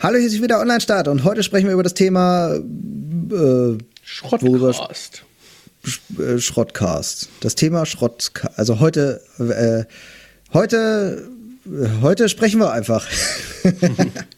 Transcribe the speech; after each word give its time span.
Hallo, 0.00 0.16
hier 0.16 0.28
ist 0.28 0.40
wieder 0.40 0.60
Online-Start 0.60 1.08
und 1.08 1.24
heute 1.24 1.42
sprechen 1.42 1.66
wir 1.66 1.72
über 1.72 1.82
das 1.82 1.92
Thema 1.92 2.54
äh, 2.54 3.78
Schrottcast. 4.04 5.24
Äh, 6.16 6.38
Schrottcast. 6.38 7.28
Das 7.40 7.56
Thema 7.56 7.84
Schrottcast. 7.84 8.56
Also 8.56 8.78
heute, 8.78 9.20
äh, 9.40 9.92
heute, 10.52 11.28
heute 12.00 12.28
sprechen 12.28 12.60
wir 12.60 12.70
einfach. 12.70 13.04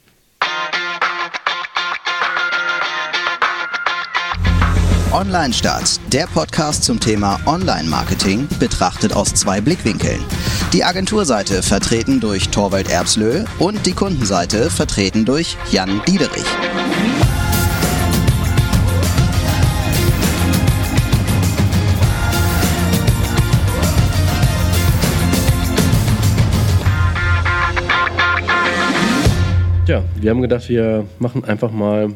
Online 5.13 5.53
Start, 5.53 6.01
der 6.13 6.29
Podcast 6.29 6.85
zum 6.85 7.01
Thema 7.01 7.41
Online-Marketing, 7.45 8.47
betrachtet 8.61 9.13
aus 9.13 9.35
zwei 9.35 9.61
Blickwinkeln. 9.61 10.21
Die 10.73 10.85
Agenturseite 10.85 11.65
vertreten 11.65 12.21
durch 12.21 12.51
Torwald 12.51 12.89
Erbslö 12.89 13.45
und 13.59 13.87
die 13.87 13.93
Kundenseite 13.93 14.71
vertreten 14.71 15.25
durch 15.25 15.57
Jan 15.73 16.01
Diederich. 16.07 16.45
Ja, 29.89 30.05
wir 30.15 30.31
haben 30.31 30.41
gedacht, 30.41 30.69
wir 30.69 31.05
machen 31.19 31.45
einfach 31.45 31.73
mal 31.73 32.15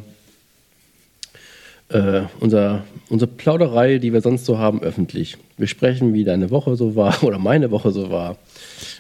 äh, 1.91 2.23
unser, 2.41 2.85
unsere 3.09 3.31
Plauderei, 3.31 3.99
die 3.99 4.13
wir 4.13 4.21
sonst 4.21 4.47
so 4.47 4.59
haben, 4.59 4.83
öffentlich. 4.83 5.37
Wir 5.57 5.67
sprechen, 5.67 6.15
wie 6.15 6.25
deine 6.25 6.51
Woche 6.51 6.77
so 6.77 6.97
war 6.97 7.23
oder 7.23 7.39
meine 7.39 7.71
Woche 7.71 7.93
so 7.93 8.11
war. 8.11 8.39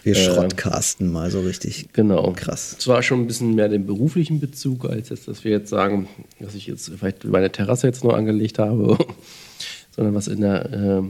Wir 0.03 0.15
äh, 0.15 0.17
schrottcasten 0.17 1.11
mal 1.11 1.31
so 1.31 1.41
richtig. 1.41 1.89
Genau. 1.93 2.33
Krass. 2.37 2.77
Zwar 2.79 3.03
schon 3.03 3.21
ein 3.21 3.27
bisschen 3.27 3.55
mehr 3.55 3.69
den 3.69 3.87
beruflichen 3.87 4.39
Bezug, 4.39 4.85
als 4.85 5.09
jetzt, 5.09 5.29
dass 5.29 5.45
wir 5.45 5.51
jetzt 5.51 5.71
sagen, 5.71 6.09
dass 6.41 6.55
ich 6.55 6.67
jetzt 6.67 6.91
vielleicht 6.97 7.25
meine 7.25 7.51
Terrasse 7.51 7.87
jetzt 7.87 8.05
nur 8.05 8.17
angelegt 8.17 8.59
habe, 8.59 8.99
sondern 9.97 10.15
was 10.15 10.29
in 10.29 10.43
der, 10.43 10.73
äh, 10.73 11.03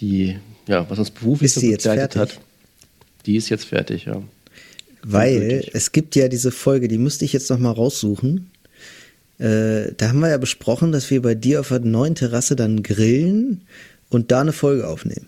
die, 0.00 0.36
ja, 0.68 0.88
was 0.88 0.98
uns 0.98 1.10
beruflich 1.10 1.52
so 1.52 1.60
begleitet 1.60 2.16
hat. 2.16 2.40
Die 3.26 3.36
ist 3.36 3.48
jetzt 3.48 3.64
fertig, 3.64 4.06
ja. 4.06 4.22
Weil 5.04 5.68
es 5.72 5.90
gibt 5.90 6.14
ja 6.14 6.28
diese 6.28 6.52
Folge, 6.52 6.86
die 6.86 6.98
müsste 6.98 7.24
ich 7.24 7.32
jetzt 7.32 7.50
noch 7.50 7.58
mal 7.58 7.72
raussuchen. 7.72 8.51
Äh, 9.42 9.94
da 9.96 10.08
haben 10.08 10.20
wir 10.20 10.28
ja 10.28 10.38
besprochen, 10.38 10.92
dass 10.92 11.10
wir 11.10 11.20
bei 11.20 11.34
dir 11.34 11.58
auf 11.60 11.68
der 11.68 11.80
neuen 11.80 12.14
Terrasse 12.14 12.54
dann 12.54 12.84
grillen 12.84 13.62
und 14.08 14.30
da 14.30 14.40
eine 14.40 14.52
Folge 14.52 14.86
aufnehmen. 14.86 15.26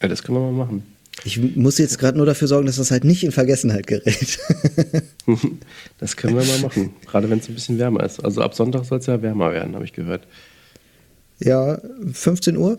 Ja, 0.00 0.06
das 0.06 0.22
können 0.22 0.38
wir 0.38 0.52
mal 0.52 0.64
machen. 0.66 0.84
Ich 1.24 1.56
muss 1.56 1.78
jetzt 1.78 1.98
gerade 1.98 2.16
nur 2.16 2.26
dafür 2.26 2.46
sorgen, 2.46 2.66
dass 2.66 2.76
das 2.76 2.92
halt 2.92 3.02
nicht 3.02 3.24
in 3.24 3.32
Vergessenheit 3.32 3.88
gerät. 3.88 4.38
das 5.98 6.16
können 6.16 6.36
wir 6.36 6.44
mal 6.44 6.60
machen. 6.60 6.90
Gerade 7.04 7.28
wenn 7.28 7.40
es 7.40 7.48
ein 7.48 7.54
bisschen 7.54 7.80
wärmer 7.80 8.04
ist. 8.04 8.22
Also 8.22 8.42
ab 8.42 8.54
Sonntag 8.54 8.84
soll 8.84 8.98
es 8.98 9.06
ja 9.06 9.20
wärmer 9.20 9.52
werden, 9.52 9.74
habe 9.74 9.84
ich 9.84 9.92
gehört. 9.92 10.24
Ja, 11.40 11.80
15 12.12 12.56
Uhr. 12.56 12.78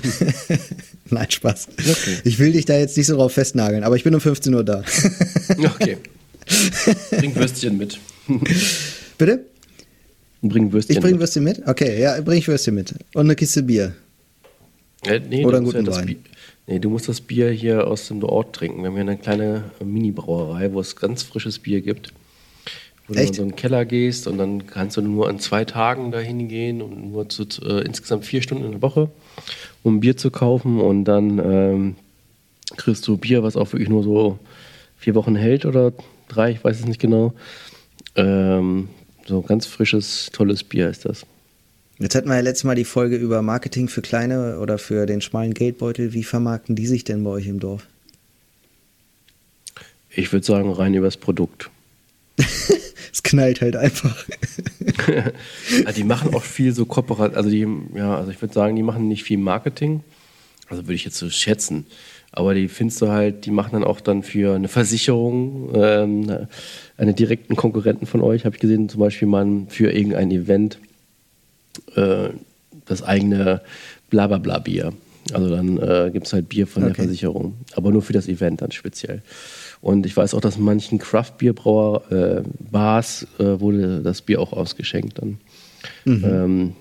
Nein, 1.10 1.30
Spaß. 1.30 1.68
Okay. 1.78 2.16
Ich 2.24 2.38
will 2.38 2.52
dich 2.52 2.64
da 2.64 2.78
jetzt 2.78 2.96
nicht 2.96 3.08
so 3.08 3.16
drauf 3.16 3.32
festnageln, 3.32 3.84
aber 3.84 3.96
ich 3.96 4.04
bin 4.04 4.14
um 4.14 4.20
15 4.22 4.54
Uhr 4.54 4.64
da. 4.64 4.82
okay. 5.58 5.98
Bring 7.10 7.36
Würstchen 7.36 7.76
mit. 7.76 7.98
Bitte? 9.24 9.44
Bring 10.42 10.72
Würstchen. 10.72 10.96
Ich 10.96 11.00
bring 11.00 11.20
Würstchen 11.20 11.44
mit? 11.44 11.62
Okay, 11.68 12.00
ja, 12.00 12.20
bring 12.20 12.38
ich 12.38 12.48
Würstchen 12.48 12.74
mit. 12.74 12.92
Und 13.14 13.20
eine 13.20 13.36
Kiste 13.36 13.62
Bier. 13.62 13.94
Äh, 15.06 15.20
nee, 15.20 15.44
Oder 15.44 15.58
einen 15.58 15.66
guten 15.66 15.86
ja 15.86 15.94
Wein. 15.94 16.16
Nee, 16.66 16.80
du 16.80 16.90
musst 16.90 17.08
das 17.08 17.20
Bier 17.20 17.50
hier 17.52 17.86
aus 17.86 18.08
dem 18.08 18.24
Ort 18.24 18.56
trinken. 18.56 18.80
Wir 18.82 18.88
haben 18.88 18.94
hier 18.94 19.02
eine 19.02 19.16
kleine 19.16 19.70
Mini-Brauerei, 19.84 20.72
wo 20.72 20.80
es 20.80 20.96
ganz 20.96 21.22
frisches 21.22 21.60
Bier 21.60 21.82
gibt. 21.82 22.12
Wo 23.06 23.14
Echt? 23.14 23.22
du 23.24 23.28
in 23.28 23.34
so 23.34 23.42
einen 23.42 23.54
Keller 23.54 23.84
gehst 23.84 24.26
und 24.26 24.38
dann 24.38 24.66
kannst 24.66 24.96
du 24.96 25.02
nur 25.02 25.28
an 25.28 25.38
zwei 25.38 25.64
Tagen 25.64 26.10
dahin 26.10 26.48
gehen 26.48 26.82
und 26.82 27.12
nur 27.12 27.28
zu, 27.28 27.44
äh, 27.64 27.84
insgesamt 27.84 28.24
vier 28.24 28.42
Stunden 28.42 28.64
in 28.64 28.72
der 28.72 28.82
Woche, 28.82 29.08
um 29.84 30.00
Bier 30.00 30.16
zu 30.16 30.32
kaufen. 30.32 30.80
Und 30.80 31.04
dann 31.04 31.38
ähm, 31.38 31.96
kriegst 32.76 33.06
du 33.06 33.16
Bier, 33.16 33.44
was 33.44 33.56
auch 33.56 33.72
wirklich 33.72 33.88
nur 33.88 34.02
so 34.02 34.40
vier 34.96 35.14
Wochen 35.14 35.36
hält 35.36 35.64
oder 35.64 35.92
drei, 36.26 36.50
ich 36.50 36.64
weiß 36.64 36.80
es 36.80 36.86
nicht 36.86 37.00
genau. 37.00 37.34
Ähm, 38.16 38.88
so 39.26 39.42
ganz 39.42 39.66
frisches, 39.66 40.30
tolles 40.32 40.64
Bier 40.64 40.88
ist 40.88 41.04
das. 41.04 41.26
Jetzt 41.98 42.14
hatten 42.14 42.28
wir 42.28 42.34
ja 42.34 42.40
letztes 42.40 42.64
Mal 42.64 42.74
die 42.74 42.84
Folge 42.84 43.16
über 43.16 43.42
Marketing 43.42 43.88
für 43.88 44.02
kleine 44.02 44.58
oder 44.58 44.78
für 44.78 45.06
den 45.06 45.20
schmalen 45.20 45.54
Geldbeutel. 45.54 46.12
Wie 46.12 46.24
vermarkten 46.24 46.74
die 46.74 46.86
sich 46.86 47.04
denn 47.04 47.22
bei 47.22 47.30
euch 47.30 47.46
im 47.46 47.60
Dorf? 47.60 47.86
Ich 50.10 50.32
würde 50.32 50.44
sagen, 50.44 50.72
rein 50.72 50.94
übers 50.94 51.16
Produkt. 51.16 51.70
es 52.36 53.22
knallt 53.22 53.60
halt 53.60 53.76
einfach. 53.76 54.26
also 55.84 55.92
die 55.96 56.04
machen 56.04 56.34
auch 56.34 56.42
viel 56.42 56.74
so 56.74 56.86
Kooperation, 56.86 57.36
also 57.36 57.50
die, 57.50 57.68
ja, 57.94 58.16
also 58.16 58.30
ich 58.30 58.40
würde 58.42 58.54
sagen, 58.54 58.74
die 58.74 58.82
machen 58.82 59.08
nicht 59.08 59.22
viel 59.22 59.38
Marketing. 59.38 60.02
Also 60.68 60.84
würde 60.84 60.94
ich 60.94 61.04
jetzt 61.04 61.18
so 61.18 61.30
schätzen. 61.30 61.86
Aber 62.32 62.54
die 62.54 62.68
findest 62.68 63.02
du 63.02 63.08
halt, 63.08 63.44
die 63.44 63.50
machen 63.50 63.72
dann 63.72 63.84
auch 63.84 64.00
dann 64.00 64.22
für 64.22 64.54
eine 64.54 64.68
Versicherung, 64.68 65.70
ähm, 65.74 66.46
einen 66.96 67.14
direkten 67.14 67.56
Konkurrenten 67.56 68.06
von 68.06 68.22
euch, 68.22 68.46
habe 68.46 68.56
ich 68.56 68.60
gesehen, 68.60 68.88
zum 68.88 69.00
Beispiel 69.00 69.28
mal 69.28 69.46
für 69.68 69.92
irgendein 69.92 70.30
Event 70.30 70.78
äh, 71.94 72.30
das 72.86 73.02
eigene 73.02 73.60
Blablabla-Bier. 74.08 74.92
Also 75.32 75.50
dann 75.50 75.78
äh, 75.78 76.10
gibt 76.12 76.26
es 76.26 76.32
halt 76.32 76.48
Bier 76.48 76.66
von 76.66 76.82
okay. 76.82 76.94
der 76.94 77.04
Versicherung, 77.04 77.54
aber 77.74 77.90
nur 77.90 78.02
für 78.02 78.12
das 78.12 78.28
Event 78.28 78.62
dann 78.62 78.72
speziell. 78.72 79.22
Und 79.80 80.06
ich 80.06 80.16
weiß 80.16 80.34
auch, 80.34 80.40
dass 80.40 80.58
manchen 80.58 80.98
Craft-Bierbrauer, 80.98 82.10
äh, 82.10 82.42
Bars, 82.70 83.26
äh, 83.38 83.60
wurde 83.60 84.00
das 84.00 84.22
Bier 84.22 84.40
auch 84.40 84.52
ausgeschenkt 84.52 85.18
dann. 85.18 85.38
Mhm. 86.04 86.24
Ähm, 86.24 86.72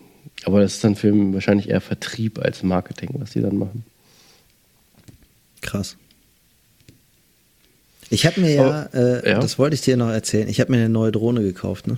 aber 0.45 0.61
das 0.61 0.75
ist 0.75 0.83
dann 0.83 0.95
für 0.95 1.13
wahrscheinlich 1.33 1.69
eher 1.69 1.81
Vertrieb 1.81 2.39
als 2.39 2.63
Marketing, 2.63 3.09
was 3.19 3.31
die 3.31 3.41
dann 3.41 3.57
machen. 3.57 3.83
Krass. 5.61 5.97
Ich 8.09 8.25
habe 8.25 8.41
mir 8.41 8.53
ja, 8.53 8.89
oh, 8.93 8.97
äh, 8.97 9.29
ja, 9.29 9.39
das 9.39 9.57
wollte 9.57 9.75
ich 9.75 9.81
dir 9.81 9.95
noch 9.95 10.09
erzählen, 10.09 10.49
ich 10.49 10.59
habe 10.59 10.71
mir 10.71 10.79
eine 10.79 10.89
neue 10.89 11.13
Drohne 11.13 11.41
gekauft, 11.41 11.87
ne? 11.87 11.97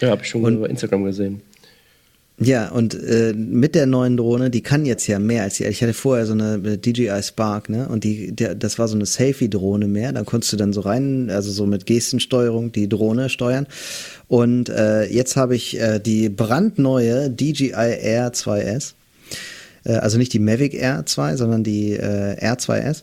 Ja, 0.00 0.10
habe 0.10 0.22
ich 0.22 0.28
schon 0.28 0.42
und, 0.42 0.54
über 0.56 0.68
Instagram 0.68 1.04
gesehen. 1.04 1.42
Ja, 2.42 2.70
und 2.70 2.94
äh, 2.94 3.34
mit 3.34 3.74
der 3.74 3.84
neuen 3.84 4.16
Drohne, 4.16 4.48
die 4.48 4.62
kann 4.62 4.86
jetzt 4.86 5.06
ja 5.06 5.18
mehr 5.18 5.42
als 5.42 5.58
die. 5.58 5.64
Ich 5.64 5.82
hatte 5.82 5.92
vorher 5.92 6.24
so 6.24 6.32
eine 6.32 6.54
äh, 6.54 6.78
DJI 6.78 7.22
Spark, 7.22 7.68
ne? 7.68 7.86
Und 7.86 8.02
die, 8.02 8.32
der, 8.32 8.54
das 8.54 8.78
war 8.78 8.88
so 8.88 8.94
eine 8.94 9.04
Selfie-Drohne 9.04 9.86
mehr. 9.86 10.12
Da 10.12 10.24
konntest 10.24 10.54
du 10.54 10.56
dann 10.56 10.72
so 10.72 10.80
rein, 10.80 11.28
also 11.28 11.52
so 11.52 11.66
mit 11.66 11.84
Gestensteuerung 11.84 12.72
die 12.72 12.88
Drohne 12.88 13.28
steuern. 13.28 13.66
Und 14.26 14.70
äh, 14.70 15.04
jetzt 15.04 15.36
habe 15.36 15.54
ich 15.54 15.78
äh, 15.78 15.98
die 15.98 16.30
brandneue 16.30 17.28
DJI 17.28 17.72
Air 17.72 18.32
2S. 18.32 18.94
Äh, 19.84 19.94
also 19.94 20.18
nicht 20.18 20.32
die 20.32 20.38
Mavic 20.38 20.74
Air 20.74 21.04
2, 21.06 21.36
sondern 21.36 21.64
die 21.64 21.92
äh, 21.92 22.36
R2S. 22.40 23.02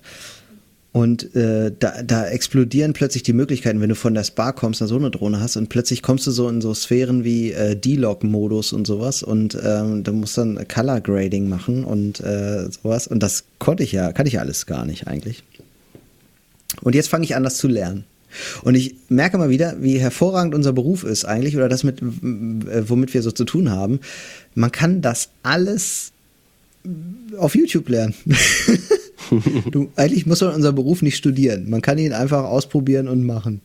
Und 0.94 1.36
äh, 1.36 1.72
da, 1.78 2.02
da 2.02 2.26
explodieren 2.28 2.94
plötzlich 2.94 3.22
die 3.22 3.34
Möglichkeiten, 3.34 3.82
wenn 3.82 3.90
du 3.90 3.96
von 3.96 4.16
der 4.16 4.24
Spa 4.24 4.52
kommst, 4.52 4.82
da 4.82 4.88
so 4.88 4.96
eine 4.96 5.12
Drohne 5.12 5.40
hast 5.40 5.56
und 5.56 5.70
plötzlich 5.70 6.02
kommst 6.02 6.26
du 6.26 6.32
so 6.32 6.50
in 6.50 6.60
so 6.60 6.74
Sphären 6.74 7.24
wie 7.24 7.52
äh, 7.52 7.76
D-Log-Modus 7.76 8.74
und 8.74 8.88
sowas 8.88 9.22
und 9.22 9.56
ähm, 9.64 10.04
du 10.04 10.14
musst 10.14 10.40
dann 10.40 10.68
Color 10.68 11.02
Grading 11.02 11.50
machen 11.50 11.84
und 11.84 12.20
äh, 12.22 12.68
sowas. 12.72 13.06
Und 13.06 13.22
das 13.22 13.44
konnte 13.60 13.84
ich 13.84 13.92
ja, 13.92 14.12
kann 14.12 14.26
ich 14.26 14.40
alles 14.40 14.66
gar 14.66 14.86
nicht 14.86 15.08
eigentlich. 15.08 15.44
Und 16.82 16.96
jetzt 16.96 17.10
fange 17.10 17.26
ich 17.26 17.36
an, 17.36 17.44
das 17.44 17.58
zu 17.58 17.68
lernen. 17.68 18.06
Und 18.64 18.74
ich 18.74 18.96
merke 19.10 19.38
mal 19.38 19.50
wieder, 19.50 19.76
wie 19.80 20.00
hervorragend 20.00 20.56
unser 20.56 20.74
Beruf 20.74 21.04
ist 21.04 21.26
eigentlich 21.26 21.56
oder 21.56 21.70
das 21.70 21.84
mit, 21.84 22.00
womit 22.02 23.14
wir 23.14 23.22
so 23.22 23.32
zu 23.32 23.46
tun 23.46 23.70
haben. 23.70 24.00
Man 24.56 24.72
kann 24.72 25.02
das 25.02 25.30
alles 25.44 26.12
auf 27.38 27.56
YouTube 27.56 27.90
lernen. 27.90 28.14
du, 29.72 29.90
eigentlich 29.96 30.26
muss 30.26 30.42
man 30.42 30.54
unseren 30.54 30.76
Beruf 30.76 31.02
nicht 31.02 31.18
studieren. 31.18 31.70
Man 31.70 31.82
kann 31.82 31.98
ihn 31.98 32.14
einfach 32.14 32.44
ausprobieren 32.44 33.08
und 33.08 33.26
machen. 33.26 33.62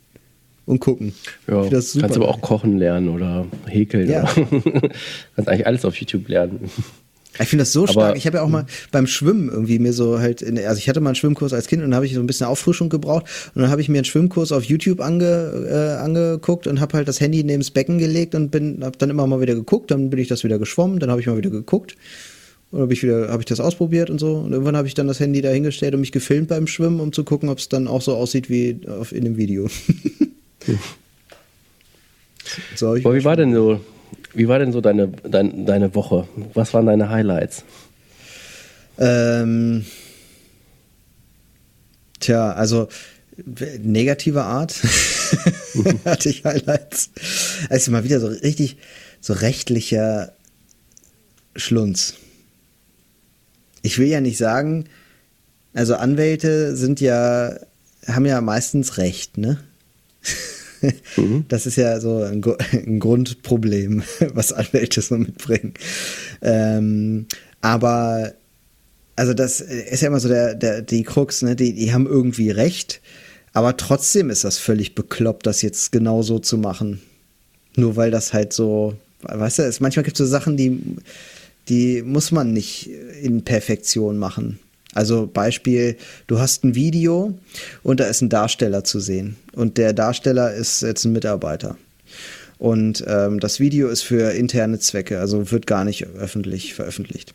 Und 0.65 0.79
gucken. 0.79 1.13
Ja, 1.49 1.69
kannst 1.69 1.97
aber 2.01 2.29
auch 2.29 2.41
kochen 2.41 2.79
lernen 2.79 3.09
oder 3.09 3.47
häkeln. 3.67 4.09
Ja. 4.09 4.23
Oder 4.23 4.81
kannst 5.37 5.49
eigentlich 5.49 5.67
alles 5.67 5.85
auf 5.85 5.97
YouTube 5.97 6.29
lernen. 6.29 6.71
Ich 7.41 7.49
finde 7.49 7.63
das 7.63 7.73
so 7.73 7.85
aber, 7.85 7.93
stark. 7.93 8.17
Ich 8.17 8.27
habe 8.27 8.37
ja 8.37 8.43
auch 8.43 8.49
mal 8.49 8.67
beim 8.91 9.07
Schwimmen 9.07 9.49
irgendwie 9.49 9.79
mir 9.79 9.93
so 9.93 10.21
halt, 10.21 10.43
in, 10.43 10.59
also 10.59 10.79
ich 10.79 10.89
hatte 10.89 11.01
mal 11.01 11.11
einen 11.11 11.17
Schwimmkurs 11.17 11.53
als 11.53 11.67
Kind 11.67 11.83
und 11.83 11.91
dann 11.91 11.97
habe 11.97 12.07
ich 12.07 12.15
so 12.15 12.21
ein 12.21 12.27
bisschen 12.27 12.47
Auffrischung 12.47 12.91
gebraucht 12.91 13.25
und 13.55 13.63
dann 13.63 13.71
habe 13.71 13.81
ich 13.81 13.89
mir 13.89 13.99
einen 13.99 14.05
Schwimmkurs 14.05 14.53
auf 14.53 14.65
YouTube 14.65 15.01
ange, 15.01 15.25
äh, 15.69 16.03
angeguckt 16.03 16.67
und 16.67 16.81
habe 16.81 16.99
halt 16.99 17.09
das 17.09 17.21
Handy 17.21 17.43
neben 17.43 17.61
das 17.61 17.71
Becken 17.71 17.99
gelegt 17.99 18.35
und 18.35 18.51
bin, 18.51 18.85
habe 18.85 18.99
dann 18.99 19.11
immer 19.11 19.27
mal 19.27 19.41
wieder 19.41 19.55
geguckt, 19.55 19.91
dann 19.91 20.11
bin 20.11 20.21
ich 20.21 20.29
das 20.29 20.45
wieder 20.45 20.59
geschwommen, 20.59 21.01
dann 21.01 21.11
habe 21.11 21.21
ich 21.23 21.27
mal 21.27 21.39
wieder 21.39 21.51
geguckt 21.51 21.97
und 22.73 22.81
habe 22.81 22.93
ich 22.95 23.03
wieder, 23.03 23.29
habe 23.29 23.43
ich 23.43 23.47
das 23.47 23.61
ausprobiert 23.61 24.09
und 24.09 24.19
so. 24.19 24.37
Und 24.37 24.53
irgendwann 24.53 24.77
habe 24.77 24.89
ich 24.89 24.95
dann 24.95 25.07
das 25.07 25.21
Handy 25.21 25.43
dahingestellt 25.43 25.95
und 25.95 26.01
mich 26.01 26.11
gefilmt 26.11 26.49
beim 26.49 26.67
Schwimmen, 26.67 27.01
um 27.01 27.13
zu 27.13 27.23
gucken, 27.23 27.51
ob 27.51 27.59
es 27.59 27.69
dann 27.69 27.87
auch 27.87 28.01
so 28.01 28.17
aussieht 28.17 28.49
wie 28.49 28.81
auf, 28.89 29.13
in 29.13 29.25
dem 29.25 29.37
Video. 29.37 29.67
so, 32.75 32.89
Aber 32.89 33.15
wie 33.15 33.25
war 33.25 33.37
denn 33.37 33.53
so, 33.53 33.79
wie 34.33 34.49
war 34.49 34.59
denn 34.59 34.73
so 34.73 34.81
deine, 34.81 35.09
dein, 35.09 35.67
deine 35.67 35.95
Woche? 35.95 36.27
Was 36.55 36.73
waren 36.73 36.87
deine 36.87 37.11
Highlights? 37.11 37.63
Ähm, 38.99 39.85
tja, 42.21 42.53
also 42.53 42.89
Negative 43.83 44.43
Art 44.43 44.73
hatte 46.07 46.31
ich 46.31 46.45
Highlights. 46.45 47.11
Also 47.69 47.91
mal 47.91 48.05
wieder 48.05 48.19
so 48.19 48.29
richtig 48.29 48.79
so 49.21 49.35
rechtlicher 49.35 50.33
Schlunz. 51.55 52.15
Ich 53.83 53.99
will 53.99 54.09
ja 54.09 54.21
nicht 54.21 54.39
sagen, 54.39 54.85
also 55.75 55.95
Anwälte 55.95 56.77
sind 56.77 57.01
ja, 57.01 57.57
haben 58.07 58.27
ja 58.27 58.41
meistens 58.41 58.99
Recht, 58.99 59.39
ne? 59.39 59.59
Mhm. 61.17 61.45
Das 61.47 61.65
ist 61.65 61.77
ja 61.77 62.01
so 62.01 62.25
ein, 62.25 62.43
ein, 62.73 62.99
Grundproblem, 62.99 64.03
was 64.35 64.53
Anwälte 64.53 65.01
so 65.01 65.17
mitbringen. 65.17 65.75
Ähm, 66.41 67.27
aber 67.61 68.33
also 69.15 69.33
das 69.33 69.61
ist 69.61 70.01
ja 70.01 70.09
immer 70.09 70.19
so 70.19 70.29
der, 70.29 70.57
der, 70.57 70.83
die 70.83 71.05
Krux, 71.05 71.43
ne? 71.43 71.55
Die, 71.55 71.73
die 71.73 71.93
haben 71.93 72.07
irgendwie 72.07 72.51
recht, 72.51 73.01
aber 73.53 73.77
trotzdem 73.77 74.31
ist 74.31 74.45
das 74.45 74.59
völlig 74.59 74.95
bekloppt, 74.95 75.47
das 75.47 75.63
jetzt 75.63 75.93
genau 75.93 76.23
so 76.23 76.39
zu 76.39 76.59
machen. 76.59 77.01
Nur 77.77 77.97
weil 77.97 78.11
das 78.11 78.33
halt 78.33 78.53
so, 78.53 78.95
weißt 79.23 79.61
du, 79.61 79.63
es, 79.63 79.81
manchmal 79.81 80.05
gibt 80.05 80.19
es 80.19 80.27
so 80.27 80.31
Sachen, 80.31 80.57
die, 80.57 80.81
die 81.69 82.03
muss 82.03 82.33
man 82.33 82.53
nicht 82.53 82.91
in 83.23 83.43
Perfektion 83.43 84.19
machen. 84.19 84.59
Also 84.95 85.27
Beispiel, 85.27 85.97
du 86.27 86.39
hast 86.39 86.65
ein 86.65 86.75
Video 86.75 87.39
und 87.83 88.01
da 88.01 88.05
ist 88.05 88.21
ein 88.21 88.29
Darsteller 88.29 88.85
zu 88.85 89.01
sehen. 89.01 89.37
Und 89.53 89.79
der 89.79 89.93
Darsteller 89.93 90.53
ist 90.53 90.83
jetzt 90.83 91.05
ein 91.05 91.13
Mitarbeiter. 91.13 91.77
Und 92.59 93.03
ähm, 93.09 93.41
das 93.41 93.59
Video 93.59 93.89
ist 93.89 94.03
für 94.03 94.33
interne 94.33 94.79
Zwecke, 94.79 95.19
also 95.19 95.51
wird 95.51 95.67
gar 95.67 95.85
nicht 95.85 96.07
öffentlich 96.07 96.75
veröffentlicht. 96.75 97.35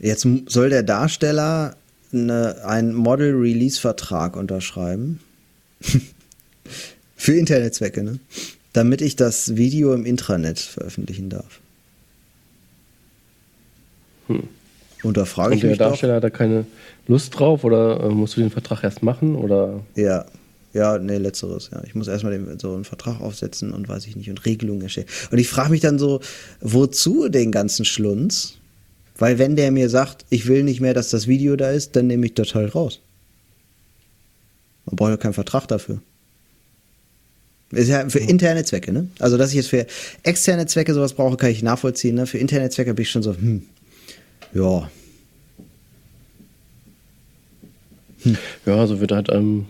Jetzt 0.00 0.26
soll 0.46 0.70
der 0.70 0.82
Darsteller 0.82 1.76
eine, 2.12 2.64
einen 2.64 2.94
Model-Release-Vertrag 2.94 4.36
unterschreiben. 4.36 5.20
für 7.16 7.34
interne 7.34 7.70
Zwecke, 7.70 8.02
ne? 8.02 8.18
Damit 8.72 9.02
ich 9.02 9.14
das 9.14 9.54
Video 9.54 9.94
im 9.94 10.04
Intranet 10.04 10.58
veröffentlichen 10.58 11.28
darf. 11.30 11.60
Hm. 14.28 14.44
Und 15.02 15.16
da 15.16 15.24
frage 15.24 15.54
ich 15.54 15.62
mich. 15.62 15.76
Der 15.76 15.88
Darsteller 15.88 16.14
doch, 16.14 16.16
hat 16.16 16.24
da 16.24 16.30
keine 16.30 16.66
Lust 17.06 17.38
drauf 17.38 17.64
oder 17.64 18.04
äh, 18.04 18.08
musst 18.08 18.36
du 18.36 18.40
den 18.40 18.50
Vertrag 18.50 18.82
erst 18.82 19.02
machen? 19.02 19.36
Oder? 19.36 19.80
Ja, 19.96 20.24
ja, 20.74 20.98
nee, 20.98 21.18
letzteres, 21.18 21.70
ja. 21.72 21.82
Ich 21.84 21.94
muss 21.94 22.08
erstmal 22.08 22.32
den, 22.32 22.58
so 22.58 22.74
einen 22.74 22.84
Vertrag 22.84 23.20
aufsetzen 23.20 23.72
und 23.72 23.88
weiß 23.88 24.06
ich 24.06 24.16
nicht 24.16 24.28
und 24.28 24.44
Regelungen 24.44 24.82
erstellen. 24.82 25.06
Und 25.30 25.38
ich 25.38 25.48
frage 25.48 25.70
mich 25.70 25.80
dann 25.80 26.00
so, 26.00 26.20
wozu 26.60 27.28
den 27.28 27.52
ganzen 27.52 27.84
Schlunz? 27.84 28.54
Weil 29.16 29.38
wenn 29.38 29.54
der 29.54 29.70
mir 29.70 29.88
sagt, 29.88 30.24
ich 30.30 30.48
will 30.48 30.64
nicht 30.64 30.80
mehr, 30.80 30.92
dass 30.92 31.10
das 31.10 31.28
Video 31.28 31.54
da 31.54 31.70
ist, 31.70 31.94
dann 31.94 32.08
nehme 32.08 32.26
ich 32.26 32.34
das 32.34 32.56
halt 32.56 32.74
raus. 32.74 33.00
Man 34.86 34.96
braucht 34.96 35.10
ja 35.10 35.16
keinen 35.16 35.34
Vertrag 35.34 35.66
dafür. 35.68 36.00
Ist 37.70 37.88
ja 37.88 38.08
für 38.08 38.18
interne 38.18 38.64
Zwecke, 38.64 38.92
ne? 38.92 39.08
Also, 39.20 39.36
dass 39.38 39.50
ich 39.50 39.56
jetzt 39.56 39.68
für 39.68 39.86
externe 40.22 40.66
Zwecke 40.66 40.92
sowas 40.92 41.14
brauche, 41.14 41.36
kann 41.36 41.50
ich 41.50 41.62
nachvollziehen, 41.62 42.16
ne? 42.16 42.26
Für 42.26 42.38
interne 42.38 42.70
Zwecke 42.70 42.94
bin 42.94 43.02
ich 43.02 43.10
schon 43.10 43.22
so, 43.22 43.34
hm, 43.34 43.62
ja. 44.54 44.90
Hm. 48.22 48.36
Ja, 48.66 48.86
so 48.86 49.00
wird 49.00 49.12
halt 49.12 49.28
ähm, 49.30 49.66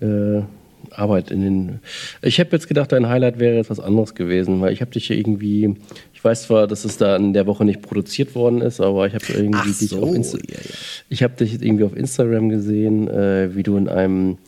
äh, 0.00 0.42
Arbeit 0.90 1.30
in 1.30 1.42
den. 1.42 1.80
Ich 2.22 2.40
habe 2.40 2.50
jetzt 2.52 2.68
gedacht, 2.68 2.92
dein 2.92 3.08
Highlight 3.08 3.38
wäre 3.38 3.56
jetzt 3.56 3.70
was 3.70 3.80
anderes 3.80 4.14
gewesen, 4.14 4.60
weil 4.60 4.72
ich 4.72 4.80
habe 4.80 4.90
dich 4.90 5.10
irgendwie. 5.10 5.76
Ich 6.12 6.24
weiß 6.24 6.44
zwar, 6.44 6.66
dass 6.66 6.84
es 6.84 6.96
da 6.96 7.14
in 7.16 7.32
der 7.32 7.46
Woche 7.46 7.64
nicht 7.64 7.82
produziert 7.82 8.34
worden 8.34 8.60
ist, 8.60 8.80
aber 8.80 9.06
ich 9.06 9.14
habe 9.14 9.24
irgendwie 9.28 9.70
so, 9.70 9.86
dich 9.86 10.02
auf 10.02 10.14
Insta 10.14 10.38
ja, 10.48 10.56
ja. 10.56 10.74
Ich 11.08 11.22
habe 11.22 11.34
dich 11.36 11.62
irgendwie 11.62 11.84
auf 11.84 11.96
Instagram 11.96 12.48
gesehen, 12.48 13.06
äh, 13.08 13.54
wie 13.54 13.62
du 13.62 13.76
in 13.76 13.88
einem 13.88 14.38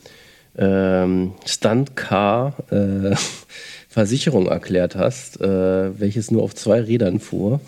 ähm, 0.57 1.31
Stuntcar 1.45 2.55
äh, 2.71 3.15
Versicherung 3.87 4.47
erklärt 4.47 4.95
hast, 4.95 5.39
äh, 5.39 5.99
welches 5.99 6.29
nur 6.29 6.43
auf 6.43 6.55
zwei 6.55 6.81
Rädern 6.81 7.19
fuhr. 7.19 7.61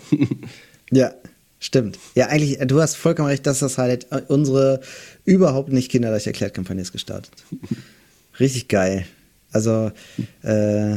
ja. 0.90 1.12
Stimmt. 1.64 1.98
Ja, 2.14 2.26
eigentlich, 2.26 2.58
du 2.58 2.82
hast 2.82 2.94
vollkommen 2.94 3.28
recht, 3.28 3.46
dass 3.46 3.60
das 3.60 3.78
halt 3.78 4.06
unsere 4.28 4.82
überhaupt 5.24 5.72
nicht 5.72 5.90
kinderleicht 5.90 6.26
erklärt 6.26 6.52
Kampagne 6.52 6.82
ist 6.82 6.92
gestartet. 6.92 7.32
Richtig 8.38 8.68
geil. 8.68 9.06
Also, 9.50 9.90
äh, 10.42 10.96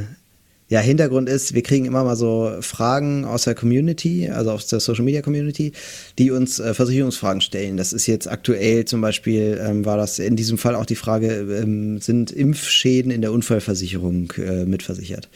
ja, 0.67 0.81
Hintergrund 0.81 1.29
ist, 1.29 1.53
wir 1.53 1.63
kriegen 1.63 1.85
immer 1.85 2.03
mal 2.03 2.17
so 2.17 2.51
Fragen 2.59 3.23
aus 3.23 3.45
der 3.45 3.55
Community, 3.55 4.29
also 4.29 4.51
aus 4.51 4.67
der 4.67 4.81
Social 4.81 5.05
Media 5.05 5.21
Community, 5.21 5.71
die 6.19 6.31
uns 6.31 6.59
äh, 6.59 6.73
Versicherungsfragen 6.73 7.39
stellen. 7.39 7.77
Das 7.77 7.93
ist 7.93 8.05
jetzt 8.05 8.29
aktuell 8.29 8.83
zum 8.83 8.99
Beispiel, 8.99 9.61
ähm, 9.65 9.85
war 9.85 9.95
das 9.95 10.19
in 10.19 10.35
diesem 10.35 10.57
Fall 10.57 10.75
auch 10.75 10.85
die 10.85 10.95
Frage, 10.95 11.29
ähm, 11.61 12.01
sind 12.01 12.29
Impfschäden 12.29 13.09
in 13.09 13.21
der 13.21 13.31
Unfallversicherung 13.31 14.33
äh, 14.35 14.65
mitversichert? 14.65 15.29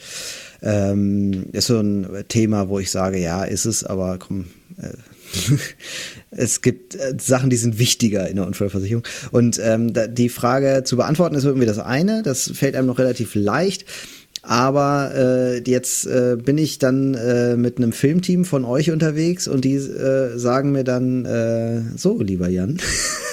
Ähm, 0.60 1.46
ist 1.52 1.68
so 1.68 1.80
ein 1.80 2.06
Thema, 2.28 2.68
wo 2.68 2.78
ich 2.78 2.90
sage, 2.90 3.18
ja, 3.18 3.44
ist 3.44 3.64
es, 3.64 3.82
aber 3.82 4.18
komm, 4.18 4.48
äh, 4.76 4.90
es 6.30 6.62
gibt 6.62 6.94
äh, 6.94 7.14
Sachen, 7.18 7.50
die 7.50 7.56
sind 7.56 7.78
wichtiger 7.78 8.28
in 8.28 8.36
der 8.36 8.46
Unfallversicherung. 8.46 9.04
Und 9.30 9.60
ähm, 9.62 9.92
da, 9.92 10.06
die 10.06 10.28
Frage 10.28 10.82
zu 10.84 10.96
beantworten 10.96 11.34
ist 11.34 11.44
irgendwie 11.44 11.66
das 11.66 11.78
eine, 11.78 12.22
das 12.22 12.50
fällt 12.54 12.76
einem 12.76 12.86
noch 12.86 12.98
relativ 12.98 13.34
leicht. 13.34 13.84
Aber 14.44 15.12
äh, 15.14 15.62
jetzt 15.70 16.04
äh, 16.04 16.36
bin 16.36 16.58
ich 16.58 16.78
dann 16.78 17.14
äh, 17.14 17.56
mit 17.56 17.78
einem 17.78 17.92
Filmteam 17.92 18.44
von 18.44 18.64
euch 18.64 18.90
unterwegs 18.90 19.46
und 19.46 19.64
die 19.64 19.76
äh, 19.76 20.36
sagen 20.36 20.72
mir 20.72 20.82
dann, 20.82 21.24
äh, 21.24 21.82
so, 21.96 22.20
lieber 22.20 22.48
Jan, 22.48 22.78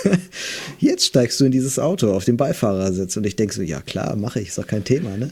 jetzt 0.79 1.05
steigst 1.05 1.39
du 1.39 1.45
in 1.45 1.51
dieses 1.51 1.79
Auto 1.79 2.13
auf 2.13 2.25
dem 2.25 2.37
Beifahrersitz. 2.37 3.17
Und 3.17 3.25
ich 3.25 3.35
denke 3.35 3.55
so, 3.55 3.63
ja 3.63 3.81
klar, 3.81 4.15
mache 4.15 4.39
ich, 4.39 4.49
ist 4.49 4.59
doch 4.59 4.67
kein 4.67 4.83
Thema, 4.83 5.17
ne? 5.17 5.31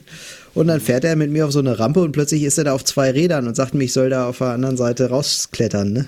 Und 0.55 0.65
dann 0.65 0.81
fährt 0.81 1.03
er 1.03 1.15
mit 1.15 1.29
mir 1.29 1.45
auf 1.45 1.51
so 1.51 1.59
eine 1.59 1.77
Rampe 1.77 1.99
und 2.01 2.13
plötzlich 2.13 2.41
ist 2.41 2.57
er 2.57 2.63
da 2.63 2.73
auf 2.73 2.83
zwei 2.83 3.11
Rädern 3.11 3.47
und 3.47 3.55
sagt 3.55 3.75
mir, 3.75 3.83
ich 3.83 3.93
soll 3.93 4.09
da 4.09 4.27
auf 4.27 4.39
der 4.39 4.47
anderen 4.47 4.77
Seite 4.77 5.09
rausklettern. 5.09 5.93
Ne? 5.93 6.05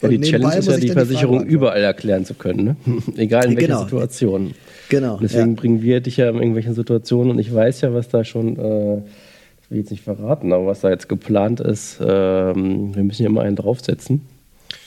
Ja, 0.00 0.08
die 0.08 0.20
Challenge 0.20 0.56
ist 0.56 0.68
ja, 0.68 0.76
die 0.76 0.88
Versicherung 0.90 1.46
die 1.46 1.52
überall 1.52 1.82
erklären 1.82 2.24
zu 2.24 2.34
können, 2.34 2.64
ne? 2.64 2.76
egal 3.16 3.44
in 3.44 3.56
welcher 3.56 3.68
genau. 3.68 3.82
Situation. 3.84 4.54
Genau. 4.88 5.18
Deswegen 5.22 5.50
ja. 5.50 5.60
bringen 5.60 5.82
wir 5.82 6.00
dich 6.00 6.16
ja 6.16 6.28
in 6.28 6.36
irgendwelchen 6.36 6.74
Situationen 6.74 7.32
und 7.32 7.38
ich 7.38 7.54
weiß 7.54 7.82
ja, 7.82 7.94
was 7.94 8.08
da 8.08 8.24
schon, 8.24 8.56
äh, 8.58 8.96
das 8.96 9.70
will 9.70 9.78
ich 9.78 9.84
jetzt 9.84 9.90
nicht 9.90 10.02
verraten, 10.02 10.52
aber 10.52 10.66
was 10.66 10.80
da 10.80 10.90
jetzt 10.90 11.08
geplant 11.08 11.60
ist, 11.60 11.98
ähm, 12.00 12.94
wir 12.94 13.02
müssen 13.02 13.22
ja 13.22 13.28
immer 13.28 13.42
einen 13.42 13.56
draufsetzen. 13.56 14.22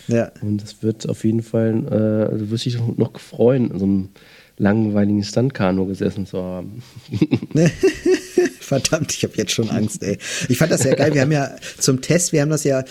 Ja. 0.07 0.31
Und 0.41 0.61
es 0.61 0.83
wird 0.83 1.07
auf 1.07 1.23
jeden 1.23 1.41
Fall, 1.41 1.83
äh, 1.89 2.31
also 2.31 2.49
wirst 2.49 2.65
dich 2.65 2.77
noch 2.97 3.17
freuen, 3.19 3.71
in 3.71 3.79
so 3.79 3.85
einem 3.85 4.09
langweiligen 4.57 5.23
Standkano 5.23 5.85
gesessen 5.85 6.25
zu 6.25 6.41
haben. 6.41 6.83
Verdammt, 8.73 9.13
ich 9.13 9.23
habe 9.23 9.33
jetzt 9.35 9.51
schon 9.51 9.69
Angst, 9.69 10.01
ey. 10.01 10.17
Ich 10.49 10.57
fand 10.57 10.71
das 10.71 10.81
sehr 10.81 10.95
geil. 10.95 11.13
Wir 11.13 11.21
haben 11.21 11.31
ja 11.31 11.51
zum 11.77 12.01
Test, 12.01 12.33
wir 12.33 12.41
haben 12.41 12.49
das 12.49 12.63
ja 12.63 12.83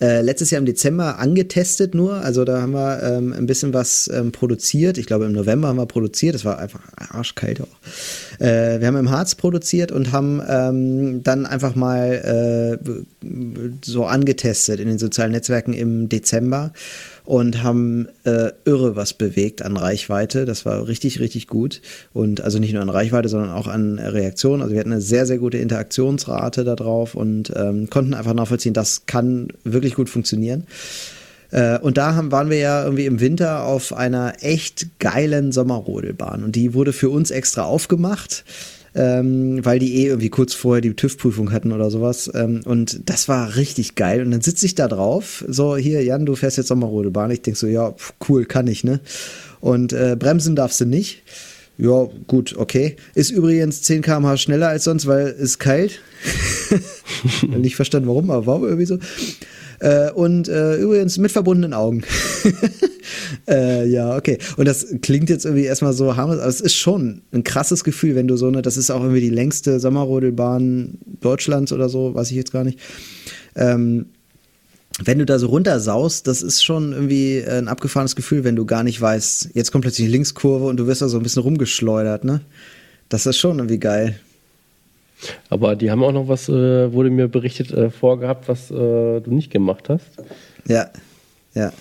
äh, 0.00 0.20
letztes 0.20 0.50
Jahr 0.50 0.58
im 0.58 0.66
Dezember 0.66 1.18
angetestet 1.18 1.94
nur. 1.94 2.14
Also 2.14 2.44
da 2.44 2.60
haben 2.60 2.72
wir 2.72 3.02
ähm, 3.02 3.32
ein 3.32 3.46
bisschen 3.46 3.72
was 3.72 4.10
ähm, 4.12 4.32
produziert. 4.32 4.98
Ich 4.98 5.06
glaube, 5.06 5.24
im 5.24 5.32
November 5.32 5.68
haben 5.68 5.76
wir 5.76 5.86
produziert. 5.86 6.34
Das 6.34 6.44
war 6.44 6.58
einfach 6.58 6.80
arschkalt 6.96 7.62
auch. 7.62 8.40
Äh, 8.40 8.80
wir 8.80 8.86
haben 8.86 8.96
im 8.96 9.10
Harz 9.10 9.34
produziert 9.34 9.92
und 9.92 10.12
haben 10.12 10.42
ähm, 10.46 11.22
dann 11.22 11.46
einfach 11.46 11.74
mal 11.74 12.78
äh, 12.82 13.26
so 13.82 14.04
angetestet 14.04 14.78
in 14.78 14.88
den 14.88 14.98
sozialen 14.98 15.32
Netzwerken 15.32 15.72
im 15.72 16.10
Dezember 16.10 16.72
und 17.30 17.62
haben 17.62 18.08
äh, 18.24 18.50
irre 18.64 18.96
was 18.96 19.12
bewegt 19.12 19.62
an 19.62 19.76
Reichweite. 19.76 20.46
Das 20.46 20.66
war 20.66 20.88
richtig, 20.88 21.20
richtig 21.20 21.46
gut. 21.46 21.80
Und 22.12 22.40
also 22.40 22.58
nicht 22.58 22.72
nur 22.72 22.82
an 22.82 22.88
Reichweite, 22.88 23.28
sondern 23.28 23.50
auch 23.50 23.68
an 23.68 24.00
Reaktion. 24.00 24.60
Also 24.60 24.72
wir 24.72 24.80
hatten 24.80 24.90
eine 24.90 25.00
sehr, 25.00 25.26
sehr 25.26 25.38
gute 25.38 25.56
Interaktionsrate 25.58 26.64
da 26.64 26.74
drauf 26.74 27.14
und 27.14 27.52
ähm, 27.54 27.88
konnten 27.88 28.14
einfach 28.14 28.34
nachvollziehen, 28.34 28.74
das 28.74 29.06
kann 29.06 29.46
wirklich 29.62 29.94
gut 29.94 30.08
funktionieren. 30.08 30.66
Äh, 31.52 31.78
und 31.78 31.98
da 31.98 32.16
haben, 32.16 32.32
waren 32.32 32.50
wir 32.50 32.58
ja 32.58 32.82
irgendwie 32.82 33.06
im 33.06 33.20
Winter 33.20 33.62
auf 33.62 33.92
einer 33.92 34.34
echt 34.40 34.98
geilen 34.98 35.52
Sommerrodelbahn. 35.52 36.42
Und 36.42 36.56
die 36.56 36.74
wurde 36.74 36.92
für 36.92 37.10
uns 37.10 37.30
extra 37.30 37.62
aufgemacht 37.62 38.44
ähm, 38.94 39.64
weil 39.64 39.78
die 39.78 39.96
eh 39.96 40.06
irgendwie 40.06 40.30
kurz 40.30 40.54
vorher 40.54 40.80
die 40.80 40.94
TÜV-Prüfung 40.94 41.52
hatten 41.52 41.72
oder 41.72 41.90
sowas. 41.90 42.30
Ähm, 42.34 42.60
und 42.64 43.08
das 43.08 43.28
war 43.28 43.56
richtig 43.56 43.94
geil. 43.94 44.22
Und 44.22 44.30
dann 44.30 44.40
sitze 44.40 44.66
ich 44.66 44.74
da 44.74 44.88
drauf, 44.88 45.44
so 45.48 45.76
hier, 45.76 46.02
Jan, 46.02 46.26
du 46.26 46.34
fährst 46.34 46.56
jetzt 46.56 46.68
Sommerrodelbahn. 46.68 47.30
Ich 47.30 47.42
denk 47.42 47.56
so, 47.56 47.66
ja, 47.66 47.94
cool, 48.28 48.44
kann 48.44 48.66
ich, 48.66 48.84
ne? 48.84 49.00
Und 49.60 49.92
äh, 49.92 50.16
bremsen 50.18 50.56
darfst 50.56 50.80
du 50.80 50.86
nicht. 50.86 51.22
Ja, 51.78 52.08
gut, 52.26 52.56
okay. 52.56 52.96
Ist 53.14 53.30
übrigens 53.30 53.82
10 53.82 54.02
km/h 54.02 54.36
schneller 54.36 54.68
als 54.68 54.84
sonst, 54.84 55.06
weil 55.06 55.28
es 55.40 55.58
kalt. 55.58 56.00
nicht 57.46 57.76
verstanden, 57.76 58.08
warum, 58.08 58.30
aber 58.30 58.46
war 58.46 58.62
irgendwie 58.62 58.86
so. 58.86 58.98
Äh, 59.80 60.10
und 60.10 60.48
äh, 60.48 60.76
übrigens 60.76 61.18
mit 61.18 61.32
verbundenen 61.32 61.72
Augen. 61.72 62.02
äh, 63.48 63.88
ja, 63.88 64.16
okay. 64.16 64.38
Und 64.56 64.68
das 64.68 64.86
klingt 65.00 65.30
jetzt 65.30 65.46
irgendwie 65.46 65.64
erstmal 65.64 65.94
so 65.94 66.16
harmlos, 66.16 66.38
aber 66.38 66.48
es 66.48 66.60
ist 66.60 66.74
schon 66.74 67.22
ein 67.32 67.44
krasses 67.44 67.82
Gefühl, 67.82 68.14
wenn 68.14 68.28
du 68.28 68.36
so 68.36 68.46
eine, 68.46 68.62
das 68.62 68.76
ist 68.76 68.90
auch 68.90 69.00
irgendwie 69.00 69.22
die 69.22 69.30
längste 69.30 69.80
Sommerrodelbahn 69.80 70.98
Deutschlands 71.20 71.72
oder 71.72 71.88
so, 71.88 72.14
weiß 72.14 72.30
ich 72.30 72.36
jetzt 72.36 72.52
gar 72.52 72.64
nicht. 72.64 72.78
Ähm, 73.56 74.06
wenn 75.02 75.18
du 75.18 75.24
da 75.24 75.38
so 75.38 75.46
runtersaust, 75.46 76.26
das 76.26 76.42
ist 76.42 76.62
schon 76.62 76.92
irgendwie 76.92 77.42
ein 77.42 77.68
abgefahrenes 77.68 78.16
Gefühl, 78.16 78.44
wenn 78.44 78.56
du 78.56 78.66
gar 78.66 78.82
nicht 78.82 79.00
weißt, 79.00 79.50
jetzt 79.54 79.72
kommt 79.72 79.82
plötzlich 79.82 80.08
die 80.08 80.12
Linkskurve 80.12 80.66
und 80.66 80.76
du 80.76 80.86
wirst 80.86 81.00
da 81.00 81.08
so 81.08 81.16
ein 81.16 81.22
bisschen 81.22 81.42
rumgeschleudert, 81.42 82.24
ne? 82.24 82.42
Das 83.08 83.24
ist 83.24 83.38
schon 83.38 83.58
irgendwie 83.58 83.78
geil. 83.78 84.20
Aber 85.48 85.76
die 85.76 85.90
haben 85.90 86.02
auch 86.02 86.12
noch 86.12 86.28
was, 86.28 86.48
äh, 86.48 86.92
wurde 86.92 87.10
mir 87.10 87.28
berichtet, 87.28 87.72
äh, 87.72 87.90
vorgehabt, 87.90 88.48
was 88.48 88.70
äh, 88.70 89.20
du 89.20 89.30
nicht 89.30 89.50
gemacht 89.50 89.88
hast. 89.88 90.10
Ja, 90.66 90.90
ja. 91.54 91.72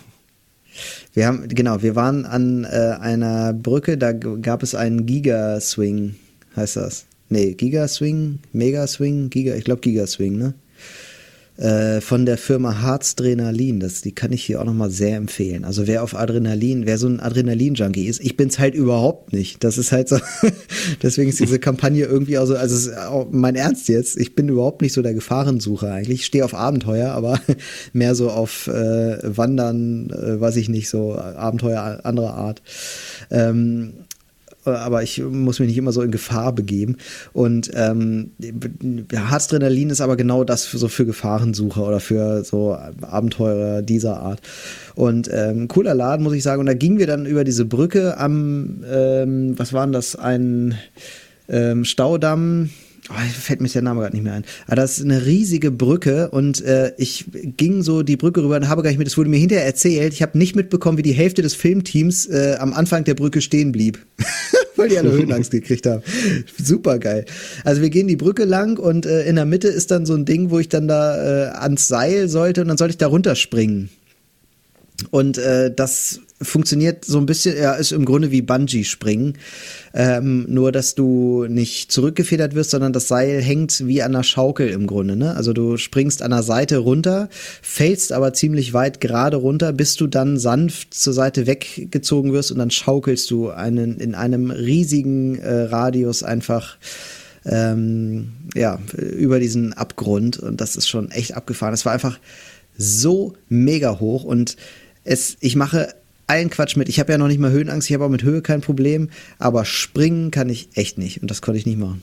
Wir 1.14 1.28
haben, 1.28 1.48
genau, 1.48 1.82
wir 1.82 1.96
waren 1.96 2.26
an 2.26 2.64
äh, 2.64 2.96
einer 3.00 3.54
Brücke, 3.54 3.98
da 3.98 4.14
gab 4.14 4.64
es 4.64 4.76
einen 4.76 5.06
Giga-Swing, 5.06 6.16
heißt 6.56 6.78
das. 6.78 7.06
Nee, 7.30 7.54
Giga-Swing, 7.54 8.40
Mega-Swing, 8.54 9.30
Giga, 9.30 9.56
ich 9.56 9.64
glaube 9.64 9.82
Giga-Swing, 9.82 10.38
ne? 10.38 10.54
Äh, 11.60 12.00
von 12.00 12.26
der 12.26 12.38
Firma 12.38 12.82
Harzdrenalin. 12.82 13.82
Das, 13.82 14.00
die 14.00 14.14
kann 14.14 14.32
ich 14.32 14.46
hier 14.46 14.62
auch 14.62 14.66
nochmal 14.66 14.92
sehr 14.92 15.18
empfehlen. 15.18 15.66
Also 15.66 15.88
wer 15.88 16.04
auf 16.04 16.16
Adrenalin, 16.16 16.86
wer 16.86 16.98
so 16.98 17.08
ein 17.08 17.20
Adrenalin-Junkie 17.20 18.08
ist, 18.08 18.22
ich 18.22 18.38
bin's 18.38 18.60
halt 18.60 18.76
überhaupt 18.76 19.34
nicht. 19.34 19.62
Das 19.62 19.78
ist 19.78 19.92
halt 19.92 20.08
so, 20.08 20.20
deswegen 21.04 21.30
ist 21.30 21.42
diese 21.42 21.60
Kampagne 21.60 22.06
irgendwie 22.06 22.38
auch 22.38 22.46
so, 22.46 22.56
also 22.56 22.74
ist 22.74 22.98
auch 22.98 23.28
mein 23.32 23.56
Ernst 23.56 23.90
jetzt, 23.90 24.16
ich 24.16 24.36
bin 24.36 24.48
überhaupt 24.48 24.82
nicht 24.82 24.94
so 24.94 25.02
der 25.02 25.14
Gefahrensucher 25.14 25.92
eigentlich. 25.92 26.22
Ich 26.22 26.26
stehe 26.28 26.46
auf 26.46 26.54
Abenteuer, 26.54 27.12
aber 27.12 27.42
mehr 27.92 28.16
so 28.16 28.30
auf 28.30 28.68
äh, 28.68 29.18
Wandern, 29.22 30.12
äh, 30.12 30.40
weiß 30.40 30.56
ich 30.56 30.70
nicht, 30.70 30.88
so 30.88 31.18
Abenteuer 31.18 32.00
anderer 32.06 32.36
Art. 32.36 32.62
Ähm, 33.32 34.06
aber 34.66 35.04
ich 35.04 35.22
muss 35.24 35.60
mich 35.60 35.70
nicht 35.70 35.78
immer 35.78 35.92
so 35.92 36.02
in 36.02 36.12
Gefahr 36.12 36.54
begeben. 36.54 36.98
Und 37.34 37.72
ähm, 37.74 38.32
Harzdrenalin 39.14 39.90
ist 39.90 40.02
aber 40.02 40.18
genau 40.18 40.44
das 40.44 40.66
für, 40.66 40.78
so 40.78 40.88
für 40.88 41.06
Gefahrensucher 41.06 41.88
oder 41.88 42.00
für 42.00 42.44
so 42.44 42.78
Abenteurer 43.02 43.82
dieser 43.82 44.20
Art. 44.20 44.42
Und 44.96 45.30
ähm, 45.32 45.68
cooler 45.68 45.94
Laden, 45.94 46.24
muss 46.24 46.34
ich 46.34 46.44
sagen. 46.44 46.60
Und 46.60 46.66
da 46.66 46.74
gingen 46.74 47.00
wir 47.00 47.08
dann 47.08 47.26
über 47.26 47.44
diese 47.44 47.66
Brücke 47.66 48.18
am, 48.18 48.84
ähm, 48.92 49.58
was 49.58 49.74
waren 49.74 49.92
das, 49.92 50.16
ein 50.16 50.76
ähm, 51.48 51.86
Staudamm 51.86 52.70
Oh, 53.12 53.14
fällt 53.34 53.60
mir 53.60 53.68
der 53.68 53.82
Name 53.82 54.02
gerade 54.02 54.16
nicht 54.16 54.24
mehr 54.24 54.34
ein. 54.34 54.46
Aber 54.68 54.76
das 54.76 55.00
ist 55.00 55.04
eine 55.04 55.26
riesige 55.26 55.72
Brücke 55.72 56.30
und 56.30 56.62
äh, 56.62 56.94
ich 56.98 57.26
ging 57.58 57.82
so 57.82 58.04
die 58.04 58.18
Brücke 58.18 58.44
rüber 58.44 58.58
und 58.58 58.70
habe 58.70 58.84
gar 58.84 58.90
nicht 58.92 59.00
mit, 59.00 59.08
das 59.08 59.18
wurde 59.18 59.32
mir 59.32 59.38
hinterher 59.38 59.66
erzählt, 59.66 60.14
ich 60.14 60.22
habe 60.22 60.38
nicht 60.38 60.56
mitbekommen, 60.56 61.00
wie 61.00 61.04
die 61.04 61.14
Hälfte 61.14 61.42
des 61.42 61.56
Filmteams 61.56 62.28
äh, 62.28 62.58
am 62.60 62.72
Anfang 62.74 63.04
der 63.06 63.16
Brücke 63.16 63.42
stehen 63.42 63.72
blieb. 63.72 64.06
Weil 64.76 64.90
die 64.90 64.98
alle 65.00 65.12
Höhenangst 65.14 65.52
gekriegt 65.52 65.88
haben. 65.88 66.04
Super 66.62 67.00
geil. 67.00 67.26
Also 67.64 67.82
wir 67.82 67.90
gehen 67.90 68.08
die 68.08 68.16
Brücke 68.16 68.46
lang 68.46 68.78
und 68.78 69.08
äh, 69.08 69.24
in 69.24 69.36
der 69.36 69.46
Mitte 69.46 69.70
ist 69.70 69.90
dann 69.90 70.06
so 70.06 70.14
ein 70.14 70.26
Ding, 70.26 70.52
wo 70.52 70.60
ich 70.60 70.70
dann 70.70 70.88
da 70.88 71.18
äh, 71.18 71.50
ans 71.50 71.88
Seil 71.88 72.30
sollte 72.30 72.62
und 72.62 72.68
dann 72.68 72.78
sollte 72.78 72.92
ich 72.92 72.98
da 72.98 73.08
runterspringen. 73.08 73.90
Und 75.10 75.38
äh, 75.38 75.74
das 75.74 76.22
funktioniert 76.42 77.04
so 77.04 77.18
ein 77.18 77.26
bisschen, 77.26 77.58
ja, 77.58 77.74
ist 77.74 77.92
im 77.92 78.06
Grunde 78.06 78.32
wie 78.32 78.42
Bungee-Springen. 78.42 79.38
Ähm, 79.94 80.46
nur, 80.48 80.72
dass 80.72 80.96
du 80.96 81.46
nicht 81.50 81.92
zurückgefedert 81.92 82.56
wirst, 82.56 82.72
sondern 82.72 82.94
das 82.94 83.08
Seil 83.08 83.42
hängt 83.42 83.86
wie 83.86 84.02
an 84.02 84.16
einer 84.16 84.24
Schaukel 84.24 84.70
im 84.70 84.88
Grunde. 84.88 85.16
Ne? 85.16 85.36
Also 85.36 85.54
du 85.54 85.78
springst 85.78 86.22
an 86.22 86.32
der 86.32 86.44
Seite 86.44 86.78
runter, 86.78 87.30
fällst 87.62 88.14
aber 88.14 88.34
ziemlich 88.34 88.74
weit 88.74 89.02
gerade 89.02 89.38
runter, 89.38 89.74
bis 89.74 89.96
du 89.96 90.08
dann 90.08 90.38
sanft 90.38 90.94
zur 90.94 91.14
Seite 91.14 91.46
weggezogen 91.48 92.32
wirst 92.32 92.52
und 92.52 92.60
dann 92.60 92.72
schaukelst 92.72 93.30
du 93.32 93.50
einen, 93.50 94.00
in 94.00 94.16
einem 94.16 94.52
riesigen 94.52 95.40
äh, 95.40 95.64
Radius 95.64 96.24
einfach 96.24 96.78
ähm, 97.46 98.32
ja, 98.56 98.80
über 98.96 99.40
diesen 99.40 99.74
Abgrund. 99.74 100.40
Und 100.40 100.62
das 100.62 100.76
ist 100.76 100.88
schon 100.88 101.12
echt 101.12 101.36
abgefahren. 101.36 101.74
Es 101.74 101.86
war 101.86 101.94
einfach 101.94 102.20
so 102.78 103.34
mega 103.50 104.00
hoch 104.00 104.24
und 104.24 104.56
es, 105.04 105.38
ich 105.42 105.56
mache 105.56 105.94
allen 106.30 106.50
Quatsch 106.50 106.76
mit. 106.76 106.90
Ich 106.90 107.00
habe 107.00 107.12
ja 107.12 107.18
noch 107.18 107.28
nicht 107.28 107.40
mal 107.40 107.52
Höhenangst, 107.52 107.90
ich 107.90 107.94
habe 107.94 108.06
auch 108.06 108.10
mit 108.10 108.24
Höhe 108.24 108.42
kein 108.42 108.62
Problem, 108.62 109.10
aber 109.40 109.66
springen 109.66 110.32
kann 110.32 110.50
ich 110.50 110.70
echt 110.76 110.98
nicht 110.98 111.22
und 111.22 111.32
das 111.32 111.42
konnte 111.42 111.60
ich 111.60 111.66
nicht 111.66 111.80
machen. 111.80 112.02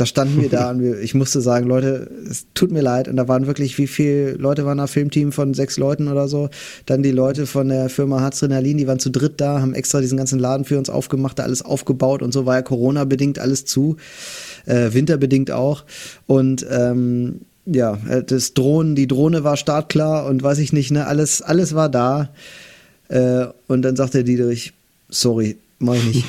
Da 0.00 0.06
standen 0.06 0.40
wir 0.40 0.48
da 0.48 0.70
und 0.70 0.80
wir, 0.80 0.98
ich 1.00 1.14
musste 1.14 1.42
sagen, 1.42 1.66
Leute, 1.66 2.10
es 2.28 2.46
tut 2.54 2.70
mir 2.70 2.80
leid. 2.80 3.06
Und 3.06 3.16
da 3.16 3.28
waren 3.28 3.46
wirklich, 3.46 3.76
wie 3.76 3.86
viele 3.86 4.32
Leute 4.32 4.64
waren 4.64 4.78
da? 4.78 4.86
Filmteam 4.86 5.30
von 5.30 5.52
sechs 5.52 5.76
Leuten 5.76 6.08
oder 6.08 6.26
so. 6.26 6.48
Dann 6.86 7.02
die 7.02 7.10
Leute 7.10 7.46
von 7.46 7.68
der 7.68 7.90
Firma 7.90 8.20
Harzdrenalin, 8.20 8.78
die 8.78 8.86
waren 8.86 8.98
zu 8.98 9.10
dritt 9.10 9.40
da, 9.42 9.60
haben 9.60 9.74
extra 9.74 10.00
diesen 10.00 10.16
ganzen 10.16 10.38
Laden 10.38 10.64
für 10.64 10.78
uns 10.78 10.88
aufgemacht, 10.88 11.38
da 11.38 11.42
alles 11.42 11.62
aufgebaut 11.62 12.22
und 12.22 12.32
so 12.32 12.46
war 12.46 12.56
ja 12.56 12.62
Corona-bedingt 12.62 13.38
alles 13.38 13.66
zu, 13.66 13.96
äh, 14.64 14.92
winterbedingt 14.92 15.50
auch. 15.50 15.84
Und 16.26 16.66
ähm, 16.70 17.42
ja, 17.66 17.98
äh, 18.08 18.22
das 18.24 18.54
Drohnen, 18.54 18.94
die 18.94 19.06
Drohne 19.06 19.44
war 19.44 19.58
startklar 19.58 20.24
und 20.26 20.42
weiß 20.42 20.58
ich 20.58 20.72
nicht, 20.72 20.90
ne, 20.92 21.06
alles, 21.06 21.42
alles 21.42 21.74
war 21.74 21.90
da. 21.90 22.30
Äh, 23.10 23.46
und 23.66 23.82
dann 23.82 23.96
sagt 23.96 24.14
der 24.14 24.22
Dietrich, 24.22 24.72
sorry, 25.08 25.56
mach 25.78 25.94
ich 25.94 26.04
nicht. 26.04 26.26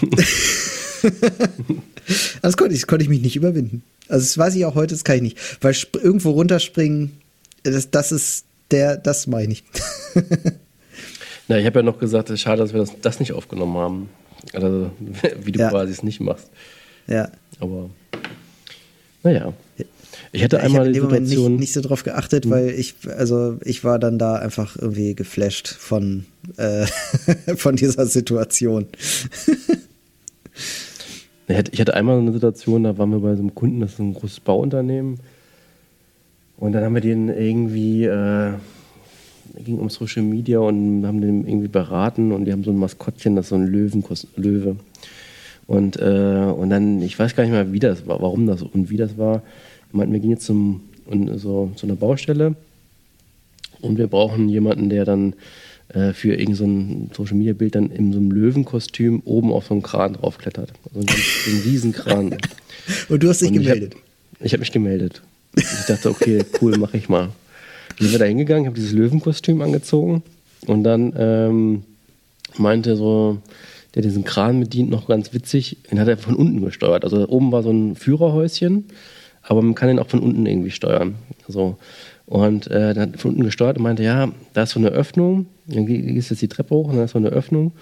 das 2.41 2.57
konnte 2.57 2.73
ich, 2.75 2.87
konnte 2.87 3.03
ich 3.03 3.09
mich 3.09 3.21
nicht 3.21 3.35
überwinden. 3.35 3.83
Also 4.07 4.25
das 4.25 4.37
weiß 4.37 4.55
ich 4.55 4.65
auch 4.65 4.75
heute, 4.75 4.93
das 4.95 5.03
kann 5.03 5.17
ich 5.17 5.21
nicht. 5.21 5.37
Weil 5.61 5.75
irgendwo 6.01 6.31
runterspringen, 6.31 7.11
das, 7.63 7.91
das 7.91 8.11
ist 8.11 8.45
der, 8.71 8.97
das 8.97 9.27
mache 9.27 9.43
ich 9.43 9.47
nicht. 9.47 9.65
Na, 11.47 11.57
ich 11.59 11.65
habe 11.65 11.79
ja 11.79 11.83
noch 11.83 11.99
gesagt, 11.99 12.29
es 12.29 12.35
ist 12.35 12.41
schade, 12.41 12.61
dass 12.61 12.73
wir 12.73 12.79
das, 12.79 12.91
das 13.01 13.19
nicht 13.19 13.33
aufgenommen 13.33 13.77
haben. 13.77 14.09
Also, 14.53 14.91
wie 15.43 15.51
du 15.51 15.59
ja. 15.59 15.69
quasi 15.69 15.91
es 15.91 16.01
nicht 16.01 16.19
machst. 16.19 16.49
Ja. 17.07 17.29
Aber, 17.59 17.89
naja. 19.21 19.53
Ich 20.31 20.43
hatte 20.43 20.57
ja, 20.57 20.63
einmal 20.63 20.87
ich 20.87 20.93
dem 20.93 21.03
Moment 21.03 21.27
nicht, 21.27 21.49
nicht 21.49 21.73
so 21.73 21.81
drauf 21.81 22.03
geachtet, 22.03 22.45
hm. 22.45 22.51
weil 22.51 22.69
ich, 22.69 22.95
also 23.17 23.57
ich 23.63 23.83
war 23.83 23.99
dann 23.99 24.17
da 24.17 24.35
einfach 24.35 24.77
irgendwie 24.77 25.15
geflasht 25.15 25.67
von, 25.67 26.25
äh, 26.57 26.85
von 27.55 27.75
dieser 27.75 28.05
Situation. 28.05 28.87
ich 31.71 31.81
hatte 31.81 31.93
einmal 31.93 32.19
eine 32.19 32.31
Situation, 32.31 32.83
da 32.83 32.97
waren 32.97 33.11
wir 33.11 33.19
bei 33.19 33.35
so 33.35 33.41
einem 33.41 33.55
Kunden, 33.55 33.81
das 33.81 33.93
ist 33.93 33.99
ein 33.99 34.13
großes 34.13 34.39
Bauunternehmen. 34.41 35.19
Und 36.57 36.73
dann 36.73 36.83
haben 36.83 36.93
wir 36.93 37.01
den 37.01 37.29
irgendwie, 37.29 38.05
äh, 38.05 38.51
ging 39.65 39.79
um 39.79 39.89
Social 39.89 40.21
Media 40.21 40.59
und 40.59 41.05
haben 41.05 41.19
den 41.19 41.47
irgendwie 41.47 41.67
beraten 41.67 42.31
und 42.31 42.45
die 42.45 42.51
haben 42.51 42.63
so 42.63 42.71
ein 42.71 42.77
Maskottchen, 42.77 43.35
das 43.35 43.45
ist 43.45 43.49
so 43.49 43.55
ein 43.55 43.67
Löwen, 43.67 44.03
Löwe. 44.35 44.75
Und, 45.67 45.97
äh, 45.97 46.53
und 46.55 46.69
dann, 46.69 47.01
ich 47.01 47.17
weiß 47.17 47.35
gar 47.35 47.43
nicht 47.43 47.51
mehr, 47.51 47.73
wie 47.73 47.79
das 47.79 48.05
war, 48.05 48.21
warum 48.21 48.45
das 48.45 48.61
und 48.61 48.89
wie 48.89 48.97
das 48.97 49.17
war 49.17 49.41
meinten, 49.93 50.13
wir 50.13 50.19
gehen 50.19 50.31
jetzt 50.31 50.45
zum, 50.45 50.81
so, 51.35 51.71
zu 51.75 51.85
einer 51.85 51.95
Baustelle 51.95 52.55
und 53.81 53.97
wir 53.97 54.07
brauchen 54.07 54.49
jemanden, 54.49 54.89
der 54.89 55.05
dann 55.05 55.33
äh, 55.93 56.13
für 56.13 56.33
irgendein 56.33 57.09
so 57.13 57.23
Social 57.23 57.37
Media 57.37 57.53
Bild 57.53 57.75
dann 57.75 57.89
in 57.89 58.13
so 58.13 58.19
einem 58.19 58.31
Löwenkostüm 58.31 59.21
oben 59.25 59.51
auf 59.51 59.67
so 59.67 59.73
einen 59.73 59.83
Kran 59.83 60.13
draufklettert. 60.13 60.71
Also 60.93 61.07
so 61.07 61.51
einen 61.51 61.61
Riesenkran. 61.63 62.37
und 63.09 63.23
du 63.23 63.29
hast 63.29 63.41
dich 63.41 63.49
und 63.49 63.55
gemeldet? 63.55 63.95
Ich 64.39 64.53
habe 64.53 64.53
hab 64.53 64.59
mich 64.61 64.71
gemeldet. 64.71 65.21
Ich 65.55 65.85
dachte, 65.87 66.09
okay, 66.09 66.45
cool, 66.61 66.77
mache 66.77 66.97
ich 66.97 67.09
mal. 67.09 67.29
Dann 67.97 68.07
sind 68.07 68.11
wir 68.11 68.19
da 68.19 68.25
hingegangen, 68.25 68.67
habe 68.67 68.75
dieses 68.75 68.93
Löwenkostüm 68.93 69.61
angezogen 69.61 70.23
und 70.65 70.83
dann 70.83 71.13
ähm, 71.17 71.83
meinte 72.57 72.95
so, 72.95 73.39
der 73.95 74.01
diesen 74.01 74.23
Kran 74.23 74.61
bedient, 74.61 74.89
noch 74.89 75.07
ganz 75.07 75.33
witzig, 75.33 75.77
den 75.91 75.99
hat 75.99 76.07
er 76.07 76.17
von 76.17 76.35
unten 76.35 76.63
gesteuert. 76.63 77.03
Also 77.03 77.27
oben 77.27 77.51
war 77.51 77.63
so 77.63 77.71
ein 77.71 77.95
Führerhäuschen 77.95 78.85
aber 79.43 79.61
man 79.61 79.75
kann 79.75 79.89
ihn 79.89 79.99
auch 79.99 80.09
von 80.09 80.19
unten 80.19 80.45
irgendwie 80.45 80.71
steuern. 80.71 81.15
So. 81.47 81.77
Und 82.25 82.67
äh, 82.67 82.93
dann 82.93 83.13
hat 83.13 83.19
von 83.19 83.31
unten 83.31 83.43
gesteuert 83.43 83.77
und 83.77 83.83
meinte, 83.83 84.03
ja, 84.03 84.31
da 84.53 84.63
ist 84.63 84.71
so 84.71 84.79
eine 84.79 84.89
Öffnung, 84.89 85.47
dann 85.67 85.85
gehst 85.85 86.29
jetzt 86.29 86.41
die 86.41 86.47
Treppe 86.47 86.75
hoch 86.75 86.89
und 86.89 86.97
da 86.97 87.03
ist 87.03 87.11
so 87.11 87.17
eine 87.17 87.29
Öffnung. 87.29 87.73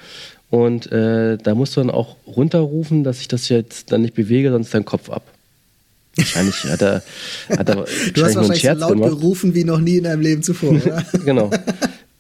Und 0.50 0.92
äh, 0.92 1.38
da 1.38 1.54
musst 1.54 1.76
du 1.76 1.82
dann 1.82 1.92
auch 1.92 2.16
runterrufen, 2.26 3.04
dass 3.04 3.22
ich 3.22 3.28
das 3.28 3.50
jetzt 3.50 3.92
dann 3.92 4.02
nicht 4.02 4.16
bewege, 4.16 4.50
sonst 4.50 4.74
dein 4.74 4.86
Kopf 4.86 5.10
ab. 5.10 5.24
Wahrscheinlich 6.16 6.64
hat 6.64 6.82
er, 6.82 7.04
hat 7.50 7.70
er 7.70 7.76
du 8.14 8.24
hast 8.24 8.36
wahrscheinlich 8.36 8.62
so 8.64 8.74
laut 8.74 8.94
gemacht. 8.94 9.12
gerufen 9.12 9.54
wie 9.54 9.64
noch 9.64 9.80
nie 9.80 9.98
in 9.98 10.06
deinem 10.06 10.22
Leben 10.22 10.42
zuvor, 10.42 10.72
oder? 10.72 11.06
genau. 11.26 11.52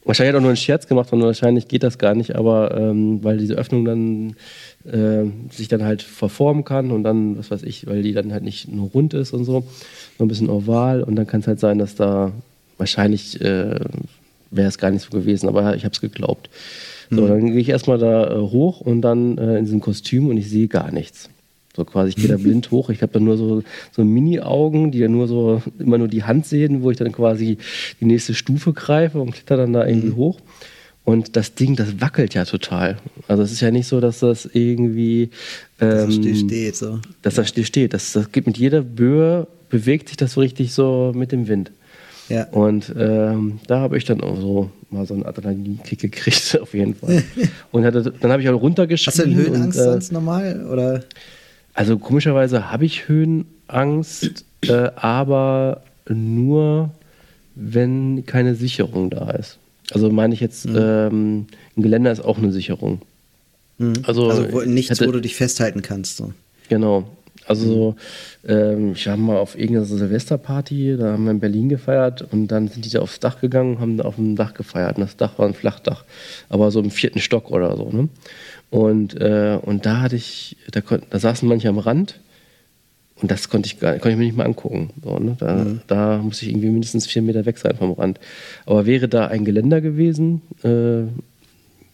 Wahrscheinlich 0.09 0.29
hat 0.29 0.35
er 0.35 0.39
auch 0.39 0.41
nur 0.41 0.49
einen 0.49 0.57
Scherz 0.57 0.87
gemacht 0.87 1.13
und 1.13 1.21
wahrscheinlich 1.21 1.67
geht 1.67 1.83
das 1.83 1.99
gar 1.99 2.15
nicht, 2.15 2.35
aber 2.35 2.75
ähm, 2.75 3.23
weil 3.23 3.37
diese 3.37 3.53
Öffnung 3.53 3.85
dann 3.85 4.35
äh, 4.91 5.29
sich 5.51 5.67
dann 5.67 5.83
halt 5.83 6.01
verformen 6.01 6.63
kann 6.63 6.89
und 6.89 7.03
dann, 7.03 7.37
was 7.37 7.51
weiß 7.51 7.61
ich, 7.61 7.85
weil 7.85 8.01
die 8.01 8.13
dann 8.13 8.33
halt 8.33 8.43
nicht 8.43 8.71
nur 8.71 8.89
rund 8.89 9.13
ist 9.13 9.33
und 9.33 9.45
so, 9.45 9.63
nur 10.17 10.25
ein 10.25 10.27
bisschen 10.27 10.49
oval 10.49 11.03
und 11.03 11.15
dann 11.15 11.27
kann 11.27 11.41
es 11.41 11.47
halt 11.47 11.59
sein, 11.59 11.77
dass 11.77 11.93
da 11.93 12.31
wahrscheinlich 12.79 13.39
äh, 13.39 13.79
wäre 14.49 14.67
es 14.67 14.79
gar 14.79 14.89
nicht 14.89 15.03
so 15.03 15.15
gewesen, 15.15 15.47
aber 15.47 15.75
ich 15.75 15.85
habe 15.85 15.93
es 15.93 16.01
geglaubt. 16.01 16.49
So, 17.11 17.21
mhm. 17.21 17.27
dann 17.27 17.45
gehe 17.51 17.61
ich 17.61 17.69
erstmal 17.69 17.99
da 17.99 18.31
äh, 18.31 18.39
hoch 18.39 18.81
und 18.81 19.03
dann 19.03 19.37
äh, 19.37 19.59
in 19.59 19.65
diesem 19.65 19.79
Kostüm 19.79 20.27
und 20.29 20.37
ich 20.37 20.49
sehe 20.49 20.67
gar 20.67 20.91
nichts. 20.91 21.29
So 21.75 21.85
quasi, 21.85 22.09
ich 22.09 22.15
gehe 22.15 22.27
da 22.27 22.37
blind 22.37 22.71
hoch. 22.71 22.89
Ich 22.89 23.01
habe 23.01 23.11
dann 23.11 23.23
nur 23.23 23.37
so, 23.37 23.63
so 23.91 24.03
Mini-Augen, 24.03 24.91
die 24.91 24.99
ja 24.99 25.07
nur 25.07 25.27
so 25.27 25.61
immer 25.77 25.97
nur 25.97 26.07
die 26.07 26.23
Hand 26.23 26.45
sehen, 26.45 26.81
wo 26.83 26.91
ich 26.91 26.97
dann 26.97 27.11
quasi 27.11 27.57
die 27.99 28.05
nächste 28.05 28.33
Stufe 28.33 28.73
greife 28.73 29.19
und 29.19 29.33
kletter 29.33 29.57
dann 29.57 29.73
da 29.73 29.85
irgendwie 29.85 30.09
mhm. 30.09 30.15
hoch. 30.15 30.39
Und 31.05 31.35
das 31.35 31.55
Ding, 31.55 31.75
das 31.75 32.01
wackelt 32.01 32.35
ja 32.35 32.45
total. 32.45 32.97
Also 33.27 33.41
es 33.41 33.51
ist 33.51 33.61
ja 33.61 33.71
nicht 33.71 33.87
so, 33.87 33.99
dass 33.99 34.19
das 34.19 34.47
irgendwie 34.53 35.31
ähm, 35.79 35.89
dass 35.89 36.05
das 36.05 36.15
still 36.15 36.35
steht. 36.35 36.75
So. 36.75 36.99
Dass 37.21 37.35
das 37.35 37.49
still 37.49 37.65
steht. 37.65 37.93
Das, 37.93 38.11
das 38.11 38.31
geht 38.31 38.45
mit 38.45 38.57
jeder 38.57 38.81
Böe, 38.81 39.47
bewegt 39.69 40.09
sich 40.09 40.17
das 40.17 40.33
so 40.33 40.41
richtig 40.41 40.73
so 40.73 41.11
mit 41.15 41.31
dem 41.31 41.47
Wind. 41.47 41.71
Ja. 42.27 42.43
Und 42.49 42.93
ähm, 42.95 43.59
da 43.65 43.79
habe 43.79 43.97
ich 43.97 44.05
dann 44.05 44.21
auch 44.21 44.39
so 44.39 44.69
mal 44.91 45.05
so 45.07 45.15
einen 45.15 45.25
Adrenalinkick 45.25 45.99
gekriegt, 45.99 46.59
auf 46.61 46.73
jeden 46.73 46.93
Fall. 46.93 47.23
und 47.71 47.85
hatte, 47.85 48.13
dann 48.19 48.31
habe 48.31 48.43
ich 48.43 48.49
auch 48.49 48.61
runtergeschrieben. 48.61 49.11
Hast 49.11 49.19
du 49.19 49.23
denn 49.23 49.35
Höhenangst 49.35 49.79
und, 49.79 49.85
äh, 49.85 49.91
sonst 49.91 50.11
normal? 50.11 50.67
Oder? 50.71 51.03
Also 51.79 51.97
komischerweise 51.97 52.69
habe 52.73 52.83
ich 52.83 53.07
Höhenangst, 53.07 54.43
äh, 54.65 54.89
aber 54.97 55.81
nur, 56.09 56.89
wenn 57.55 58.25
keine 58.25 58.55
Sicherung 58.55 59.09
da 59.09 59.31
ist. 59.31 59.59
Also 59.91 60.09
meine 60.09 60.33
ich 60.33 60.41
jetzt, 60.41 60.67
mhm. 60.67 60.75
ähm, 60.77 61.47
ein 61.77 61.81
Geländer 61.81 62.11
ist 62.11 62.19
auch 62.19 62.37
eine 62.37 62.51
Sicherung. 62.51 62.99
Mhm. 63.77 63.93
Also, 64.03 64.29
also 64.29 64.51
wo, 64.51 64.59
nichts, 64.63 64.91
hatte, 64.91 65.07
wo 65.07 65.13
du 65.13 65.21
dich 65.21 65.35
festhalten 65.35 65.81
kannst. 65.81 66.17
So. 66.17 66.33
Genau. 66.67 67.05
Also 67.47 67.95
mhm. 68.43 68.49
ähm, 68.51 68.91
ich 68.91 69.07
war 69.07 69.15
mal 69.15 69.37
auf 69.37 69.57
irgendeiner 69.57 69.85
Silvesterparty, 69.85 70.97
da 70.97 71.13
haben 71.13 71.23
wir 71.23 71.31
in 71.31 71.39
Berlin 71.39 71.69
gefeiert 71.69 72.27
und 72.29 72.49
dann 72.49 72.67
sind 72.67 72.83
die 72.83 72.89
da 72.89 72.99
aufs 72.99 73.21
Dach 73.21 73.39
gegangen 73.39 73.75
und 73.75 73.79
haben 73.79 73.95
da 73.95 74.03
auf 74.03 74.15
dem 74.15 74.35
Dach 74.35 74.53
gefeiert. 74.53 74.97
Und 74.97 75.03
das 75.03 75.15
Dach 75.15 75.39
war 75.39 75.47
ein 75.47 75.53
Flachdach, 75.53 76.03
aber 76.49 76.71
so 76.71 76.81
im 76.81 76.91
vierten 76.91 77.19
Stock 77.19 77.49
oder 77.51 77.77
so. 77.77 77.89
Ne? 77.89 78.09
Und, 78.69 79.19
äh, 79.19 79.57
und 79.61 79.85
da 79.85 80.01
hatte 80.01 80.15
ich, 80.15 80.57
da, 80.71 80.81
da 80.81 81.19
saßen 81.19 81.47
manche 81.47 81.69
am 81.69 81.79
Rand 81.79 82.19
und 83.21 83.31
das 83.31 83.49
konnte 83.49 83.67
ich, 83.67 83.79
gar, 83.79 83.93
konnte 83.93 84.11
ich 84.11 84.17
mir 84.17 84.25
nicht 84.25 84.37
mal 84.37 84.45
angucken. 84.45 84.91
So, 85.03 85.17
ne? 85.17 85.35
da, 85.39 85.55
mhm. 85.55 85.81
da 85.87 86.17
muss 86.19 86.41
ich 86.41 86.49
irgendwie 86.49 86.69
mindestens 86.69 87.07
vier 87.07 87.21
Meter 87.21 87.45
weg 87.45 87.57
sein 87.57 87.75
vom 87.75 87.91
Rand. 87.91 88.19
Aber 88.65 88.85
wäre 88.85 89.07
da 89.07 89.27
ein 89.27 89.43
Geländer 89.43 89.81
gewesen, 89.81 90.41
äh, 90.63 91.09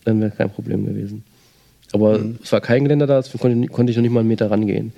dann 0.04 0.22
wäre 0.22 0.32
kein 0.32 0.52
Problem 0.52 0.86
gewesen. 0.86 1.24
Aber 1.94 2.20
mhm. 2.20 2.40
es 2.44 2.52
war 2.52 2.62
kein 2.62 2.84
Geländer 2.84 3.08
da, 3.08 3.18
deswegen 3.18 3.40
konnte, 3.40 3.68
konnte, 3.70 3.92
ich 3.92 3.98
noch 3.98 4.04
nicht 4.04 4.12
mal 4.12 4.20
einen 4.20 4.30
Meter 4.30 4.52
rangehen. 4.52 4.92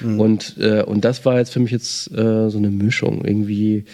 Mhm. 0.00 0.20
Und, 0.20 0.56
äh, 0.58 0.82
und 0.82 1.04
das 1.04 1.24
war 1.24 1.38
jetzt 1.38 1.52
für 1.52 1.60
mich 1.60 1.70
jetzt 1.70 2.10
äh, 2.10 2.48
so 2.48 2.58
eine 2.58 2.70
Mischung. 2.70 3.24
Irgendwie 3.24 3.84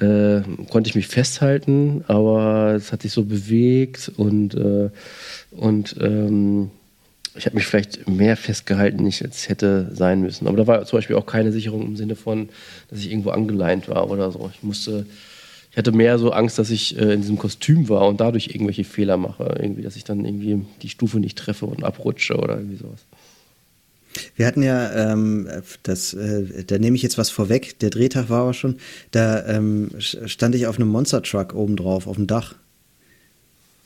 äh, 0.00 0.40
konnte 0.70 0.88
ich 0.88 0.94
mich 0.94 1.08
festhalten, 1.08 2.04
aber 2.06 2.74
es 2.76 2.92
hat 2.92 3.02
sich 3.02 3.12
so 3.12 3.24
bewegt 3.24 4.12
und, 4.16 4.54
äh, 4.54 4.90
und 5.56 5.96
ähm, 6.00 6.70
ich 7.36 7.46
habe 7.46 7.56
mich 7.56 7.66
vielleicht 7.66 8.08
mehr 8.08 8.36
festgehalten, 8.36 9.04
als 9.04 9.20
es 9.20 9.48
hätte 9.48 9.90
sein 9.92 10.20
müssen. 10.20 10.46
Aber 10.46 10.56
da 10.56 10.66
war 10.66 10.84
zum 10.84 10.98
Beispiel 10.98 11.16
auch 11.16 11.26
keine 11.26 11.52
Sicherung 11.52 11.82
im 11.82 11.96
Sinne 11.96 12.16
von, 12.16 12.48
dass 12.88 13.00
ich 13.00 13.10
irgendwo 13.10 13.30
angeleint 13.30 13.88
war 13.88 14.08
oder 14.08 14.30
so. 14.30 14.50
Ich 14.54 14.62
musste, 14.62 15.06
ich 15.70 15.76
hatte 15.76 15.90
mehr 15.92 16.18
so 16.18 16.30
Angst, 16.30 16.58
dass 16.58 16.70
ich 16.70 16.96
äh, 16.96 17.14
in 17.14 17.22
diesem 17.22 17.38
Kostüm 17.38 17.88
war 17.88 18.06
und 18.06 18.20
dadurch 18.20 18.48
irgendwelche 18.48 18.84
Fehler 18.84 19.16
mache. 19.16 19.56
Irgendwie, 19.60 19.82
dass 19.82 19.96
ich 19.96 20.04
dann 20.04 20.24
irgendwie 20.24 20.64
die 20.82 20.88
Stufe 20.88 21.18
nicht 21.18 21.36
treffe 21.36 21.66
und 21.66 21.82
abrutsche 21.82 22.36
oder 22.36 22.56
irgendwie 22.56 22.76
sowas. 22.76 23.04
Wir 24.36 24.46
hatten 24.46 24.62
ja, 24.62 25.12
ähm, 25.12 25.48
das, 25.82 26.14
äh, 26.14 26.64
da 26.64 26.78
nehme 26.78 26.94
ich 26.94 27.02
jetzt 27.02 27.18
was 27.18 27.30
vorweg, 27.30 27.80
der 27.80 27.90
Drehtag 27.90 28.30
war 28.30 28.42
aber 28.42 28.54
schon, 28.54 28.76
da 29.10 29.44
ähm, 29.46 29.90
stand 29.98 30.54
ich 30.54 30.68
auf 30.68 30.76
einem 30.76 30.88
Monster 30.88 31.20
Truck 31.20 31.52
oben 31.52 31.74
drauf, 31.74 32.06
auf 32.06 32.14
dem 32.14 32.28
Dach. 32.28 32.54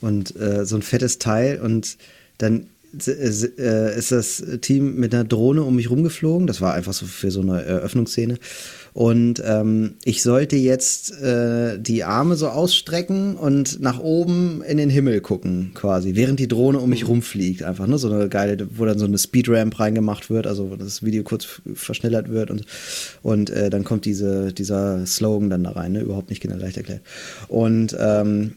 Und 0.01 0.37
äh, 0.37 0.65
so 0.65 0.77
ein 0.77 0.83
fettes 0.83 1.19
Teil 1.19 1.61
und 1.61 1.97
dann 2.39 2.69
äh, 2.97 3.99
ist 3.99 4.13
das 4.13 4.43
Team 4.63 4.97
mit 4.97 5.13
einer 5.15 5.25
Drohne 5.25 5.63
um 5.63 5.77
mich 5.77 5.91
rumgeflogen. 5.91 6.47
Das 6.47 6.61
war 6.61 6.75
einfach 6.75 6.95
so 6.95 7.05
für 7.07 7.31
so 7.31 7.43
eine 7.43 7.63
Eröffnungsszene. 7.63 8.39
Und 8.95 9.43
ähm, 9.45 9.95
ich 10.05 10.23
sollte 10.23 10.57
jetzt 10.57 11.21
äh, 11.21 11.79
die 11.79 12.05
Arme 12.05 12.37
so 12.37 12.49
ausstrecken 12.49 13.37
und 13.37 13.81
nach 13.81 14.01
oben 14.01 14.63
in 14.63 14.79
den 14.79 14.91
Himmel 14.91 15.21
gucken, 15.21 15.73
quasi, 15.75 16.15
während 16.15 16.41
die 16.41 16.49
Drohne 16.49 16.79
um 16.79 16.91
mich 16.91 17.07
rumfliegt. 17.07 17.63
Einfach, 17.63 17.87
ne? 17.87 17.99
So 17.99 18.11
eine 18.11 18.29
geile, 18.29 18.67
wo 18.75 18.87
dann 18.87 18.99
so 18.99 19.05
eine 19.05 19.19
Speedramp 19.19 19.79
reingemacht 19.79 20.31
wird, 20.31 20.47
also 20.47 20.75
das 20.77 21.03
Video 21.05 21.23
kurz 21.23 21.61
verschnellert 21.75 22.31
wird 22.31 22.51
und, 22.51 22.65
und 23.23 23.51
äh, 23.51 23.69
dann 23.71 23.85
kommt 23.85 24.07
diese, 24.07 24.53
dieser 24.53 25.05
Slogan 25.07 25.51
dann 25.51 25.65
da 25.65 25.73
rein, 25.73 25.93
ne? 25.93 26.01
Überhaupt 26.01 26.31
nicht 26.31 26.41
genau 26.41 26.57
leicht 26.57 26.79
erklärt. 26.79 27.03
Und 27.49 27.97
ähm, 28.01 28.55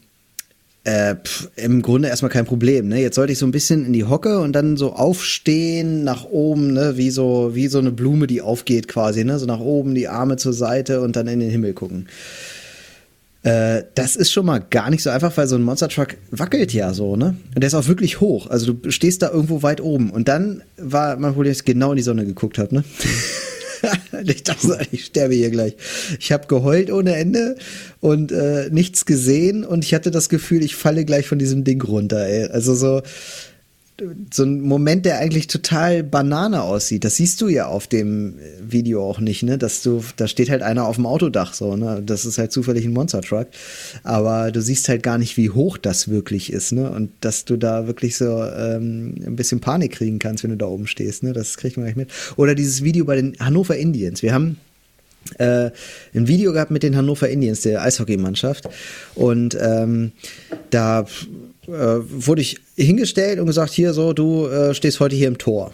äh, 0.84 1.16
pff, 1.16 1.50
im 1.56 1.82
Grunde 1.82 2.08
erstmal 2.08 2.32
kein 2.32 2.46
Problem. 2.46 2.88
Ne? 2.88 3.02
Jetzt 3.02 3.16
sollte 3.16 3.34
ich 3.34 3.40
so 3.40 3.46
ein 3.46 3.52
bisschen 3.52 3.86
in 3.86 3.94
die 3.94 4.06
Hocke 4.06 4.40
und 4.40 4.54
dann 4.54 4.78
so 4.78 4.94
aufstehen 4.94 6.04
nach 6.04 6.26
oben, 6.26 6.74
ne? 6.74 6.98
wie 6.98 7.12
so 7.12 7.52
wie 7.54 7.68
so 7.68 7.80
eine 7.80 7.92
Blume, 7.92 8.28
die 8.28 8.42
aufgeht 8.42 8.88
quasi, 8.88 9.24
ne? 9.24 9.38
so 9.38 9.46
nach 9.46 9.60
oben 9.60 9.94
die 9.94 10.08
Arme 10.08 10.38
zur 10.38 10.54
Seite 10.54 11.02
und 11.02 11.16
dann 11.16 11.28
in 11.28 11.40
den 11.40 11.52
Himmel 11.52 11.74
gucken. 11.74 12.08
Äh, 13.44 13.84
das 13.96 14.16
ist 14.16 14.32
schon 14.32 14.46
mal 14.46 14.60
gar 14.60 14.90
nicht 14.90 15.02
so 15.02 15.10
einfach, 15.10 15.36
weil 15.36 15.48
so 15.48 15.56
ein 15.56 15.64
Monster 15.64 15.90
Truck 15.90 16.18
wackelt 16.30 16.74
ja 16.74 16.94
so, 16.94 17.16
ne? 17.16 17.36
Und 17.56 17.62
der 17.62 17.68
ist 17.68 17.74
auch 17.74 17.88
wirklich 17.88 18.22
hoch. 18.22 18.48
Also 18.48 18.74
du 18.74 18.92
stehst 18.92 19.24
da 19.24 19.32
irgendwo 19.32 19.64
weit 19.64 19.82
oben. 19.82 20.12
Und 20.12 20.28
dann 20.28 20.62
war 20.78 21.18
mein 21.18 21.34
Problem, 21.34 21.52
dass 21.52 21.62
ich 21.62 21.66
genau 21.66 21.92
in 21.92 21.98
die 21.98 22.04
Sonne 22.04 22.26
geguckt 22.26 22.60
habe, 22.60 22.76
ne? 22.76 22.84
ich 24.30 24.44
dachte, 24.44 24.80
ich 24.92 25.06
sterbe 25.06 25.34
hier 25.34 25.50
gleich. 25.50 25.76
Ich 26.20 26.32
habe 26.32 26.48
geheult 26.48 26.92
ohne 26.92 27.16
Ende 27.16 27.56
und 28.00 28.32
äh, 28.32 28.70
nichts 28.72 29.06
gesehen 29.06 29.64
und 29.64 29.84
ich 29.84 29.94
hatte 29.94 30.12
das 30.12 30.30
Gefühl, 30.30 30.64
ich 30.64 30.76
falle 30.76 31.06
gleich 31.06 31.28
von 31.28 31.40
diesem 31.40 31.64
Ding 31.64 31.82
runter. 31.82 32.26
Ey. 32.26 32.48
Also 32.48 32.76
so 32.76 33.02
so 34.34 34.44
ein 34.44 34.62
Moment, 34.62 35.06
der 35.06 35.20
eigentlich 35.20 35.48
total 35.48 36.04
Banane 36.04 36.62
aussieht. 36.64 37.04
Das 37.04 37.16
siehst 37.16 37.42
du 37.42 37.48
ja 37.48 37.68
auf 37.68 37.88
dem 37.88 38.36
Video 38.62 39.04
auch 39.08 39.20
nicht, 39.20 39.44
ne? 39.44 39.58
Dass 39.58 39.82
du, 39.82 40.04
da 40.16 40.28
steht 40.28 40.50
halt 40.50 40.62
einer 40.62 40.86
auf 40.86 40.96
dem 40.96 41.06
Autodach 41.06 41.54
so, 41.54 41.76
ne? 41.76 42.02
Das 42.06 42.26
ist 42.26 42.38
halt 42.38 42.52
zufällig 42.52 42.86
ein 42.86 42.94
Monster 42.94 43.22
Truck. 43.22 43.48
Aber 44.04 44.52
du 44.52 44.62
siehst 44.62 44.90
halt 44.90 45.04
gar 45.04 45.18
nicht, 45.18 45.38
wie 45.38 45.50
hoch 45.50 45.78
das 45.78 46.10
wirklich 46.10 46.52
ist, 46.52 46.72
ne? 46.72 46.90
Und 46.90 47.12
dass 47.22 47.46
du 47.46 47.58
da 47.58 47.88
wirklich 47.88 48.16
so 48.18 48.44
ähm, 48.44 49.16
ein 49.26 49.36
bisschen 49.36 49.60
Panik 49.60 49.94
kriegen 49.94 50.20
kannst, 50.20 50.44
wenn 50.44 50.52
du 50.52 50.58
da 50.58 50.68
oben 50.68 50.88
stehst, 50.88 51.24
ne? 51.24 51.34
Das 51.34 51.58
kriegt 51.58 51.78
man 51.78 51.86
gleich 51.86 51.96
mit. 51.96 52.10
Oder 52.38 52.56
dieses 52.56 52.84
Video 52.84 53.06
bei 53.06 53.16
den 53.16 53.38
Hannover 53.40 53.78
Indians. 53.78 54.22
Wir 54.22 54.34
haben 54.34 54.58
äh, 55.38 55.70
ein 56.14 56.28
Video 56.28 56.54
gehabt 56.54 56.72
mit 56.72 56.84
den 56.84 56.96
Hannover 56.96 57.30
Indians, 57.30 57.62
der 57.62 57.82
Eishockeymannschaft. 57.84 58.68
Und 59.16 59.58
ähm, 59.60 60.12
da 60.72 61.06
äh, 61.68 61.72
wurde 61.72 62.42
ich 62.42 62.60
hingestellt 62.76 63.40
und 63.40 63.46
gesagt, 63.46 63.72
hier 63.72 63.94
so, 63.94 64.14
du 64.14 64.48
äh, 64.48 64.74
stehst 64.74 65.00
heute 65.00 65.16
hier 65.16 65.28
im 65.28 65.38
Tor. 65.38 65.74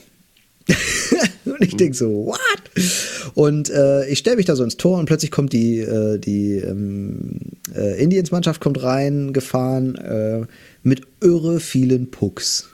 und 1.45 1.61
ich 1.61 1.75
denke 1.75 1.95
so, 1.95 2.27
what? 2.27 2.83
Und 3.33 3.69
äh, 3.69 4.07
ich 4.07 4.19
stelle 4.19 4.35
mich 4.35 4.45
da 4.45 4.55
so 4.55 4.63
ins 4.63 4.77
Tor 4.77 4.99
und 4.99 5.05
plötzlich 5.05 5.31
kommt 5.31 5.53
die, 5.53 5.79
äh, 5.79 6.17
die 6.17 6.55
ähm, 6.55 7.39
äh, 7.75 8.01
Indiens-Mannschaft 8.01 8.61
kommt 8.61 8.81
rein, 8.83 9.33
gefahren 9.33 9.95
äh, 9.95 10.45
mit 10.83 11.01
irre 11.21 11.59
vielen 11.59 12.11
Pucks. 12.11 12.69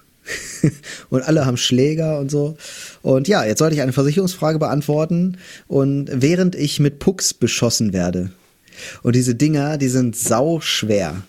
und 1.09 1.21
alle 1.21 1.45
haben 1.45 1.57
Schläger 1.57 2.19
und 2.19 2.31
so. 2.31 2.55
Und 3.01 3.27
ja, 3.27 3.43
jetzt 3.43 3.59
sollte 3.59 3.75
ich 3.75 3.81
eine 3.81 3.93
Versicherungsfrage 3.93 4.57
beantworten. 4.57 5.37
Und 5.67 6.09
während 6.13 6.55
ich 6.55 6.79
mit 6.79 6.99
Pucks 6.99 7.33
beschossen 7.33 7.93
werde, 7.93 8.31
und 9.03 9.15
diese 9.15 9.35
Dinger, 9.35 9.77
die 9.77 9.87
sind 9.87 10.15
sau 10.15 10.59
schwer. 10.59 11.23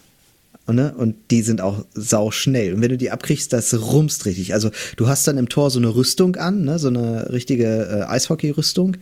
Und, 0.66 0.76
ne? 0.76 0.94
und 0.96 1.16
die 1.30 1.42
sind 1.42 1.60
auch 1.60 1.84
sau 1.92 2.30
schnell. 2.30 2.74
Und 2.74 2.80
wenn 2.80 2.88
du 2.88 2.96
die 2.96 3.10
abkriegst, 3.10 3.52
das 3.52 3.74
rumst 3.74 4.24
richtig. 4.24 4.54
Also 4.54 4.70
du 4.96 5.08
hast 5.08 5.26
dann 5.26 5.36
im 5.36 5.48
Tor 5.48 5.70
so 5.70 5.78
eine 5.78 5.94
Rüstung 5.94 6.36
an, 6.36 6.64
ne? 6.64 6.78
so 6.78 6.88
eine 6.88 7.30
richtige 7.32 7.66
äh, 7.66 8.10
Eishockey-Rüstung. 8.10 8.96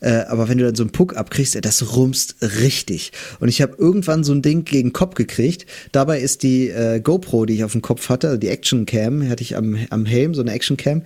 Äh, 0.00 0.24
aber 0.28 0.48
wenn 0.48 0.58
du 0.58 0.64
dann 0.64 0.74
so 0.74 0.82
einen 0.82 0.92
Puck 0.92 1.16
abkriegst, 1.16 1.58
das 1.64 1.96
rumst 1.96 2.36
richtig. 2.42 3.12
Und 3.40 3.48
ich 3.48 3.62
habe 3.62 3.76
irgendwann 3.78 4.24
so 4.24 4.32
ein 4.32 4.42
Ding 4.42 4.64
gegen 4.64 4.88
den 4.88 4.92
Kopf 4.92 5.14
gekriegt. 5.14 5.66
Dabei 5.92 6.20
ist 6.20 6.42
die 6.42 6.68
äh, 6.68 7.00
GoPro, 7.00 7.46
die 7.46 7.54
ich 7.54 7.64
auf 7.64 7.72
dem 7.72 7.82
Kopf 7.82 8.08
hatte, 8.08 8.28
also 8.28 8.38
die 8.38 8.48
Action 8.48 8.86
Cam, 8.86 9.28
hatte 9.28 9.42
ich 9.42 9.56
am, 9.56 9.76
am 9.90 10.06
Helm, 10.06 10.34
so 10.34 10.42
eine 10.42 10.52
Action 10.52 10.76
Cam, 10.76 11.02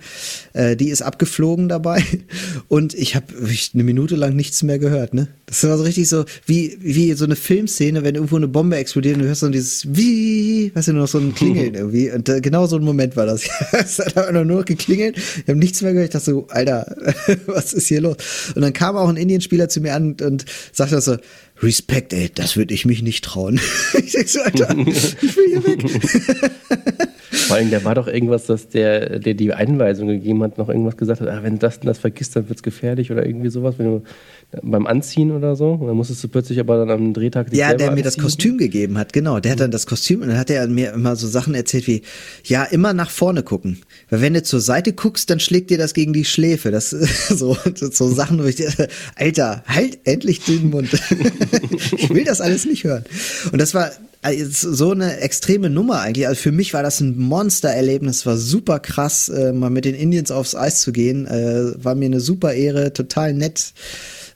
äh, 0.53 0.75
die 0.75 0.89
ist 0.89 1.01
abgeflogen 1.01 1.69
dabei. 1.69 2.03
Und 2.67 2.93
ich 2.93 3.15
habe 3.15 3.27
eine 3.73 3.83
Minute 3.83 4.15
lang 4.15 4.35
nichts 4.35 4.63
mehr 4.63 4.79
gehört. 4.79 5.13
Ne? 5.13 5.27
Das 5.45 5.63
war 5.63 5.77
so 5.77 5.83
richtig 5.83 6.07
so 6.07 6.25
wie, 6.45 6.77
wie 6.79 7.13
so 7.13 7.25
eine 7.25 7.35
Filmszene, 7.35 8.03
wenn 8.03 8.15
irgendwo 8.15 8.37
eine 8.37 8.47
Bombe 8.47 8.77
explodiert 8.77 9.15
und 9.15 9.23
du 9.23 9.27
hörst 9.27 9.43
dann 9.43 9.51
dieses 9.51 9.85
wie, 9.87 10.71
weißt 10.73 10.89
du, 10.89 10.93
nur 10.93 11.01
noch 11.01 11.09
so 11.09 11.17
ein 11.17 11.35
Klingeln 11.35 11.73
irgendwie. 11.75 12.11
Und 12.11 12.29
äh, 12.29 12.41
genau 12.41 12.67
so 12.67 12.77
ein 12.77 12.83
Moment 12.83 13.15
war 13.15 13.25
das. 13.25 13.43
es 13.71 13.99
hat 13.99 14.17
einfach 14.17 14.31
nur 14.31 14.45
noch 14.45 14.65
geklingelt. 14.65 15.17
Ich 15.17 15.47
habe 15.47 15.59
nichts 15.59 15.81
mehr 15.81 15.93
gehört. 15.93 16.09
Ich 16.09 16.13
dachte 16.13 16.31
so, 16.31 16.47
Alter, 16.49 16.95
was 17.47 17.73
ist 17.73 17.87
hier 17.87 18.01
los? 18.01 18.17
Und 18.55 18.61
dann 18.61 18.73
kam 18.81 18.97
auch 18.97 19.09
ein 19.09 19.15
Indienspieler 19.15 19.69
zu 19.69 19.79
mir 19.79 19.93
an 19.93 20.15
und 20.21 20.45
sagte 20.71 20.99
so, 21.01 21.17
Respekt, 21.61 22.13
ey, 22.13 22.31
das 22.33 22.57
würde 22.57 22.73
ich 22.73 22.83
mich 22.83 23.03
nicht 23.03 23.23
trauen. 23.23 23.61
ich 23.93 24.11
denke 24.13 24.27
so, 24.27 24.41
Alter, 24.41 24.75
ich 24.75 25.35
will 25.37 25.49
hier 25.49 25.67
weg. 25.67 27.09
Vor 27.31 27.55
allem, 27.55 27.69
der 27.69 27.85
war 27.85 27.95
doch 27.95 28.07
irgendwas, 28.07 28.45
dass 28.45 28.67
der, 28.67 29.19
der 29.19 29.33
die 29.33 29.53
Einweisung 29.53 30.09
gegeben 30.09 30.43
hat, 30.43 30.57
noch 30.57 30.67
irgendwas 30.67 30.97
gesagt 30.97 31.21
hat, 31.21 31.29
ah, 31.29 31.39
wenn 31.43 31.59
das 31.59 31.77
und 31.77 31.85
das 31.85 31.97
vergisst, 31.97 32.35
dann 32.35 32.49
wird 32.49 32.59
es 32.59 32.63
gefährlich 32.63 33.09
oder 33.09 33.25
irgendwie 33.25 33.49
sowas, 33.49 33.75
wenn 33.77 33.85
du 33.85 34.03
beim 34.61 34.85
Anziehen 34.85 35.31
oder 35.31 35.55
so. 35.55 35.71
Und 35.71 35.87
dann 35.87 35.95
musstest 35.95 36.23
du 36.23 36.27
plötzlich 36.27 36.59
aber 36.59 36.77
dann 36.77 36.89
am 36.89 37.13
Drehtag 37.13 37.53
Ja, 37.53 37.73
der 37.73 37.87
mir 37.87 37.91
anziehen. 37.91 38.03
das 38.03 38.17
Kostüm 38.17 38.57
gegeben 38.57 38.97
hat, 38.97 39.13
genau. 39.13 39.39
Der 39.39 39.53
hat 39.53 39.61
dann 39.61 39.71
das 39.71 39.85
Kostüm 39.87 40.21
und 40.21 40.27
dann 40.27 40.37
hat 40.37 40.49
er 40.49 40.67
mir 40.67 40.91
immer 40.91 41.15
so 41.15 41.25
Sachen 41.27 41.53
erzählt 41.53 41.87
wie, 41.87 42.01
ja, 42.43 42.63
immer 42.65 42.93
nach 42.93 43.09
vorne 43.09 43.43
gucken. 43.43 43.79
Weil 44.09 44.21
wenn 44.21 44.33
du 44.33 44.43
zur 44.43 44.59
Seite 44.59 44.91
guckst, 44.91 45.29
dann 45.29 45.39
schlägt 45.39 45.69
dir 45.69 45.77
das 45.77 45.93
gegen 45.93 46.11
die 46.11 46.25
Schläfe. 46.25 46.69
Das 46.71 46.89
so, 47.29 47.55
so 47.75 48.09
Sachen, 48.09 48.39
wo 48.39 48.43
ich 48.43 48.57
dir, 48.57 48.71
Alter, 49.15 49.63
halt 49.67 49.99
endlich 50.03 50.43
den 50.43 50.69
Mund. 50.69 50.89
ich 51.97 52.09
will 52.09 52.25
das 52.25 52.41
alles 52.41 52.65
nicht 52.65 52.83
hören. 52.83 53.05
Und 53.53 53.61
das 53.61 53.73
war 53.73 53.91
also 54.21 54.73
so 54.73 54.91
eine 54.91 55.17
extreme 55.17 55.69
Nummer 55.69 56.01
eigentlich. 56.01 56.27
Also 56.27 56.41
für 56.41 56.51
mich 56.51 56.73
war 56.73 56.83
das 56.83 56.99
ein 57.01 57.17
Monstererlebnis, 57.17 58.25
war 58.25 58.37
super 58.37 58.79
krass, 58.79 59.29
äh, 59.29 59.51
mal 59.51 59.69
mit 59.69 59.85
den 59.85 59.95
Indians 59.95 60.31
aufs 60.31 60.55
Eis 60.55 60.81
zu 60.81 60.91
gehen. 60.91 61.25
Äh, 61.25 61.83
war 61.83 61.95
mir 61.95 62.05
eine 62.05 62.19
super 62.19 62.53
Ehre, 62.53 62.93
total 62.93 63.33
nett. 63.33 63.73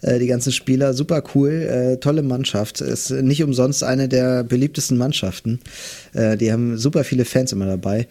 äh, 0.01 0.19
die 0.19 0.27
ganzen 0.27 0.51
Spieler, 0.51 0.93
super 0.93 1.23
cool, 1.33 1.51
äh, 1.51 1.97
tolle 1.97 2.21
Mannschaft. 2.21 2.81
Ist 2.81 3.09
nicht 3.09 3.43
umsonst 3.43 3.83
eine 3.83 4.07
der 4.07 4.43
beliebtesten 4.43 4.97
Mannschaften. 4.97 5.59
Äh, 6.13 6.37
die 6.37 6.51
haben 6.51 6.77
super 6.77 7.03
viele 7.03 7.25
Fans 7.25 7.51
immer 7.51 7.65
dabei. 7.65 8.07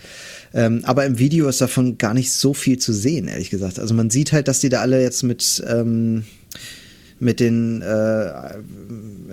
Ähm, 0.53 0.81
aber 0.85 1.05
im 1.07 1.19
Video 1.19 1.49
ist 1.49 1.61
davon 1.61 1.99
gar 1.99 2.15
nicht 2.15 2.33
so 2.33 2.55
viel 2.55 2.79
zu 2.79 2.93
sehen, 2.93 3.29
ehrlich 3.29 3.51
gesagt. 3.51 3.79
Also 3.79 3.95
man 3.95 4.11
sieht 4.11 4.33
halt, 4.33 4.49
dass 4.49 4.61
die 4.61 4.69
da 4.69 4.81
alle 4.81 5.03
jetzt 5.03 5.23
mit 5.23 5.63
ähm, 5.69 6.25
mit 7.25 7.41
den 7.41 7.83
äh, 7.83 8.25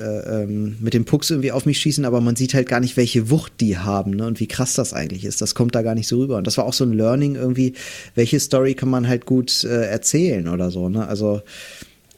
äh, 0.02 0.44
ähm, 0.44 0.78
mit 0.80 0.94
dem 0.94 1.06
Pucks 1.06 1.30
irgendwie 1.30 1.52
auf 1.52 1.66
mich 1.66 1.80
schießen, 1.80 2.06
aber 2.06 2.22
man 2.22 2.36
sieht 2.36 2.54
halt 2.54 2.68
gar 2.68 2.80
nicht, 2.80 2.98
welche 2.98 3.30
Wucht 3.30 3.54
die 3.60 3.78
haben 3.78 4.12
ne, 4.12 4.26
und 4.26 4.40
wie 4.40 4.48
krass 4.48 4.74
das 4.74 4.94
eigentlich 4.94 5.26
ist. 5.26 5.42
Das 5.42 5.54
kommt 5.54 5.76
da 5.76 5.82
gar 5.82 5.96
nicht 5.96 6.08
so 6.08 6.20
rüber. 6.20 6.38
Und 6.38 6.48
das 6.48 6.58
war 6.58 6.66
auch 6.66 6.74
so 6.74 6.86
ein 6.86 6.94
Learning 6.94 7.36
irgendwie, 7.36 7.74
welche 8.16 8.40
Story 8.40 8.74
kann 8.74 8.90
man 8.90 9.08
halt 9.08 9.26
gut 9.26 9.64
äh, 9.64 9.86
erzählen 9.86 10.48
oder 10.48 10.72
so. 10.72 10.90
Ne? 10.90 11.08
Also 11.08 11.42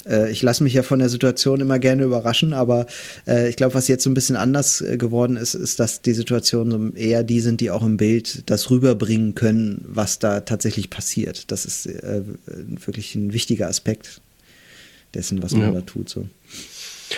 äh, 0.05 0.31
ich 0.31 0.41
lasse 0.41 0.63
mich 0.63 0.73
ja 0.73 0.83
von 0.83 0.99
der 0.99 1.09
Situation 1.09 1.61
immer 1.61 1.79
gerne 1.79 2.03
überraschen, 2.03 2.53
aber 2.53 2.85
äh, 3.27 3.49
ich 3.49 3.55
glaube, 3.55 3.73
was 3.73 3.87
jetzt 3.87 4.03
so 4.03 4.09
ein 4.09 4.13
bisschen 4.13 4.35
anders 4.35 4.81
äh, 4.81 4.97
geworden 4.97 5.35
ist, 5.35 5.55
ist, 5.55 5.79
dass 5.79 6.01
die 6.01 6.13
Situationen 6.13 6.95
eher 6.95 7.23
die 7.23 7.39
sind, 7.39 7.61
die 7.61 7.71
auch 7.71 7.83
im 7.83 7.97
Bild 7.97 8.43
das 8.49 8.69
rüberbringen 8.69 9.35
können, 9.35 9.83
was 9.87 10.19
da 10.19 10.41
tatsächlich 10.41 10.89
passiert. 10.89 11.51
Das 11.51 11.65
ist 11.65 11.87
äh, 11.87 12.21
wirklich 12.85 13.15
ein 13.15 13.33
wichtiger 13.33 13.67
Aspekt 13.67 14.21
dessen, 15.13 15.41
was 15.43 15.53
man 15.53 15.61
ja. 15.61 15.71
da 15.71 15.81
tut. 15.81 16.09
So. 16.09 16.25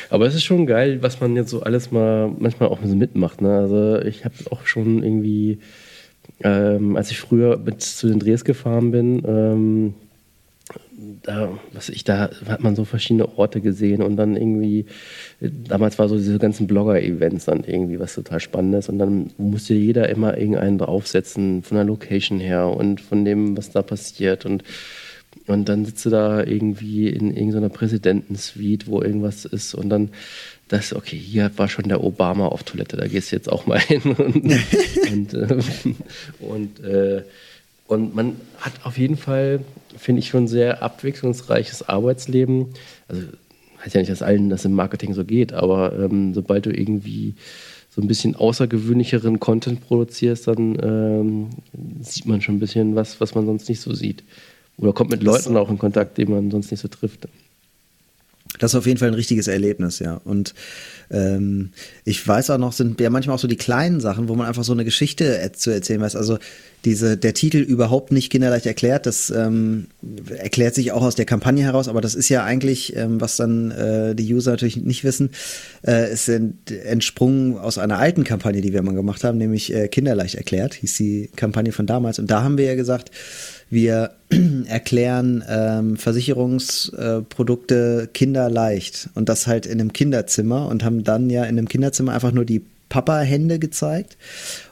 Aber 0.10 0.26
es 0.26 0.36
ist 0.36 0.44
schon 0.44 0.66
geil, 0.66 1.02
was 1.02 1.20
man 1.20 1.36
jetzt 1.36 1.50
so 1.50 1.62
alles 1.62 1.92
mal 1.92 2.32
manchmal 2.38 2.70
auch 2.70 2.80
so 2.84 2.96
mitmacht. 2.96 3.42
Ne? 3.42 3.58
Also 3.58 4.00
ich 4.02 4.26
habe 4.26 4.36
auch 4.52 4.66
schon 4.66 5.04
irgendwie, 5.04 5.60
ähm, 6.42 6.96
als 6.96 7.12
ich 7.12 7.20
früher 7.20 7.58
mit 7.58 7.82
zu 7.82 8.08
den 8.08 8.20
Drehs 8.20 8.44
gefahren 8.44 8.92
bin, 8.92 9.24
ähm, 9.26 9.94
da, 11.24 11.50
was 11.74 11.90
ich, 11.90 12.04
da 12.04 12.30
hat 12.48 12.64
man 12.64 12.76
so 12.76 12.86
verschiedene 12.86 13.38
Orte 13.38 13.62
gesehen 13.62 14.02
und 14.02 14.16
dann 14.16 14.36
irgendwie, 14.36 14.86
damals 15.40 16.00
war 16.00 16.08
so 16.08 16.16
diese 16.16 16.40
ganzen 16.40 16.68
Blogger-Events 16.68 17.46
dann 17.46 17.64
irgendwie 17.64 18.00
was 18.00 18.16
total 18.16 18.40
Spannendes 18.40 18.90
und 18.90 19.00
dann 19.00 19.32
musste 19.38 19.74
jeder 19.74 20.10
immer 20.10 20.38
irgendeinen 20.38 20.78
draufsetzen 20.78 21.64
von 21.64 21.76
der 21.76 21.86
Location 21.86 22.40
her 22.40 22.68
und 22.68 23.02
von 23.02 23.26
dem, 23.26 23.58
was 23.58 23.72
da 23.72 23.82
passiert 23.82 24.46
und 24.46 24.64
und 25.48 25.70
dann 25.70 25.86
sitzt 25.86 26.06
du 26.06 26.10
da 26.10 26.44
irgendwie 26.44 27.08
in 27.08 27.36
irgendeiner 27.36 27.70
Präsidentensuite, 27.70 28.88
wo 28.88 29.02
irgendwas 29.02 29.46
ist 29.46 29.76
und 29.76 29.90
dann 29.90 30.10
das, 30.68 30.94
okay, 30.94 31.18
hier 31.18 31.52
war 31.58 31.70
schon 31.70 31.88
der 31.88 32.04
Obama 32.04 32.48
auf 32.48 32.64
Toilette, 32.64 32.98
da 32.98 33.08
gehst 33.08 33.32
du 33.32 33.36
jetzt 33.36 33.52
auch 33.52 33.68
mal 33.68 33.80
hin. 33.80 34.02
Und, 34.16 35.34
und, 35.34 35.34
äh, 35.34 35.58
und, 36.40 36.80
äh, 36.84 37.24
und, 37.88 38.16
man 38.16 38.36
hat 38.58 38.74
auf 38.84 38.98
jeden 38.98 39.18
Fall, 39.18 39.60
finde 39.96 40.20
ich, 40.20 40.30
schon 40.30 40.48
sehr 40.48 40.82
abwechslungsreiches 40.82 41.88
Arbeitsleben. 41.88 42.74
Also 43.08 43.22
heißt 43.84 43.94
ja 43.94 44.02
nicht, 44.02 44.12
dass 44.12 44.24
allen 44.24 44.50
das 44.50 44.66
im 44.66 44.74
Marketing 44.74 45.14
so 45.14 45.24
geht, 45.24 45.54
aber 45.54 45.94
ähm, 45.98 46.34
sobald 46.34 46.66
du 46.66 46.72
irgendwie 46.72 47.36
so 47.90 48.02
ein 48.02 48.08
bisschen 48.08 48.36
außergewöhnlicheren 48.36 49.40
Content 49.40 49.82
produzierst, 49.82 50.48
dann 50.48 50.78
ähm, 50.82 51.50
sieht 52.02 52.26
man 52.26 52.42
schon 52.42 52.56
ein 52.56 52.60
bisschen 52.60 52.96
was, 52.96 53.22
was 53.22 53.36
man 53.36 53.46
sonst 53.46 53.70
nicht 53.70 53.82
so 53.82 53.94
sieht. 53.94 54.24
Oder 54.78 54.94
kommt 54.94 55.12
mit 55.12 55.24
Leuten 55.24 55.54
das, 55.54 55.62
auch 55.62 55.70
in 55.70 55.78
Kontakt, 55.78 56.18
die 56.18 56.26
man 56.26 56.52
sonst 56.52 56.72
nicht 56.72 56.82
so 56.82 56.88
trifft. 56.88 57.28
Das 58.60 58.72
ist 58.72 58.76
auf 58.76 58.86
jeden 58.86 58.98
Fall 58.98 59.10
ein 59.10 59.16
richtiges 59.16 59.48
Erlebnis, 59.48 60.00
ja. 60.00 60.22
Und 60.24 60.54
ähm, 61.12 61.72
ich 62.04 62.26
weiß 62.26 62.50
auch 62.52 62.58
noch, 62.58 62.72
sind 62.72 63.00
ja 63.00 63.10
manchmal 63.10 63.36
auch 63.36 63.40
so 63.40 63.48
die 63.48 63.58
kleinen 63.58 64.00
Sachen, 64.00 64.28
wo 64.30 64.36
man 64.36 64.48
einfach 64.48 64.64
so 64.64 64.74
eine 64.74 64.86
Geschichte 64.86 65.52
zu 65.54 65.72
erzählen 65.72 66.02
weiß. 66.02 66.16
Also 66.16 66.38
diese, 66.86 67.18
der 67.18 67.34
Titel 67.34 67.58
überhaupt 67.58 68.12
nicht 68.12 68.32
kinderleicht 68.32 68.66
erklärt, 68.66 69.08
das 69.08 69.30
ähm, 69.30 69.88
erklärt 70.38 70.76
sich 70.76 70.92
auch 70.92 71.02
aus 71.02 71.16
der 71.16 71.26
Kampagne 71.26 71.64
heraus, 71.64 71.88
aber 71.88 72.00
das 72.00 72.16
ist 72.16 72.30
ja 72.30 72.44
eigentlich, 72.44 72.96
ähm, 72.96 73.20
was 73.20 73.38
dann 73.38 73.72
äh, 73.72 74.16
die 74.16 74.32
User 74.34 74.52
natürlich 74.52 74.78
nicht 74.78 75.04
wissen, 75.04 75.32
äh, 75.86 76.14
ist 76.14 76.30
entsprungen 76.30 77.58
aus 77.58 77.78
einer 77.78 77.98
alten 77.98 78.24
Kampagne, 78.24 78.62
die 78.62 78.72
wir 78.72 78.84
mal 78.84 78.94
gemacht 78.94 79.24
haben, 79.24 79.38
nämlich 79.38 79.74
äh, 79.74 79.88
Kinderleicht 79.88 80.36
erklärt, 80.36 80.76
hieß 80.76 80.96
die 80.98 81.30
Kampagne 81.36 81.72
von 81.72 81.88
damals. 81.88 82.20
Und 82.20 82.30
da 82.30 82.44
haben 82.44 82.58
wir 82.58 82.66
ja 82.66 82.76
gesagt, 82.76 83.12
wir 83.76 84.16
erklären 84.68 85.44
ähm, 85.48 85.98
Versicherungsprodukte 85.98 88.10
kinderleicht 88.12 89.10
und 89.14 89.30
das 89.30 89.46
halt 89.46 89.68
in 89.68 89.80
einem 89.80 89.94
Kinderzimmer 89.94 90.68
und 90.68 90.84
haben 90.84 91.04
dann 91.04 91.30
ja 91.30 91.44
in 91.44 91.60
einem 91.60 91.68
Kinderzimmer 91.68 92.14
einfach 92.14 92.32
nur 92.32 92.46
die 92.46 92.64
Papa-Hände 92.90 93.60
gezeigt 93.60 94.18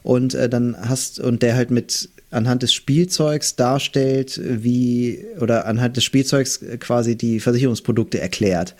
und 0.01 0.33
äh, 0.33 0.49
dann 0.49 0.75
hast 0.79 1.19
und 1.19 1.43
der 1.43 1.55
halt 1.55 1.69
mit 1.69 2.09
anhand 2.33 2.63
des 2.63 2.73
Spielzeugs 2.73 3.55
darstellt, 3.55 4.39
wie 4.43 5.25
oder 5.39 5.65
anhand 5.65 5.97
des 5.97 6.03
Spielzeugs 6.03 6.59
quasi 6.79 7.15
die 7.15 7.39
Versicherungsprodukte 7.39 8.19
erklärt. 8.19 8.75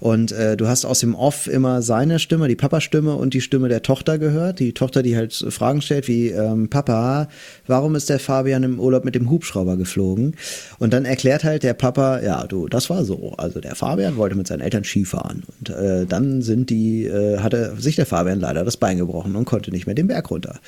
Und 0.00 0.32
äh, 0.32 0.56
du 0.56 0.66
hast 0.66 0.84
aus 0.84 1.00
dem 1.00 1.14
Off 1.14 1.46
immer 1.46 1.82
seine 1.82 2.18
Stimme, 2.18 2.48
die 2.48 2.56
Papa-Stimme 2.56 3.14
und 3.14 3.34
die 3.34 3.40
Stimme 3.40 3.68
der 3.68 3.82
Tochter 3.82 4.18
gehört. 4.18 4.58
Die 4.58 4.72
Tochter, 4.72 5.02
die 5.02 5.16
halt 5.16 5.34
Fragen 5.34 5.82
stellt 5.82 6.08
wie 6.08 6.28
ähm, 6.28 6.68
Papa, 6.68 7.28
warum 7.66 7.94
ist 7.94 8.08
der 8.08 8.18
Fabian 8.18 8.62
im 8.62 8.80
Urlaub 8.80 9.04
mit 9.04 9.14
dem 9.14 9.30
Hubschrauber 9.30 9.76
geflogen? 9.76 10.36
Und 10.78 10.92
dann 10.92 11.04
erklärt 11.04 11.44
halt 11.44 11.62
der 11.62 11.74
Papa, 11.74 12.20
ja, 12.20 12.46
du, 12.46 12.68
das 12.68 12.90
war 12.90 13.04
so. 13.04 13.34
Also 13.36 13.60
der 13.60 13.74
Fabian 13.74 14.16
wollte 14.16 14.36
mit 14.36 14.46
seinen 14.46 14.60
Eltern 14.60 14.84
Skifahren 14.84 15.42
und 15.58 15.70
äh, 15.70 16.06
dann 16.06 16.42
sind 16.42 16.70
die, 16.70 17.04
äh, 17.04 17.38
hatte 17.38 17.74
sich 17.78 17.96
der 17.96 18.06
Fabian 18.06 18.40
leider 18.40 18.64
das 18.64 18.76
Bein 18.76 18.98
gebrochen 18.98 19.36
und 19.36 19.44
konnte 19.44 19.70
nicht 19.70 19.86
mehr 19.86 19.94
den 19.94 20.06
Berg 20.06 20.30
runter. 20.30 20.60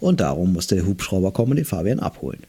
Und 0.00 0.20
darum 0.20 0.52
musste 0.52 0.74
der 0.74 0.86
Hubschrauber 0.86 1.32
kommen 1.32 1.52
und 1.52 1.56
den 1.56 1.64
Fabian 1.64 1.77
abholen. 2.00 2.40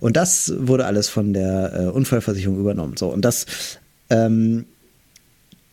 Und 0.00 0.16
das 0.16 0.52
wurde 0.56 0.86
alles 0.86 1.08
von 1.08 1.32
der 1.32 1.72
äh, 1.74 1.86
Unfallversicherung 1.86 2.58
übernommen. 2.58 2.96
So, 2.96 3.08
und 3.08 3.24
das 3.24 3.46
ähm, 4.10 4.66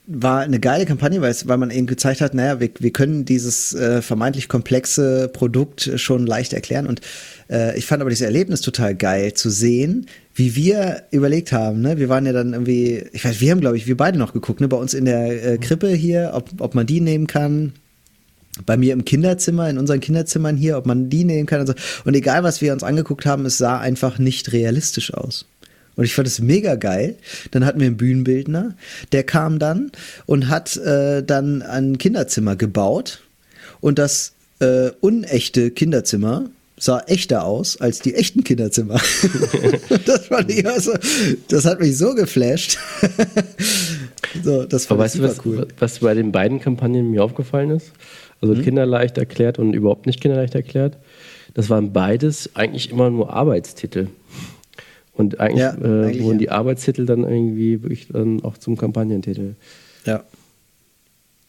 war 0.06 0.42
eine 0.42 0.60
geile 0.60 0.86
Kampagne, 0.86 1.22
weil, 1.22 1.32
es, 1.32 1.48
weil 1.48 1.58
man 1.58 1.72
eben 1.72 1.88
gezeigt 1.88 2.20
hat, 2.20 2.34
naja, 2.34 2.60
wir, 2.60 2.70
wir 2.78 2.92
können 2.92 3.24
dieses 3.24 3.74
äh, 3.74 4.02
vermeintlich 4.02 4.50
komplexe 4.50 5.30
Produkt 5.30 5.92
schon 5.96 6.28
leicht 6.28 6.52
erklären. 6.52 6.88
Und 6.88 7.00
äh, 7.50 7.78
ich 7.78 7.86
fand 7.86 8.02
aber 8.02 8.10
dieses 8.10 8.26
Erlebnis 8.26 8.62
total 8.62 8.96
geil 8.96 9.34
zu 9.34 9.50
sehen, 9.50 10.08
wie 10.36 10.56
wir 10.56 11.04
überlegt 11.12 11.54
haben. 11.54 11.82
Ne? 11.82 11.98
Wir 12.00 12.10
waren 12.10 12.26
ja 12.26 12.34
dann 12.34 12.54
irgendwie, 12.54 13.06
ich 13.14 13.24
weiß, 13.24 13.40
wir 13.40 13.52
haben, 13.52 13.62
glaube 13.62 13.78
ich, 13.78 13.88
wir 13.88 13.96
beide 13.96 14.18
noch 14.18 14.34
geguckt, 14.34 14.60
ne? 14.60 14.68
bei 14.68 14.78
uns 14.78 14.94
in 14.94 15.06
der 15.06 15.54
äh, 15.54 15.58
Krippe 15.58 15.90
hier, 15.90 16.32
ob, 16.34 16.50
ob 16.60 16.76
man 16.76 16.86
die 16.86 17.00
nehmen 17.00 17.28
kann 17.28 17.74
bei 18.66 18.78
mir 18.78 18.94
im 18.94 19.06
Kinderzimmer, 19.06 19.70
in 19.70 19.78
unseren 19.78 20.00
Kinderzimmern 20.00 20.58
hier, 20.58 20.78
ob 20.78 20.86
man 20.86 21.10
die 21.10 21.24
nehmen 21.24 21.46
kann 21.46 21.62
und 21.62 21.68
so. 21.68 21.74
Und 22.06 22.14
egal, 22.16 22.44
was 22.44 22.62
wir 22.62 22.74
uns 22.74 22.84
angeguckt 22.84 23.26
haben, 23.26 23.46
es 23.46 23.58
sah 23.58 23.80
einfach 23.80 24.20
nicht 24.20 24.54
realistisch 24.54 25.14
aus. 25.14 25.46
Und 25.96 26.06
ich 26.06 26.16
fand 26.16 26.28
es 26.28 26.40
mega 26.40 26.76
geil. 26.76 27.16
Dann 27.52 27.66
hatten 27.66 27.80
wir 27.80 27.88
einen 27.88 27.98
Bühnenbildner, 27.98 28.76
der 29.12 29.24
kam 29.24 29.60
dann 29.60 29.92
und 30.26 30.50
hat 30.50 30.76
äh, 30.78 31.24
dann 31.24 31.62
ein 31.62 31.98
Kinderzimmer 31.98 32.56
gebaut. 32.56 33.22
Und 33.82 34.00
das 34.00 34.34
äh, 34.60 34.92
unechte 35.02 35.72
Kinderzimmer 35.72 36.50
sah 36.78 37.00
echter 37.08 37.46
aus 37.46 37.80
als 37.80 38.00
die 38.00 38.16
echten 38.16 38.44
Kinderzimmer. 38.44 39.00
das 40.06 40.28
fand 40.28 40.52
ich 40.52 40.68
also, 40.68 40.94
das 41.48 41.66
hat 41.66 41.80
mich 41.80 41.98
so 41.98 42.16
geflasht. 42.16 42.78
so, 44.44 44.66
das 44.66 44.86
fand 44.86 44.98
Aber 44.98 45.06
weißt 45.06 45.16
du, 45.16 45.24
was, 45.24 45.46
cool. 45.46 45.68
was 45.80 46.00
bei 46.00 46.14
den 46.14 46.32
beiden 46.32 46.60
Kampagnen 46.60 47.12
mir 47.12 47.24
aufgefallen 47.24 47.70
ist? 47.72 47.92
Also 48.44 48.56
mhm. 48.56 48.62
kinderleicht 48.62 49.18
erklärt 49.18 49.58
und 49.58 49.74
überhaupt 49.74 50.06
nicht 50.06 50.20
kinderleicht 50.20 50.54
erklärt. 50.54 50.98
Das 51.54 51.70
waren 51.70 51.94
beides 51.94 52.54
eigentlich 52.58 52.92
immer 52.92 53.10
nur 53.10 53.32
Arbeitstitel. 53.32 54.10
Und 55.14 55.40
eigentlich, 55.40 55.62
ja, 55.62 55.74
äh, 55.76 56.08
eigentlich 56.08 56.24
wurden 56.24 56.40
ja. 56.40 56.40
die 56.40 56.50
Arbeitstitel 56.50 57.06
dann 57.06 57.24
irgendwie 57.24 57.82
wirklich 57.84 58.10
dann 58.10 58.44
auch 58.44 58.58
zum 58.58 58.76
Kampagnentitel. 58.76 59.54
Ja. 60.06 60.26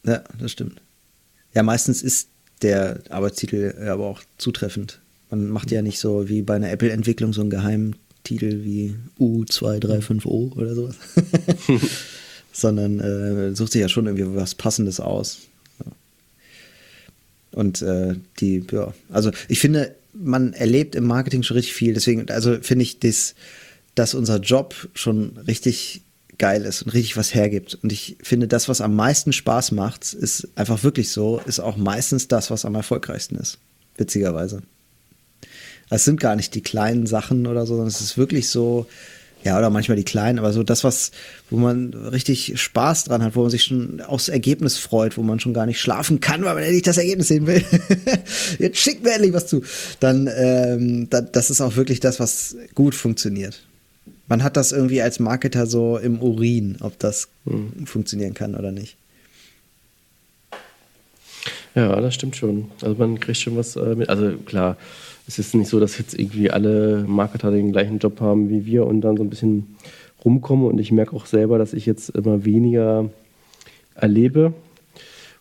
Ja, 0.06 0.22
das 0.38 0.52
stimmt. 0.52 0.80
Ja, 1.52 1.64
meistens 1.64 2.00
ist 2.00 2.28
der 2.62 3.00
Arbeitstitel 3.10 3.74
aber 3.88 4.06
auch 4.06 4.22
zutreffend. 4.38 5.00
Man 5.30 5.48
macht 5.48 5.72
ja 5.72 5.82
nicht 5.82 5.98
so 5.98 6.28
wie 6.28 6.42
bei 6.42 6.54
einer 6.54 6.70
Apple-Entwicklung 6.70 7.32
so 7.32 7.40
einen 7.40 7.50
geheimen 7.50 7.96
Titel 8.22 8.62
wie 8.62 8.94
U235O 9.18 10.56
oder 10.56 10.76
sowas. 10.76 10.96
Sondern 12.52 13.00
äh, 13.00 13.52
sucht 13.56 13.72
sich 13.72 13.80
ja 13.80 13.88
schon 13.88 14.06
irgendwie 14.06 14.36
was 14.36 14.54
Passendes 14.54 15.00
aus. 15.00 15.48
Und 17.54 17.82
äh, 17.82 18.16
die, 18.40 18.64
ja, 18.70 18.92
also 19.10 19.30
ich 19.48 19.60
finde, 19.60 19.94
man 20.12 20.52
erlebt 20.52 20.94
im 20.94 21.06
Marketing 21.06 21.42
schon 21.42 21.56
richtig 21.56 21.74
viel. 21.74 21.94
Deswegen, 21.94 22.28
also 22.30 22.58
finde 22.60 22.82
ich, 22.82 22.98
das, 22.98 23.34
dass 23.94 24.14
unser 24.14 24.38
Job 24.38 24.88
schon 24.94 25.38
richtig 25.46 26.02
geil 26.38 26.64
ist 26.64 26.82
und 26.82 26.94
richtig 26.94 27.16
was 27.16 27.34
hergibt. 27.34 27.78
Und 27.82 27.92
ich 27.92 28.16
finde, 28.22 28.48
das, 28.48 28.68
was 28.68 28.80
am 28.80 28.96
meisten 28.96 29.32
Spaß 29.32 29.72
macht, 29.72 30.12
ist 30.12 30.48
einfach 30.56 30.82
wirklich 30.82 31.10
so, 31.10 31.40
ist 31.46 31.60
auch 31.60 31.76
meistens 31.76 32.28
das, 32.28 32.50
was 32.50 32.64
am 32.64 32.74
erfolgreichsten 32.74 33.36
ist. 33.36 33.58
Witzigerweise. 33.96 34.62
Es 35.90 36.04
sind 36.04 36.18
gar 36.18 36.34
nicht 36.34 36.54
die 36.54 36.62
kleinen 36.62 37.06
Sachen 37.06 37.46
oder 37.46 37.66
so, 37.66 37.74
sondern 37.74 37.88
es 37.88 38.00
ist 38.00 38.18
wirklich 38.18 38.48
so, 38.48 38.86
ja, 39.44 39.58
oder 39.58 39.68
manchmal 39.68 39.96
die 39.96 40.04
kleinen, 40.04 40.38
aber 40.38 40.52
so 40.52 40.62
das, 40.62 40.84
was, 40.84 41.10
wo 41.50 41.58
man 41.58 41.92
richtig 41.92 42.58
Spaß 42.60 43.04
dran 43.04 43.22
hat, 43.22 43.36
wo 43.36 43.42
man 43.42 43.50
sich 43.50 43.64
schon 43.64 44.00
aufs 44.00 44.28
Ergebnis 44.28 44.78
freut, 44.78 45.18
wo 45.18 45.22
man 45.22 45.38
schon 45.38 45.52
gar 45.52 45.66
nicht 45.66 45.80
schlafen 45.80 46.20
kann, 46.20 46.44
weil 46.44 46.54
man 46.54 46.62
endlich 46.62 46.82
das 46.82 46.96
Ergebnis 46.96 47.28
sehen 47.28 47.46
will. 47.46 47.62
Jetzt 48.58 48.78
schickt 48.78 49.04
mir 49.04 49.12
endlich 49.12 49.34
was 49.34 49.46
zu. 49.46 49.62
Dann, 50.00 50.30
ähm, 50.34 51.08
da, 51.10 51.20
das 51.20 51.50
ist 51.50 51.60
auch 51.60 51.76
wirklich 51.76 52.00
das, 52.00 52.20
was 52.20 52.56
gut 52.74 52.94
funktioniert. 52.94 53.62
Man 54.28 54.42
hat 54.42 54.56
das 54.56 54.72
irgendwie 54.72 55.02
als 55.02 55.20
Marketer 55.20 55.66
so 55.66 55.98
im 55.98 56.22
Urin, 56.22 56.78
ob 56.80 56.98
das 56.98 57.28
mhm. 57.44 57.86
funktionieren 57.86 58.32
kann 58.32 58.54
oder 58.54 58.72
nicht. 58.72 58.96
Ja, 61.74 62.00
das 62.00 62.14
stimmt 62.14 62.36
schon. 62.36 62.70
Also 62.80 62.94
man 62.94 63.20
kriegt 63.20 63.38
schon 63.38 63.56
was 63.56 63.76
äh, 63.76 63.94
mit. 63.94 64.08
Also 64.08 64.38
klar, 64.46 64.78
es 65.26 65.38
ist 65.38 65.54
nicht 65.54 65.68
so, 65.68 65.80
dass 65.80 65.98
jetzt 65.98 66.18
irgendwie 66.18 66.50
alle 66.50 67.04
Marketer 67.06 67.50
den 67.50 67.72
gleichen 67.72 67.98
Job 67.98 68.20
haben 68.20 68.50
wie 68.50 68.66
wir 68.66 68.86
und 68.86 69.00
dann 69.00 69.16
so 69.16 69.22
ein 69.22 69.30
bisschen 69.30 69.76
rumkommen. 70.24 70.66
Und 70.66 70.78
ich 70.78 70.92
merke 70.92 71.16
auch 71.16 71.26
selber, 71.26 71.58
dass 71.58 71.72
ich 71.72 71.86
jetzt 71.86 72.10
immer 72.10 72.44
weniger 72.44 73.08
erlebe 73.94 74.52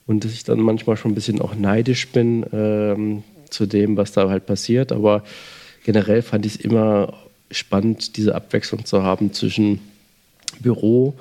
und 0.06 0.24
dass 0.24 0.34
ich 0.34 0.44
dann 0.44 0.60
manchmal 0.60 0.98
schon 0.98 1.12
ein 1.12 1.16
bisschen 1.16 1.42
auch 1.42 1.56
neidisch 1.56 2.08
bin 2.10 2.46
ähm, 2.54 3.24
zu 3.50 3.66
dem, 3.66 3.98
was 3.98 4.12
da 4.14 4.30
halt 4.30 4.46
passiert. 4.46 4.92
Aber 4.92 5.24
generell 5.86 6.22
fand 6.22 6.46
ich 6.46 6.56
es 6.56 6.62
immer 6.62 7.14
spannend, 7.52 8.18
diese 8.18 8.36
Abwechslung 8.36 8.86
zu 8.86 9.04
haben 9.04 9.34
zwischen 9.34 9.80
Büro, 10.60 11.14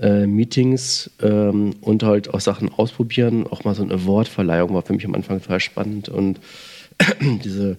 äh, 0.00 0.26
Meetings 0.26 1.10
ähm, 1.22 1.74
und 1.80 2.02
halt 2.02 2.32
auch 2.32 2.40
Sachen 2.40 2.70
ausprobieren. 2.70 3.46
Auch 3.46 3.64
mal 3.64 3.74
so 3.74 3.82
eine 3.82 3.94
Award-Verleihung 3.94 4.72
war 4.72 4.82
für 4.82 4.94
mich 4.94 5.04
am 5.04 5.14
Anfang 5.14 5.42
total 5.42 5.60
spannend 5.60 6.08
und 6.08 6.40
diese 7.44 7.76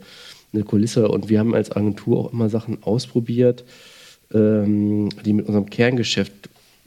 eine 0.54 0.64
Kulisse. 0.64 1.08
Und 1.10 1.30
wir 1.30 1.40
haben 1.40 1.54
als 1.54 1.72
Agentur 1.72 2.20
auch 2.20 2.34
immer 2.34 2.50
Sachen 2.50 2.84
ausprobiert, 2.84 3.64
ähm, 4.34 5.10
die 5.26 5.34
mit 5.34 5.48
unserem 5.48 5.70
Kerngeschäft 5.70 6.34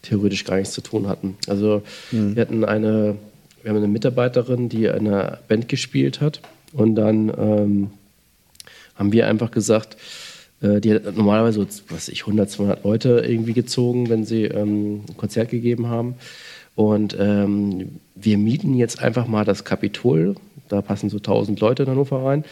theoretisch 0.03 0.45
gar 0.45 0.57
nichts 0.57 0.75
zu 0.75 0.81
tun 0.81 1.09
hatten. 1.09 1.37
Also 1.47 1.83
mhm. 2.11 2.35
wir 2.35 2.43
hatten 2.43 2.65
eine, 2.65 3.17
wir 3.63 3.71
haben 3.71 3.77
eine 3.77 3.89
Mitarbeiterin, 3.89 4.69
die 4.69 4.89
eine 4.89 5.39
Band 5.49 5.69
gespielt 5.69 6.21
hat 6.21 6.41
und 6.73 6.97
dann 6.97 7.33
ähm, 7.39 7.91
haben 8.97 9.13
wir 9.13 9.29
einfach 9.29 9.51
gesagt, 9.51 9.97
äh, 10.61 10.81
die 10.81 10.95
hat 10.95 11.17
normalerweise 11.17 11.61
so, 11.61 11.83
was 11.89 12.09
ich, 12.09 12.23
100, 12.23 12.51
200 12.51 12.85
Leute 12.85 13.25
irgendwie 13.27 13.53
gezogen, 13.53 14.09
wenn 14.09 14.25
sie 14.25 14.45
ähm, 14.45 15.03
ein 15.09 15.17
Konzert 15.17 15.51
gegeben 15.51 15.87
haben. 15.89 16.15
Und 16.75 17.17
ähm, 17.19 18.01
wir 18.15 18.39
mieten 18.39 18.75
jetzt 18.75 19.01
einfach 19.01 19.27
mal 19.27 19.45
das 19.45 19.65
Kapitol. 19.65 20.37
Da 20.69 20.81
passen 20.81 21.11
so 21.11 21.19
1000 21.19 21.61
Leute 21.61 21.83
in 21.83 21.91
Hannover 21.91 22.25
rein. 22.25 22.45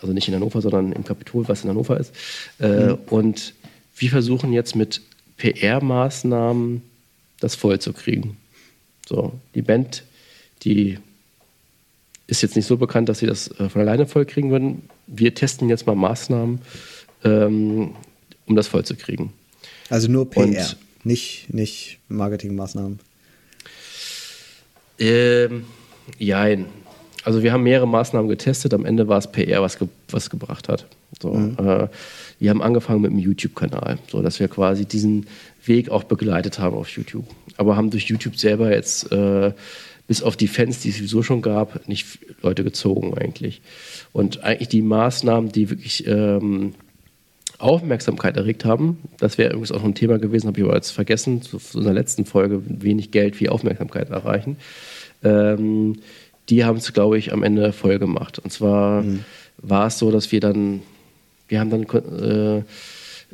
Also 0.00 0.12
nicht 0.12 0.28
in 0.28 0.34
Hannover, 0.34 0.60
sondern 0.60 0.92
im 0.92 1.04
Kapitol, 1.04 1.48
was 1.48 1.62
in 1.62 1.70
Hannover 1.70 1.98
ist. 1.98 2.12
Äh, 2.60 2.88
mhm. 2.88 2.98
Und 3.08 3.54
wir 3.96 4.10
versuchen 4.10 4.52
jetzt 4.52 4.76
mit 4.76 5.00
PR-Maßnahmen 5.38 6.82
das 7.40 7.54
voll 7.54 7.78
zu 7.78 7.92
kriegen. 7.92 8.36
So, 9.06 9.32
die 9.54 9.62
Band, 9.62 10.04
die 10.62 10.98
ist 12.26 12.42
jetzt 12.42 12.56
nicht 12.56 12.66
so 12.66 12.76
bekannt, 12.76 13.08
dass 13.08 13.18
sie 13.18 13.26
das 13.26 13.48
äh, 13.58 13.68
von 13.68 13.82
alleine 13.82 14.06
voll 14.06 14.24
kriegen 14.24 14.50
würden. 14.50 14.88
Wir 15.06 15.34
testen 15.34 15.68
jetzt 15.68 15.86
mal 15.86 15.94
Maßnahmen, 15.94 16.60
ähm, 17.22 17.94
um 18.46 18.56
das 18.56 18.66
voll 18.68 18.84
zu 18.84 18.96
kriegen. 18.96 19.32
Also 19.90 20.10
nur 20.10 20.30
PR, 20.30 20.44
Und, 20.44 20.76
nicht, 21.04 21.52
nicht 21.52 21.98
Marketingmaßnahmen. 22.08 22.98
Ähm, 24.98 25.64
jein. 26.18 26.66
Also 27.24 27.42
wir 27.42 27.52
haben 27.52 27.62
mehrere 27.62 27.88
Maßnahmen 27.88 28.28
getestet. 28.28 28.74
Am 28.74 28.84
Ende 28.84 29.08
war 29.08 29.18
es 29.18 29.30
PR, 29.30 29.62
was, 29.62 29.78
ge 29.78 29.88
was 30.10 30.28
gebracht 30.28 30.68
hat. 30.68 30.86
So, 31.22 31.32
mhm. 31.32 31.56
äh, 31.58 31.88
wir 32.38 32.50
haben 32.50 32.62
angefangen 32.62 33.00
mit 33.00 33.10
einem 33.10 33.20
YouTube-Kanal, 33.20 33.98
so 34.10 34.20
dass 34.20 34.40
wir 34.40 34.48
quasi 34.48 34.84
diesen 34.84 35.26
Weg 35.64 35.88
auch 35.88 36.04
begleitet 36.04 36.58
haben 36.58 36.76
auf 36.76 36.88
YouTube. 36.90 37.26
Aber 37.56 37.76
haben 37.76 37.90
durch 37.90 38.04
YouTube 38.04 38.36
selber 38.36 38.70
jetzt 38.70 39.10
äh, 39.12 39.52
bis 40.06 40.22
auf 40.22 40.36
die 40.36 40.48
Fans, 40.48 40.80
die 40.80 40.90
es 40.90 40.98
sowieso 40.98 41.22
schon 41.22 41.40
gab, 41.40 41.88
nicht 41.88 42.18
Leute 42.42 42.64
gezogen 42.64 43.16
eigentlich. 43.16 43.62
Und 44.12 44.42
eigentlich 44.44 44.68
die 44.68 44.82
Maßnahmen, 44.82 45.50
die 45.50 45.70
wirklich 45.70 46.06
ähm, 46.06 46.74
Aufmerksamkeit 47.64 48.36
erregt 48.36 48.64
haben, 48.64 48.98
das 49.18 49.38
wäre 49.38 49.50
übrigens 49.50 49.72
auch 49.72 49.84
ein 49.84 49.94
Thema 49.94 50.18
gewesen, 50.18 50.46
habe 50.46 50.60
ich 50.60 50.64
aber 50.64 50.74
jetzt 50.74 50.90
vergessen, 50.90 51.42
zu, 51.42 51.58
zu 51.58 51.78
unserer 51.78 51.94
letzten 51.94 52.24
Folge, 52.24 52.62
wenig 52.66 53.10
Geld, 53.10 53.36
viel 53.36 53.48
Aufmerksamkeit 53.48 54.10
erreichen. 54.10 54.56
Ähm, 55.22 55.96
die 56.48 56.64
haben 56.64 56.78
es, 56.78 56.92
glaube 56.92 57.18
ich, 57.18 57.32
am 57.32 57.42
Ende 57.42 57.72
voll 57.72 57.98
gemacht. 57.98 58.38
Und 58.38 58.50
zwar 58.52 59.02
mhm. 59.02 59.24
war 59.58 59.86
es 59.86 59.98
so, 59.98 60.10
dass 60.10 60.30
wir 60.30 60.40
dann, 60.40 60.82
wir 61.48 61.60
haben 61.60 61.70
dann 61.70 61.84
äh, 61.84 62.58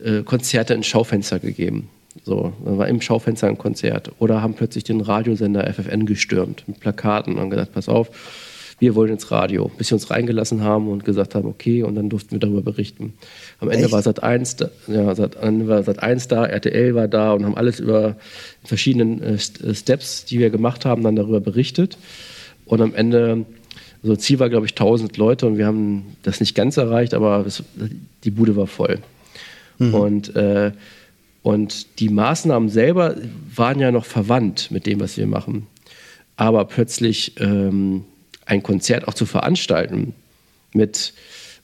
äh, 0.04 0.22
Konzerte 0.22 0.74
in 0.74 0.82
Schaufenster 0.82 1.38
gegeben. 1.38 1.88
So, 2.24 2.52
dann 2.64 2.78
war 2.78 2.88
im 2.88 3.00
Schaufenster 3.00 3.48
ein 3.48 3.58
Konzert. 3.58 4.12
Oder 4.18 4.42
haben 4.42 4.54
plötzlich 4.54 4.84
den 4.84 5.00
Radiosender 5.00 5.72
FFN 5.72 6.06
gestürmt 6.06 6.64
mit 6.66 6.80
Plakaten 6.80 7.34
und 7.34 7.40
haben 7.40 7.50
gesagt, 7.50 7.72
pass 7.72 7.88
auf, 7.88 8.10
wir 8.80 8.94
wollen 8.94 9.12
ins 9.12 9.30
Radio. 9.30 9.70
Bis 9.78 9.88
sie 9.88 9.94
uns 9.94 10.10
reingelassen 10.10 10.62
haben 10.62 10.88
und 10.88 11.04
gesagt 11.04 11.34
haben, 11.34 11.46
okay, 11.46 11.84
und 11.84 11.94
dann 11.94 12.08
durften 12.08 12.32
wir 12.32 12.40
darüber 12.40 12.62
berichten. 12.62 13.12
Am 13.60 13.70
Ende 13.70 13.84
Echt? 13.84 13.92
war 13.92 14.02
Sat 14.02 14.22
1 14.22 14.56
da, 14.56 14.70
ja, 14.88 15.14
Sat, 15.14 15.36
war 15.40 15.82
Sat 15.84 16.02
1 16.02 16.28
da, 16.28 16.46
RTL 16.46 16.94
war 16.94 17.06
da 17.06 17.32
und 17.32 17.44
haben 17.44 17.56
alles 17.56 17.78
über 17.78 18.16
verschiedenen 18.64 19.22
äh, 19.22 19.34
äh, 19.34 19.74
Steps, 19.74 20.24
die 20.24 20.40
wir 20.40 20.50
gemacht 20.50 20.84
haben, 20.84 21.04
dann 21.04 21.14
darüber 21.14 21.40
berichtet. 21.40 21.98
Und 22.64 22.80
am 22.80 22.94
Ende, 22.94 23.44
so 24.02 24.16
Ziel 24.16 24.40
war, 24.40 24.48
glaube 24.48 24.66
ich, 24.66 24.72
1000 24.72 25.16
Leute 25.16 25.46
und 25.46 25.58
wir 25.58 25.66
haben 25.66 26.16
das 26.22 26.40
nicht 26.40 26.54
ganz 26.54 26.76
erreicht, 26.76 27.14
aber 27.14 27.44
es, 27.46 27.62
die 28.24 28.30
Bude 28.30 28.56
war 28.56 28.66
voll. 28.66 28.98
Mhm. 29.78 29.94
Und 29.94 30.36
äh, 30.36 30.72
und 31.42 32.00
die 32.00 32.10
Maßnahmen 32.10 32.68
selber 32.68 33.16
waren 33.54 33.80
ja 33.80 33.90
noch 33.90 34.04
verwandt 34.04 34.70
mit 34.70 34.86
dem, 34.86 35.00
was 35.00 35.16
wir 35.16 35.26
machen. 35.26 35.66
Aber 36.36 36.66
plötzlich 36.66 37.40
ähm, 37.40 38.04
ein 38.50 38.62
Konzert 38.62 39.06
auch 39.06 39.14
zu 39.14 39.26
veranstalten 39.26 40.14
mit 40.72 41.14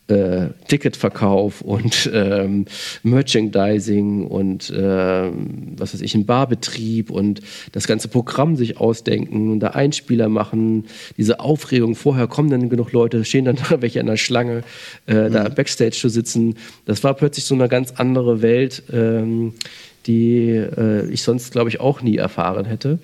äh, 0.08 0.50
Ticketverkauf 0.68 1.62
und 1.62 2.08
ähm, 2.14 2.66
Merchandising 3.02 4.26
und 4.28 4.70
äh, 4.70 5.30
was 5.76 5.94
weiß 5.94 6.00
ich, 6.00 6.14
ein 6.14 6.26
Barbetrieb 6.26 7.10
und 7.10 7.40
das 7.72 7.88
ganze 7.88 8.06
Programm 8.06 8.54
sich 8.54 8.78
ausdenken 8.78 9.50
und 9.50 9.60
da 9.60 9.68
Einspieler 9.70 10.28
machen, 10.28 10.84
diese 11.16 11.40
Aufregung, 11.40 11.96
vorher 11.96 12.28
kommen 12.28 12.50
dann 12.50 12.68
genug 12.68 12.92
Leute, 12.92 13.24
stehen 13.24 13.46
dann 13.46 13.56
da 13.68 13.82
welche 13.82 13.98
in 13.98 14.06
der 14.06 14.16
Schlange, 14.16 14.62
äh, 15.08 15.28
mhm. 15.28 15.32
da 15.32 15.48
Backstage 15.48 15.96
zu 15.96 16.08
sitzen. 16.08 16.54
Das 16.84 17.02
war 17.02 17.14
plötzlich 17.14 17.44
so 17.44 17.56
eine 17.56 17.68
ganz 17.68 17.92
andere 17.96 18.42
Welt, 18.42 18.84
ähm, 18.92 19.54
die 20.06 20.50
äh, 20.50 21.10
ich 21.10 21.22
sonst, 21.22 21.50
glaube 21.50 21.68
ich, 21.68 21.80
auch 21.80 22.00
nie 22.00 22.16
erfahren 22.16 22.64
hätte. 22.64 23.00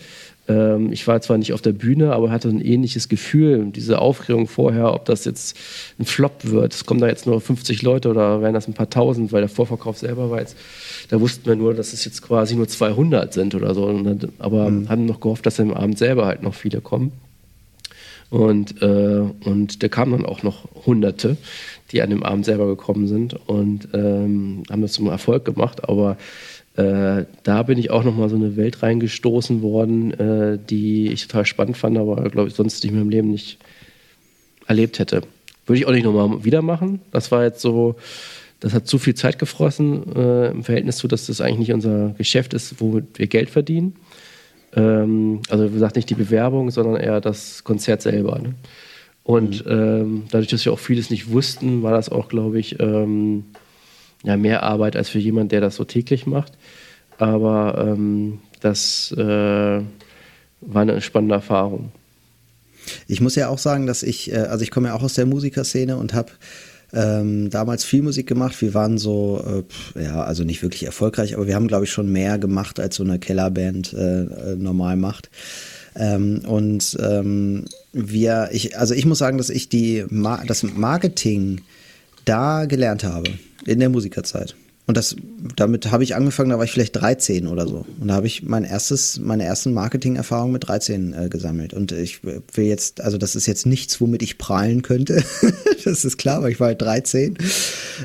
Ähm, 0.49 0.93
ich 0.93 1.07
war 1.07 1.21
zwar 1.21 1.39
nicht 1.39 1.53
auf 1.53 1.63
der 1.63 1.73
Bühne, 1.73 2.13
aber 2.13 2.31
hatte 2.31 2.49
ein 2.49 2.61
ähnliches 2.61 3.09
Gefühl, 3.09 3.67
diese 3.67 4.01
Aufregung 4.01 4.49
vorher, 4.49 4.93
ob 4.93 5.05
das 5.05 5.25
jetzt 5.25 5.57
ein 5.99 6.05
Flop 6.05 6.45
wird. 6.45 6.75
Es 6.75 6.85
kommen 6.85 7.01
da 7.01 7.07
jetzt 7.07 7.27
nur 7.27 7.41
50 7.41 7.83
Leute 7.83 8.11
oder 8.11 8.43
werden 8.43 8.55
das 8.55 8.67
ein 8.67 8.75
paar 8.75 8.91
tausend, 8.91 9.33
weil 9.33 9.43
der 9.43 9.49
Vorverkauf 9.49 9.99
selber 9.99 10.31
war 10.31 10.41
jetzt, 10.41 10.57
da 11.11 11.21
wussten 11.21 11.47
wir 11.47 11.57
nur, 11.57 11.75
dass 11.75 11.93
es 11.93 12.05
jetzt 12.05 12.23
quasi 12.23 12.57
nur 12.57 12.69
200 12.69 13.33
sind 13.33 13.55
oder 13.55 13.75
so. 13.75 13.87
aber 14.39 14.71
mhm. 14.71 14.89
haben 14.89 15.07
noch 15.07 15.21
gehofft, 15.21 15.47
dass 15.47 15.61
am 15.61 15.73
Abend 15.73 15.99
selber 15.99 16.27
halt 16.27 16.43
noch 16.43 16.55
viele 16.55 16.81
kommen. 16.81 17.13
Und, 18.33 18.81
äh, 18.81 19.23
und 19.45 19.83
da 19.83 19.89
kamen 19.89 20.13
dann 20.13 20.25
auch 20.25 20.43
noch 20.43 20.67
Hunderte, 20.87 21.37
die 21.91 22.01
an 22.01 22.09
dem 22.09 22.23
Abend 22.23 22.47
selber 22.47 22.67
gekommen 22.67 23.07
sind 23.07 23.35
und 23.47 23.89
ähm, 23.93 24.63
haben 24.71 24.81
das 24.81 24.95
zum 24.95 25.07
Erfolg 25.09 25.45
gemacht. 25.45 25.87
Aber 25.87 26.17
äh, 26.77 27.25
da 27.43 27.63
bin 27.65 27.79
ich 27.79 27.91
auch 27.91 28.03
nochmal 28.03 28.31
so 28.31 28.37
eine 28.37 28.57
Welt 28.57 28.83
reingestoßen 28.83 29.61
worden, 29.61 30.13
äh, 30.13 30.59
die 30.59 31.13
ich 31.13 31.27
total 31.27 31.45
spannend 31.45 31.77
fand, 31.77 31.99
aber 31.99 32.31
glaube 32.31 32.49
ich 32.49 32.55
sonst 32.55 32.83
nicht 32.83 32.93
mehr 32.93 33.03
im 33.03 33.11
Leben 33.11 33.31
nicht 33.31 33.59
erlebt 34.67 34.99
hätte. 34.99 35.23
Würde 35.67 35.79
ich 35.79 35.87
auch 35.87 35.93
nicht 35.93 36.05
nochmal 36.05 36.45
wieder 36.45 36.63
machen. 36.63 37.01
Das 37.11 37.31
war 37.31 37.45
jetzt 37.45 37.61
so, 37.61 37.97
das 38.61 38.73
hat 38.73 38.87
zu 38.87 38.99
viel 38.99 39.15
Zeit 39.15 39.39
gefressen 39.39 40.17
äh, 40.17 40.51
im 40.51 40.65
Verhältnis 40.65 40.97
zu, 40.97 41.09
dass 41.09 41.27
das 41.27 41.41
eigentlich 41.41 41.59
nicht 41.59 41.73
unser 41.73 42.15
Geschäft 42.17 42.55
ist, 42.55 42.81
womit 42.81 43.19
wir 43.19 43.27
Geld 43.27 43.51
verdienen. 43.51 43.97
Ähm, 44.75 45.41
also 45.51 45.69
wie 45.69 45.75
gesagt, 45.75 45.97
nicht 45.97 46.09
die 46.09 46.15
Bewerbung, 46.15 46.71
sondern 46.71 46.97
eher 46.97 47.21
das 47.21 47.65
Konzert 47.65 48.01
selber. 48.01 48.39
Ne? 48.39 48.55
Und 49.25 49.65
mhm. 49.67 49.71
ähm, 49.71 50.23
dadurch, 50.31 50.49
dass 50.49 50.65
wir 50.65 50.73
auch 50.73 50.79
vieles 50.79 51.11
nicht 51.11 51.31
wussten, 51.31 51.83
war 51.83 51.93
das 51.93 52.09
auch, 52.09 52.29
glaube 52.29 52.59
ich, 52.59 52.81
ähm, 52.81 53.45
ja, 54.23 54.37
mehr 54.37 54.63
Arbeit 54.63 54.97
als 54.97 55.09
für 55.09 55.19
jemanden, 55.19 55.51
der 55.51 55.61
das 55.61 55.77
so 55.77 55.85
täglich 55.85 56.27
macht. 56.27 56.53
Aber 57.19 57.85
ähm, 57.87 58.41
das 58.61 59.13
äh, 59.17 59.81
war 60.61 60.83
eine 60.83 61.01
spannende 61.01 61.35
Erfahrung. 61.35 61.93
Ich 63.07 63.21
muss 63.21 63.37
ja 63.37 63.49
auch 63.49 63.59
sagen, 63.59 63.87
dass 63.87 64.03
ich, 64.03 64.33
äh, 64.33 64.37
also 64.37 64.63
ich 64.63 64.71
komme 64.71 64.89
ja 64.89 64.95
auch 64.95 65.03
aus 65.03 65.15
der 65.15 65.27
Musikerszene 65.27 65.97
und 65.97 66.15
habe 66.15 66.33
ähm, 66.93 67.51
damals 67.51 67.85
viel 67.85 68.03
Musik 68.03 68.27
gemacht. 68.27 68.61
Wir 68.61 68.75
waren 68.75 68.99
so, 68.99 69.65
äh, 69.97 70.03
ja, 70.03 70.23
also 70.23 70.45
nicht 70.45 70.63
wirklich 70.63 70.85
erfolgreich, 70.85 71.35
aber 71.35 71.47
wir 71.47 71.55
haben, 71.55 71.69
glaube 71.69 71.85
ich, 71.85 71.91
schon 71.91 72.11
mehr 72.13 72.39
gemacht, 72.39 72.79
als 72.79 72.97
so 72.97 73.05
eine 73.05 73.19
Kellerband 73.19 73.93
äh, 73.93 74.23
äh, 74.23 74.57
normal 74.57 74.97
macht. 74.97 75.31
Ähm, 75.95 76.43
und 76.47 76.97
ähm, 77.01 77.65
wir, 77.93 78.51
ich, 78.53 78.79
also 78.79 78.95
ich 78.95 79.07
muss 79.07 79.19
sagen, 79.19 79.39
dass 79.39 79.51
ich 79.51 79.69
die, 79.69 80.05
das 80.47 80.63
Marketing 80.63 81.61
da 82.25 82.65
gelernt 82.67 83.05
habe 83.05 83.31
in 83.67 83.79
der 83.79 83.89
Musikerzeit. 83.89 84.55
Und 84.85 84.97
das, 84.97 85.15
damit 85.55 85.93
habe 85.93 86.03
ich 86.03 86.17
angefangen, 86.17 86.51
da 86.51 86.59
war 86.59 86.65
ich 86.65 86.73
vielleicht 86.73 86.97
13 86.97 87.47
oder 87.47 87.69
so. 87.69 87.87
Und 88.01 88.09
da 88.09 88.15
habe 88.15 88.27
ich 88.27 88.43
mein 88.43 88.65
erstes, 88.65 89.21
meine 89.21 89.45
ersten 89.45 89.73
Marketing-Erfahrungen 89.73 90.53
mit 90.53 90.67
13 90.67 91.15
äh, 91.15 91.29
gesammelt. 91.29 91.73
Und 91.73 91.93
ich 91.93 92.25
will 92.25 92.65
jetzt, 92.65 93.01
also 93.01 93.17
das 93.17 93.37
ist 93.37 93.47
jetzt 93.47 93.65
nichts, 93.65 94.01
womit 94.01 94.23
ich 94.23 94.39
prahlen 94.39 94.83
könnte. 94.83 95.23
das 95.85 96.05
ist 96.05 96.19
klar, 96.19 96.43
weil 96.43 96.51
ich 96.51 96.59
war 96.59 96.67
halt 96.67 96.83
13. 96.83 97.39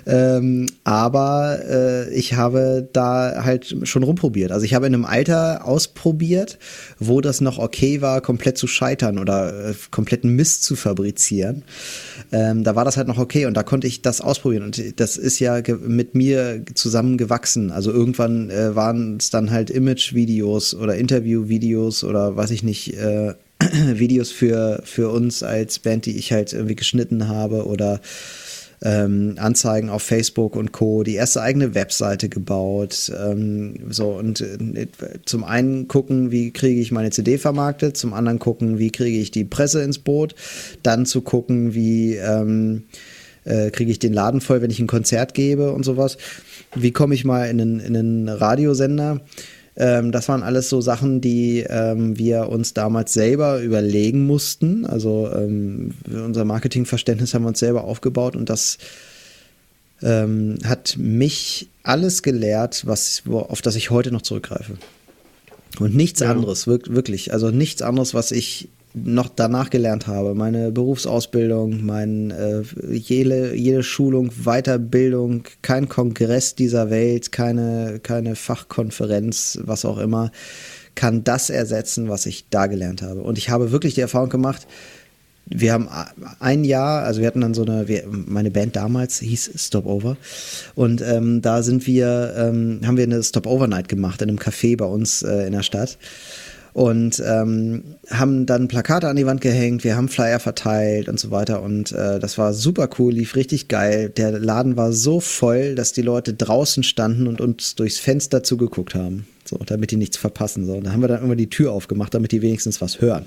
Ähm, 0.06 0.68
aber 0.84 1.60
äh, 1.68 2.14
ich 2.14 2.36
habe 2.36 2.88
da 2.94 3.44
halt 3.44 3.76
schon 3.84 4.04
rumprobiert. 4.04 4.52
Also 4.52 4.64
ich 4.64 4.76
habe 4.76 4.86
in 4.86 4.94
einem 4.94 5.06
Alter 5.06 5.66
ausprobiert, 5.66 6.60
wo 7.00 7.22
das 7.22 7.42
noch 7.42 7.58
okay 7.58 8.02
war, 8.02 8.22
komplett 8.22 8.60
zu 8.60 8.68
scheitern 8.68 9.18
oder 9.18 9.72
äh, 9.72 9.74
kompletten 9.90 10.36
Mist 10.36 10.64
zu 10.64 10.76
fabrizieren. 10.76 11.64
Ähm, 12.32 12.64
da 12.64 12.76
war 12.76 12.86
das 12.86 12.98
halt 12.98 13.08
noch 13.08 13.18
okay 13.18 13.48
und 13.48 13.56
da 13.56 13.64
konnte 13.64 13.88
ich 13.88 14.04
das 14.04 14.22
ausprobieren. 14.22 14.64
Und 14.64 15.00
das 15.00 15.18
ist 15.18 15.40
ja 15.40 15.60
mit 15.82 16.14
mir 16.14 16.67
zusammengewachsen. 16.74 17.72
Also 17.72 17.92
irgendwann 17.92 18.50
äh, 18.50 18.76
waren 18.76 19.18
es 19.18 19.30
dann 19.30 19.52
halt 19.52 19.70
Image-Videos 19.70 20.76
oder 20.76 20.96
Interview-Videos 20.96 22.04
oder 22.04 22.36
weiß 22.36 22.52
ich 22.52 22.64
nicht, 22.64 22.96
äh, 22.98 23.34
Videos 23.60 24.32
für, 24.32 24.82
für 24.84 25.10
uns 25.10 25.44
als 25.44 25.80
Band, 25.80 26.06
die 26.06 26.18
ich 26.18 26.32
halt 26.32 26.54
irgendwie 26.54 26.76
geschnitten 26.76 27.28
habe 27.28 27.66
oder 27.66 28.02
ähm, 28.84 29.36
Anzeigen 29.38 29.90
auf 29.90 30.04
Facebook 30.04 30.56
und 30.56 30.72
Co., 30.72 31.04
die 31.04 31.16
erste 31.16 31.42
eigene 31.42 31.74
Webseite 31.74 32.30
gebaut. 32.30 33.12
Ähm, 33.18 33.76
so 33.90 34.10
und 34.10 34.42
äh, 34.42 34.88
zum 35.26 35.44
einen 35.44 35.88
gucken, 35.88 36.32
wie 36.32 36.52
kriege 36.52 36.80
ich 36.80 36.92
meine 36.92 37.10
CD 37.10 37.38
vermarktet, 37.38 37.98
zum 37.98 38.14
anderen 38.14 38.40
gucken, 38.40 38.78
wie 38.78 38.92
kriege 38.92 39.18
ich 39.18 39.32
die 39.32 39.46
Presse 39.46 39.82
ins 39.82 40.00
Boot, 40.00 40.36
dann 40.84 41.06
zu 41.06 41.22
gucken, 41.22 41.74
wie 41.74 42.16
ähm, 42.16 42.84
äh, 43.46 43.72
kriege 43.72 43.92
ich 43.92 44.00
den 44.00 44.14
Laden 44.14 44.42
voll, 44.42 44.62
wenn 44.62 44.72
ich 44.72 44.80
ein 44.80 44.88
Konzert 44.88 45.34
gebe 45.34 45.72
und 45.72 45.84
sowas. 45.84 46.18
Wie 46.82 46.92
komme 46.92 47.16
ich 47.16 47.26
mal 47.26 47.46
in 47.50 47.62
einen, 47.62 47.80
in 47.80 47.96
einen 47.96 48.30
Radiosender? 48.30 49.22
Ähm, 49.76 50.12
das 50.12 50.28
waren 50.28 50.42
alles 50.42 50.70
so 50.70 50.82
Sachen, 50.82 51.22
die 51.22 51.66
ähm, 51.70 52.18
wir 52.18 52.50
uns 52.50 52.74
damals 52.74 53.14
selber 53.14 53.62
überlegen 53.62 54.26
mussten. 54.26 54.86
Also 54.86 55.30
ähm, 55.34 55.92
unser 56.12 56.46
Marketingverständnis 56.46 57.34
haben 57.34 57.44
wir 57.44 57.50
uns 57.50 57.60
selber 57.60 57.84
aufgebaut 57.84 58.36
und 58.36 58.50
das 58.50 58.80
ähm, 60.02 60.58
hat 60.64 60.96
mich 60.98 61.70
alles 61.84 62.24
gelehrt, 62.24 62.88
was, 62.88 63.24
auf 63.30 63.62
das 63.62 63.76
ich 63.76 63.92
heute 63.92 64.12
noch 64.12 64.24
zurückgreife. 64.24 64.78
Und 65.80 65.96
nichts 65.96 66.22
ja. 66.22 66.32
anderes, 66.32 66.66
wirklich. 66.66 67.34
Also 67.34 67.52
nichts 67.52 67.84
anderes, 67.84 68.16
was 68.16 68.32
ich 68.32 68.70
noch 69.04 69.30
danach 69.30 69.70
gelernt 69.70 70.08
habe. 70.08 70.36
Meine 70.36 70.72
Berufsausbildung, 70.72 71.86
mein, 71.86 72.32
äh, 72.32 72.64
jede, 72.92 73.56
jede 73.56 73.84
Schulung, 73.84 74.32
Weiterbildung, 74.44 75.44
kein 75.62 75.90
Kongress 75.90 76.56
dieser 76.56 76.90
Welt, 76.90 77.32
keine, 77.32 78.00
keine 78.02 78.36
Fachkonferenz, 78.36 79.60
was 79.64 79.86
auch 79.86 79.98
immer, 79.98 80.32
kann 80.96 81.24
das 81.24 81.50
ersetzen, 81.50 82.10
was 82.10 82.26
ich 82.26 82.50
da 82.50 82.68
gelernt 82.68 83.02
habe. 83.02 83.22
Und 83.22 83.38
ich 83.38 83.50
habe 83.50 83.72
wirklich 83.72 83.94
die 83.94 84.02
Erfahrung 84.02 84.30
gemacht, 84.30 84.68
wir 85.50 85.72
haben 85.72 85.88
ein 86.40 86.64
Jahr, 86.64 87.04
also 87.04 87.22
wir 87.22 87.28
hatten 87.28 87.42
dann 87.42 87.54
so 87.54 87.64
eine, 87.64 87.88
wir, 87.88 88.04
meine 88.10 88.52
Band 88.52 88.76
damals 88.76 89.20
hieß 89.20 89.52
Stop 89.56 89.86
Over 89.86 90.18
und 90.76 91.02
ähm, 91.02 91.42
da 91.42 91.64
sind 91.64 91.88
wir, 91.88 92.34
ähm, 92.38 92.82
haben 92.86 92.98
wir 92.98 93.06
eine 93.06 93.24
Stop 93.24 93.48
Over 93.48 93.68
Night 93.68 93.88
gemacht 93.88 94.22
in 94.22 94.30
einem 94.30 94.40
Café 94.40 94.76
bei 94.76 94.86
uns 94.86 95.22
äh, 95.22 95.48
in 95.48 95.54
der 95.54 95.64
Stadt 95.64 95.98
und 96.74 97.22
ähm, 97.26 97.96
haben 98.10 98.46
dann 98.46 98.68
Plakate 98.68 99.08
an 99.08 99.16
die 99.16 99.26
Wand 99.26 99.42
gehängt, 99.42 99.84
wir 99.84 99.96
haben 99.96 100.10
Flyer 100.10 100.40
verteilt 100.40 101.10
und 101.10 101.20
so 101.20 101.32
weiter 101.32 101.62
und 101.62 101.92
äh, 101.92 102.20
das 102.20 102.38
war 102.38 102.54
super 102.54 102.90
cool, 103.00 103.14
lief 103.14 103.36
richtig 103.36 103.68
geil. 103.68 104.10
Der 104.10 104.32
Laden 104.32 104.78
war 104.78 104.94
so 104.94 105.20
voll, 105.20 105.76
dass 105.76 105.94
die 105.94 106.02
Leute 106.02 106.34
draußen 106.34 106.84
standen 106.84 107.28
und 107.28 107.42
uns 107.42 107.76
durchs 107.76 108.00
Fenster 108.00 108.44
zugeguckt 108.44 108.96
haben, 108.96 109.28
so 109.44 109.58
damit 109.66 109.92
die 109.92 109.98
nichts 109.98 110.18
verpassen. 110.18 110.66
So, 110.66 110.74
und 110.74 110.86
da 110.86 110.92
haben 110.92 111.02
wir 111.02 111.08
dann 111.08 111.24
immer 111.24 111.36
die 111.36 111.50
Tür 111.50 111.72
aufgemacht, 111.72 112.14
damit 112.14 112.32
die 112.32 112.42
wenigstens 112.42 112.82
was 112.82 113.02
hören. 113.02 113.26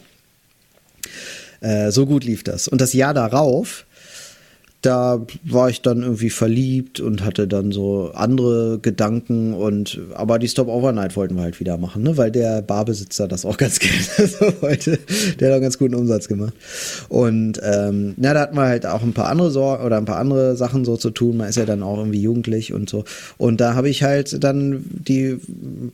Äh, 1.60 1.90
so 1.90 2.06
gut 2.06 2.24
lief 2.24 2.42
das. 2.42 2.68
Und 2.68 2.80
das 2.80 2.92
Jahr 2.92 3.14
darauf 3.14 3.84
da 4.82 5.26
war 5.44 5.68
ich 5.68 5.82
dann 5.82 6.02
irgendwie 6.02 6.30
verliebt 6.30 7.00
und 7.00 7.22
hatte 7.22 7.46
dann 7.46 7.70
so 7.70 8.12
andere 8.14 8.78
Gedanken 8.78 9.52
und 9.52 10.00
aber 10.14 10.38
die 10.38 10.48
Stop 10.48 10.68
Overnight 10.68 11.16
wollten 11.16 11.36
wir 11.36 11.42
halt 11.42 11.60
wieder 11.60 11.76
machen, 11.76 12.02
ne? 12.02 12.16
weil 12.16 12.30
der 12.30 12.62
Barbesitzer 12.62 13.28
das 13.28 13.44
auch 13.44 13.58
ganz 13.58 13.78
gerne 13.78 14.02
so 14.26 14.62
wollte. 14.62 14.98
Der 15.38 15.50
hat 15.50 15.58
auch 15.58 15.60
ganz 15.60 15.78
guten 15.78 15.94
Umsatz 15.94 16.28
gemacht. 16.28 16.54
Und 17.10 17.60
ähm, 17.62 18.14
na, 18.16 18.32
da 18.32 18.40
hatten 18.40 18.56
wir 18.56 18.62
halt 18.62 18.86
auch 18.86 19.02
ein 19.02 19.12
paar 19.12 19.28
andere 19.28 19.50
Sorgen 19.50 19.84
oder 19.84 19.98
ein 19.98 20.06
paar 20.06 20.18
andere 20.18 20.56
Sachen 20.56 20.86
so 20.86 20.96
zu 20.96 21.10
tun. 21.10 21.36
Man 21.36 21.50
ist 21.50 21.56
ja 21.56 21.66
dann 21.66 21.82
auch 21.82 21.98
irgendwie 21.98 22.22
jugendlich 22.22 22.72
und 22.72 22.88
so. 22.88 23.04
Und 23.36 23.60
da 23.60 23.74
habe 23.74 23.90
ich 23.90 24.02
halt 24.02 24.42
dann 24.42 24.84
die 24.88 25.38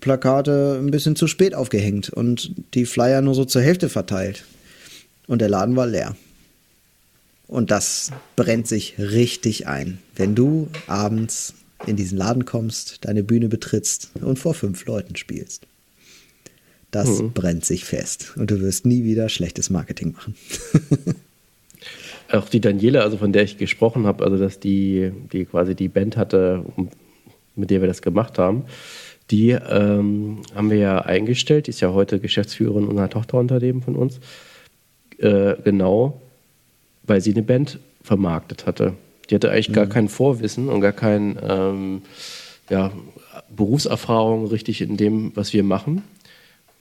Plakate 0.01 0.79
ein 0.81 0.93
bisschen 0.93 1.17
zu 1.17 1.27
spät 1.27 1.57
aufgehängt 1.57 2.11
und 2.11 2.53
die 2.75 2.87
Flyer 2.87 3.21
nur 3.21 3.35
so 3.35 3.45
zur 3.45 3.63
Hälfte 3.63 3.89
verteilt. 3.89 4.45
Und 5.27 5.41
der 5.41 5.49
Laden 5.49 5.75
war 5.75 5.89
leer. 5.89 6.15
Und 7.49 7.71
das 7.71 8.11
brennt 8.35 8.67
sich 8.67 8.99
richtig 8.99 9.67
ein. 9.67 9.99
Wenn 10.15 10.35
du 10.35 10.69
abends 10.87 11.55
in 11.87 11.97
diesen 11.97 12.19
Laden 12.19 12.45
kommst, 12.45 13.05
deine 13.05 13.23
Bühne 13.23 13.49
betrittst 13.49 14.11
und 14.21 14.39
vor 14.39 14.55
fünf 14.55 14.85
Leuten 14.87 15.17
spielst. 15.17 15.67
Das 16.91 17.21
mhm. 17.21 17.33
brennt 17.33 17.65
sich 17.65 17.85
fest. 17.85 18.33
Und 18.37 18.51
du 18.51 18.61
wirst 18.61 18.87
nie 18.87 19.05
wieder 19.05 19.29
schlechtes 19.29 19.71
Marketing 19.71 20.13
machen. 20.13 20.35
Auch 22.33 22.49
die 22.49 22.61
Daniela, 22.61 23.03
also 23.03 23.19
von 23.19 23.33
der 23.33 23.45
ich 23.45 23.59
gesprochen 23.59 24.07
habe, 24.07 24.25
also 24.25 24.37
dass 24.37 24.59
die, 24.59 25.13
die 25.33 25.45
quasi 25.45 25.77
die 25.77 25.89
Band 25.89 26.17
hatte, 26.17 26.65
mit 27.55 27.71
der 27.71 27.81
wir 27.81 27.89
das 27.89 28.03
gemacht 28.03 28.39
haben, 28.39 28.65
die 29.31 29.51
ähm, 29.51 30.43
haben 30.55 30.71
wir 30.71 30.79
ja 30.79 30.99
eingestellt. 31.01 31.67
Die 31.67 31.71
ist 31.71 31.81
ja 31.81 31.93
heute 31.93 32.19
Geschäftsführerin 32.19 32.87
unserer 32.87 33.11
Tochterunternehmen 33.11 33.83
von 33.83 33.95
uns. 33.95 34.19
Äh, 35.19 35.55
genau 35.63 36.21
weil 37.07 37.21
sie 37.21 37.33
eine 37.33 37.43
Band 37.43 37.79
vermarktet 38.03 38.67
hatte. 38.67 38.95
Die 39.29 39.35
hatte 39.35 39.51
eigentlich 39.51 39.71
mhm. 39.71 39.75
gar 39.75 39.87
kein 39.87 40.09
Vorwissen 40.09 40.69
und 40.69 40.81
gar 40.81 40.93
keine 40.93 41.37
ähm, 41.43 42.03
ja, 42.71 42.93
Berufserfahrung 43.55 44.47
richtig 44.47 44.81
in 44.81 44.97
dem, 44.97 45.33
was 45.35 45.53
wir 45.53 45.63
machen. 45.63 46.03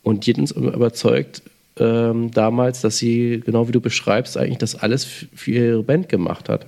Und 0.04 0.26
die 0.26 0.34
hat 0.34 0.40
uns 0.40 0.52
überzeugt 0.52 1.42
ähm, 1.78 2.32
damals, 2.32 2.82
dass 2.82 2.98
sie, 2.98 3.42
genau 3.44 3.68
wie 3.68 3.72
du 3.72 3.82
beschreibst, 3.82 4.38
eigentlich 4.38 4.60
das 4.60 4.76
alles 4.76 5.04
für 5.04 5.52
ihre 5.52 5.84
Band 5.84 6.10
gemacht 6.10 6.48
hat. 6.48 6.68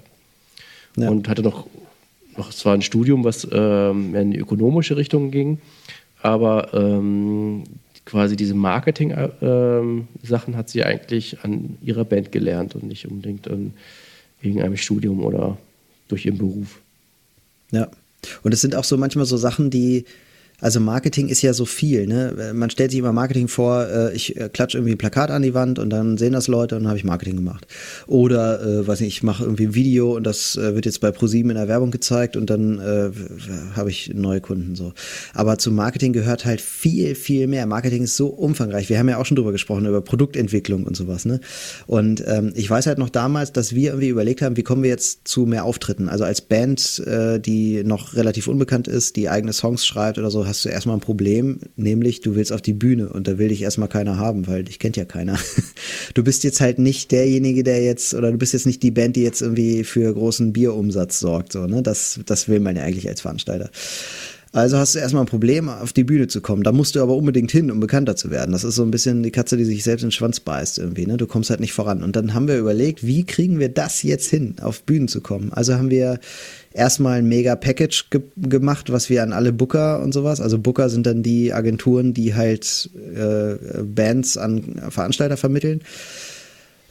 Ja. 0.96 1.10
Und 1.10 1.30
hatte 1.30 1.44
noch, 1.44 1.68
noch 2.36 2.50
zwar 2.50 2.74
ein 2.74 2.82
Studium, 2.82 3.24
was 3.24 3.48
ähm, 3.52 4.16
in 4.16 4.32
die 4.32 4.40
ökonomische 4.40 4.98
Richtung 4.98 5.32
ging, 5.32 5.60
aber 6.22 6.74
ähm, 6.74 7.64
quasi 8.08 8.38
diese 8.38 8.54
Marketing-Sachen 8.54 10.08
ähm, 10.54 10.56
hat 10.56 10.70
sie 10.70 10.84
eigentlich 10.84 11.44
an 11.44 11.78
ihrer 11.82 12.06
Band 12.06 12.32
gelernt 12.32 12.74
und 12.74 12.84
nicht 12.84 13.06
unbedingt 13.06 13.48
in 13.48 13.74
irgendeinem 14.42 14.78
Studium 14.78 15.24
oder 15.24 15.58
durch 16.08 16.26
ihren 16.26 16.38
Beruf. 16.38 16.80
Ja. 17.72 17.90
Und 18.44 18.54
es 18.54 18.62
sind 18.62 18.76
auch 18.76 18.86
so 18.86 18.98
manchmal 18.98 19.26
so 19.26 19.36
Sachen, 19.36 19.70
die 19.70 20.06
also 20.60 20.80
Marketing 20.80 21.28
ist 21.28 21.44
ja 21.44 21.54
so 21.54 21.66
viel, 21.66 22.08
ne? 22.08 22.52
Man 22.56 22.72
stellt 22.72 22.90
sich 22.90 23.00
immer 23.00 23.14
Marketing 23.14 23.48
vor, 23.48 23.86
äh, 23.88 24.16
ich 24.16 24.38
äh, 24.38 24.50
klatsche 24.50 24.80
irgendwie 24.80 24.96
ein 24.96 24.98
Plakat 24.98 25.30
an 25.30 25.44
die 25.44 25.54
Wand 25.54 25.78
und 25.78 25.92
dann 25.92 26.18
sehen 26.18 26.34
das 26.34 26.48
Leute 26.48 26.76
und 26.76 26.82
dann 26.82 26.88
habe 26.90 26.98
ich 26.98 27.04
Marketing 27.04 27.36
gemacht. 27.36 27.68
Oder, 28.08 28.64
äh, 28.64 28.88
weiß 28.88 29.02
nicht, 29.02 29.18
ich 29.18 29.22
mache 29.22 29.44
irgendwie 29.44 29.68
ein 29.68 29.76
Video 29.76 30.16
und 30.16 30.24
das 30.24 30.56
äh, 30.56 30.74
wird 30.74 30.88
jetzt 30.88 31.00
bei 31.00 31.12
ProSieben 31.12 31.52
in 31.52 31.58
der 31.58 31.68
Werbung 31.68 31.92
gezeigt 31.92 32.36
und 32.36 32.50
dann 32.50 32.80
äh, 32.80 33.12
habe 33.76 33.92
ich 33.92 34.12
neue 34.16 34.42
Kunden 34.42 34.76
so. 34.76 34.94
Aber 35.36 35.60
zu 35.60 35.72
Marketing 35.72 36.12
gehört 36.12 36.46
halt 36.46 36.60
viel, 36.60 37.14
viel 37.14 37.46
mehr. 37.46 37.68
Marketing 37.68 38.02
ist 38.02 38.18
so 38.18 38.26
umfangreich. 38.26 38.90
Wir 38.90 38.98
haben 38.98 39.10
ja 39.10 39.20
auch 39.20 39.28
schon 39.28 39.36
drüber 39.36 39.52
gesprochen, 39.52 39.86
über 39.86 40.02
Produktentwicklung 40.02 40.86
und 40.86 40.98
sowas, 40.98 41.26
ne? 41.26 41.40
Und 41.86 42.24
ähm, 42.26 42.52
ich 42.56 42.68
weiß 42.68 42.88
halt 42.88 42.98
noch 42.98 43.10
damals, 43.10 43.52
dass 43.52 43.76
wir 43.76 43.92
irgendwie 43.92 44.10
überlegt 44.10 44.42
haben, 44.42 44.58
wie 44.58 44.64
kommen 44.64 44.82
wir 44.82 44.90
jetzt 44.90 45.28
zu 45.28 45.46
mehr 45.46 45.66
Auftritten? 45.66 46.10
Also 46.10 46.24
als 46.24 46.42
Band, 46.42 46.98
äh, 47.06 47.40
die 47.40 47.84
noch 47.84 48.16
relativ 48.16 48.48
unbekannt 48.48 48.88
ist, 48.88 49.18
die 49.18 49.30
eigene 49.30 49.54
Songs 49.54 49.86
schreibt 49.86 50.18
oder 50.18 50.32
so, 50.32 50.47
hast 50.48 50.66
du 50.66 50.70
erstmal 50.70 50.98
ein 50.98 51.02
Problem, 51.02 51.60
nämlich 51.76 52.22
du 52.22 52.36
willst 52.36 52.52
auf 52.52 52.62
die 52.62 52.74
Bühne 52.74 53.10
und 53.10 53.28
da 53.28 53.38
will 53.38 53.50
dich 53.50 53.62
erstmal 53.62 53.90
keiner 53.90 54.18
haben, 54.18 54.48
weil 54.48 54.64
dich 54.64 54.80
kennt 54.80 54.98
ja 54.98 55.06
keiner. 55.06 55.38
Du 56.14 56.24
bist 56.24 56.44
jetzt 56.44 56.62
halt 56.62 56.80
nicht 56.80 57.12
derjenige, 57.12 57.64
der 57.64 57.84
jetzt, 57.84 58.14
oder 58.14 58.32
du 58.32 58.38
bist 58.38 58.54
jetzt 58.54 58.66
nicht 58.66 58.82
die 58.82 58.92
Band, 58.92 59.16
die 59.16 59.24
jetzt 59.24 59.42
irgendwie 59.42 59.84
für 59.84 60.12
großen 60.14 60.54
Bierumsatz 60.54 61.20
sorgt, 61.20 61.54
so, 61.54 61.68
ne? 61.68 61.84
Das, 61.84 62.20
das 62.26 62.48
will 62.48 62.60
man 62.60 62.76
ja 62.76 62.84
eigentlich 62.84 63.08
als 63.08 63.22
Veranstalter. 63.22 63.70
Also 64.58 64.80
hast 64.80 64.96
du 64.96 65.00
erstmal 65.00 65.22
ein 65.22 65.28
Problem, 65.28 65.70
auf 65.70 65.94
die 65.94 66.04
Bühne 66.04 66.26
zu 66.26 66.42
kommen. 66.42 66.64
Da 66.64 66.72
musst 66.72 66.96
du 66.96 67.04
aber 67.04 67.16
unbedingt 67.16 67.52
hin, 67.52 67.70
um 67.70 67.80
bekannter 67.80 68.16
zu 68.16 68.32
werden. 68.32 68.54
Das 68.54 68.64
ist 68.64 68.74
so 68.74 68.82
ein 68.82 68.90
bisschen 68.90 69.22
die 69.22 69.30
Katze, 69.30 69.56
die 69.56 69.66
sich 69.66 69.84
selbst 69.84 70.02
in 70.02 70.08
den 70.08 70.14
Schwanz 70.14 70.40
beißt 70.40 70.80
irgendwie. 70.80 71.06
Ne? 71.06 71.18
Du 71.18 71.28
kommst 71.28 71.52
halt 71.52 71.60
nicht 71.60 71.74
voran. 71.74 72.02
Und 72.02 72.16
dann 72.16 72.34
haben 72.34 72.48
wir 72.48 72.58
überlegt, 72.58 73.06
wie 73.06 73.24
kriegen 73.24 73.60
wir 73.60 73.70
das 73.70 74.02
jetzt 74.02 74.28
hin, 74.32 74.56
auf 74.60 74.82
Bühnen 74.82 75.08
zu 75.08 75.22
kommen? 75.22 75.54
Also 75.54 75.76
haben 75.76 75.92
wir 75.92 76.20
erstmal 76.74 77.20
ein 77.20 77.28
mega 77.28 77.56
Package 77.56 78.10
ge 78.10 78.24
gemacht, 78.36 78.92
was 78.92 79.12
wir 79.12 79.22
an 79.22 79.32
alle 79.32 79.54
Booker 79.54 80.02
und 80.02 80.12
sowas. 80.12 80.42
Also 80.42 80.58
Booker 80.58 80.90
sind 80.90 81.06
dann 81.06 81.22
die 81.22 81.54
Agenturen, 81.54 82.16
die 82.16 82.34
halt 82.34 82.90
äh, 83.16 83.84
Bands 83.84 84.38
an 84.38 84.82
Veranstalter 84.90 85.38
vermitteln 85.38 85.82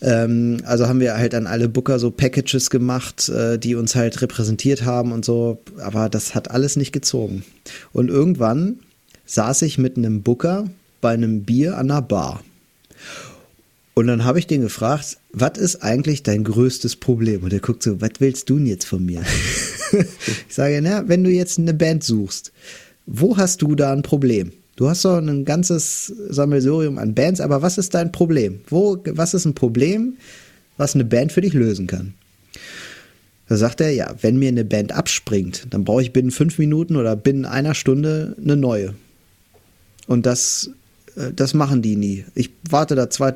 Ähm, 0.02 0.58
also 0.64 0.88
haben 0.88 1.00
wir 1.00 1.16
halt 1.16 1.34
an 1.34 1.46
alle 1.46 1.68
Booker 1.68 1.98
so 1.98 2.10
Packages 2.10 2.70
gemacht, 2.70 3.28
äh, 3.28 3.58
die 3.58 3.74
uns 3.74 3.94
halt 3.94 4.20
repräsentiert 4.20 4.84
haben 4.84 5.12
und 5.12 5.24
so, 5.24 5.58
aber 5.78 6.08
das 6.08 6.34
hat 6.34 6.50
alles 6.50 6.76
nicht 6.76 6.92
gezogen. 6.92 7.44
Und 7.92 8.08
irgendwann 8.08 8.80
saß 9.24 9.62
ich 9.62 9.78
mit 9.78 9.96
einem 9.96 10.22
Booker 10.22 10.68
bei 11.00 11.14
einem 11.14 11.44
Bier 11.44 11.78
an 11.78 11.90
einer 11.90 12.02
Bar. 12.02 12.42
Und 13.94 14.08
dann 14.08 14.24
habe 14.24 14.38
ich 14.38 14.46
den 14.46 14.60
gefragt, 14.60 15.16
was 15.32 15.56
ist 15.56 15.82
eigentlich 15.82 16.22
dein 16.22 16.44
größtes 16.44 16.96
Problem? 16.96 17.44
Und 17.44 17.52
er 17.52 17.60
guckt 17.60 17.82
so, 17.82 18.00
was 18.02 18.10
willst 18.18 18.50
du 18.50 18.58
denn 18.58 18.66
jetzt 18.66 18.84
von 18.84 19.04
mir? 19.04 19.22
ich 19.92 20.54
sage, 20.54 20.80
na, 20.82 21.08
wenn 21.08 21.24
du 21.24 21.30
jetzt 21.30 21.58
eine 21.58 21.72
Band 21.72 22.04
suchst, 22.04 22.52
wo 23.06 23.38
hast 23.38 23.62
du 23.62 23.74
da 23.74 23.92
ein 23.92 24.02
Problem? 24.02 24.52
Du 24.76 24.88
hast 24.88 25.04
doch 25.04 25.16
ein 25.16 25.44
ganzes 25.44 26.12
Sammelsurium 26.28 26.98
an 26.98 27.14
Bands, 27.14 27.40
aber 27.40 27.62
was 27.62 27.78
ist 27.78 27.94
dein 27.94 28.12
Problem? 28.12 28.60
Wo, 28.68 28.98
was 29.06 29.34
ist 29.34 29.46
ein 29.46 29.54
Problem, 29.54 30.14
was 30.76 30.94
eine 30.94 31.04
Band 31.04 31.32
für 31.32 31.40
dich 31.40 31.54
lösen 31.54 31.86
kann? 31.86 32.14
Da 33.48 33.56
sagt 33.56 33.80
er, 33.80 33.90
ja, 33.90 34.14
wenn 34.20 34.38
mir 34.38 34.48
eine 34.48 34.64
Band 34.64 34.92
abspringt, 34.92 35.66
dann 35.70 35.84
brauche 35.84 36.02
ich 36.02 36.12
binnen 36.12 36.30
fünf 36.30 36.58
Minuten 36.58 36.96
oder 36.96 37.16
binnen 37.16 37.46
einer 37.46 37.74
Stunde 37.74 38.36
eine 38.38 38.56
neue. 38.56 38.94
Und 40.06 40.26
das 40.26 40.70
äh, 41.16 41.32
das 41.34 41.54
machen 41.54 41.82
die 41.82 41.96
nie. 41.96 42.24
Ich 42.34 42.50
warte 42.68 42.94
da 42.94 43.10
zwei, 43.10 43.34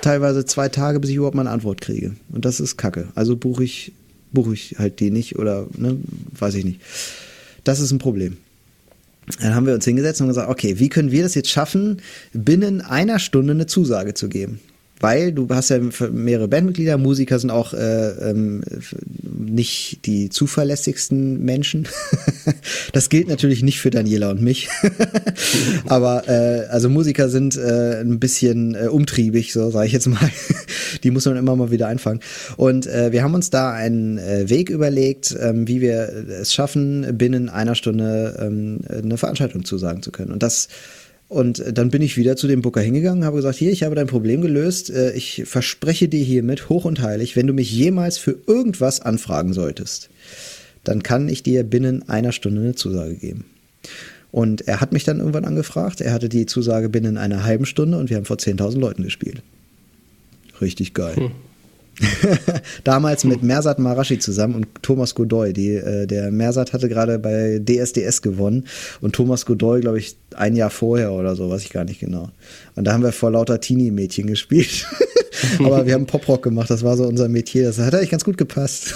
teilweise 0.00 0.44
zwei 0.44 0.68
Tage, 0.68 1.00
bis 1.00 1.10
ich 1.10 1.16
überhaupt 1.16 1.36
mal 1.36 1.42
eine 1.42 1.50
Antwort 1.50 1.80
kriege. 1.80 2.16
Und 2.30 2.44
das 2.44 2.60
ist 2.60 2.76
Kacke. 2.76 3.08
Also 3.14 3.36
buche 3.36 3.64
ich, 3.64 3.92
buche 4.32 4.54
ich 4.54 4.76
halt 4.78 5.00
die 5.00 5.10
nicht 5.10 5.38
oder 5.38 5.66
ne, 5.76 5.98
weiß 6.38 6.54
ich 6.54 6.64
nicht. 6.64 6.80
Das 7.64 7.80
ist 7.80 7.92
ein 7.92 7.98
Problem. 7.98 8.38
Dann 9.40 9.54
haben 9.54 9.66
wir 9.66 9.74
uns 9.74 9.84
hingesetzt 9.84 10.20
und 10.20 10.28
gesagt, 10.28 10.48
okay, 10.48 10.78
wie 10.78 10.88
können 10.88 11.10
wir 11.10 11.22
das 11.22 11.34
jetzt 11.34 11.50
schaffen, 11.50 12.02
binnen 12.32 12.80
einer 12.80 13.18
Stunde 13.18 13.52
eine 13.52 13.66
Zusage 13.66 14.14
zu 14.14 14.28
geben? 14.28 14.60
Weil 15.00 15.32
du 15.32 15.48
hast 15.48 15.70
ja 15.70 15.78
mehrere 16.12 16.46
Bandmitglieder, 16.46 16.98
Musiker 16.98 17.38
sind 17.38 17.50
auch 17.50 17.72
äh, 17.72 18.30
ähm, 18.30 18.62
nicht 19.22 20.04
die 20.04 20.28
zuverlässigsten 20.28 21.42
Menschen. 21.42 21.88
das 22.92 23.08
gilt 23.08 23.28
natürlich 23.28 23.62
nicht 23.62 23.80
für 23.80 23.90
Daniela 23.90 24.30
und 24.30 24.42
mich. 24.42 24.68
Aber 25.86 26.28
äh, 26.28 26.66
also 26.68 26.90
Musiker 26.90 27.30
sind 27.30 27.56
äh, 27.56 28.00
ein 28.00 28.20
bisschen 28.20 28.74
äh, 28.74 28.88
umtriebig, 28.88 29.52
so 29.54 29.70
sage 29.70 29.86
ich 29.86 29.92
jetzt 29.92 30.06
mal. 30.06 30.30
die 31.02 31.10
muss 31.10 31.24
man 31.24 31.36
immer 31.36 31.56
mal 31.56 31.70
wieder 31.70 31.88
einfangen. 31.88 32.20
Und 32.58 32.86
äh, 32.86 33.10
wir 33.10 33.22
haben 33.22 33.34
uns 33.34 33.48
da 33.48 33.72
einen 33.72 34.18
äh, 34.18 34.50
Weg 34.50 34.68
überlegt, 34.68 35.34
ähm, 35.40 35.66
wie 35.66 35.80
wir 35.80 36.26
es 36.40 36.52
schaffen, 36.52 37.16
binnen 37.16 37.48
einer 37.48 37.74
Stunde 37.74 38.38
ähm, 38.38 38.80
eine 38.88 39.16
Veranstaltung 39.16 39.64
zusagen 39.64 40.02
zu 40.02 40.12
können. 40.12 40.32
Und 40.32 40.42
das 40.42 40.68
und 41.30 41.62
dann 41.72 41.90
bin 41.90 42.02
ich 42.02 42.16
wieder 42.16 42.34
zu 42.34 42.48
dem 42.48 42.60
Booker 42.60 42.80
hingegangen, 42.80 43.24
habe 43.24 43.36
gesagt, 43.36 43.56
hier, 43.56 43.70
ich 43.70 43.84
habe 43.84 43.94
dein 43.94 44.08
Problem 44.08 44.42
gelöst. 44.42 44.90
Äh, 44.90 45.12
ich 45.12 45.44
verspreche 45.46 46.08
dir 46.08 46.24
hiermit 46.24 46.68
hoch 46.68 46.84
und 46.84 47.00
heilig, 47.02 47.36
wenn 47.36 47.46
du 47.46 47.52
mich 47.52 47.70
jemals 47.70 48.18
für 48.18 48.36
irgendwas 48.48 49.00
anfragen 49.00 49.52
solltest, 49.52 50.10
dann 50.82 51.04
kann 51.04 51.28
ich 51.28 51.44
dir 51.44 51.62
binnen 51.62 52.08
einer 52.08 52.32
Stunde 52.32 52.62
eine 52.62 52.74
Zusage 52.74 53.14
geben. 53.14 53.44
Und 54.32 54.66
er 54.66 54.80
hat 54.80 54.92
mich 54.92 55.04
dann 55.04 55.20
irgendwann 55.20 55.44
angefragt. 55.44 56.00
Er 56.00 56.12
hatte 56.12 56.28
die 56.28 56.46
Zusage 56.46 56.88
binnen 56.88 57.16
einer 57.16 57.44
halben 57.44 57.64
Stunde 57.64 57.96
und 57.96 58.10
wir 58.10 58.16
haben 58.16 58.24
vor 58.24 58.36
10.000 58.36 58.80
Leuten 58.80 59.04
gespielt. 59.04 59.40
Richtig 60.60 60.94
geil. 60.94 61.14
Hm. 61.14 61.30
Damals 62.84 63.24
mit 63.24 63.42
Mersat 63.42 63.78
Marashi 63.78 64.18
zusammen 64.18 64.54
und 64.54 64.68
Thomas 64.82 65.14
Godoy. 65.14 65.52
Die, 65.52 65.74
äh, 65.74 66.06
der 66.06 66.30
Mersat 66.30 66.72
hatte 66.72 66.88
gerade 66.88 67.18
bei 67.18 67.60
DSDS 67.60 68.22
gewonnen 68.22 68.66
und 69.00 69.14
Thomas 69.14 69.46
Godoy, 69.46 69.80
glaube 69.80 69.98
ich, 69.98 70.16
ein 70.34 70.56
Jahr 70.56 70.70
vorher 70.70 71.12
oder 71.12 71.36
so, 71.36 71.50
weiß 71.50 71.62
ich 71.62 71.70
gar 71.70 71.84
nicht 71.84 72.00
genau. 72.00 72.30
Und 72.80 72.86
da 72.86 72.94
haben 72.94 73.02
wir 73.02 73.12
vor 73.12 73.30
lauter 73.30 73.60
Teenie-Mädchen 73.60 74.26
gespielt. 74.26 74.86
Aber 75.58 75.84
wir 75.84 75.92
haben 75.92 76.06
Poprock 76.06 76.42
gemacht, 76.42 76.70
das 76.70 76.82
war 76.82 76.96
so 76.96 77.04
unser 77.04 77.28
Metier. 77.28 77.64
Das 77.64 77.78
hat 77.78 77.94
eigentlich 77.94 78.08
ganz 78.08 78.24
gut 78.24 78.38
gepasst. 78.38 78.94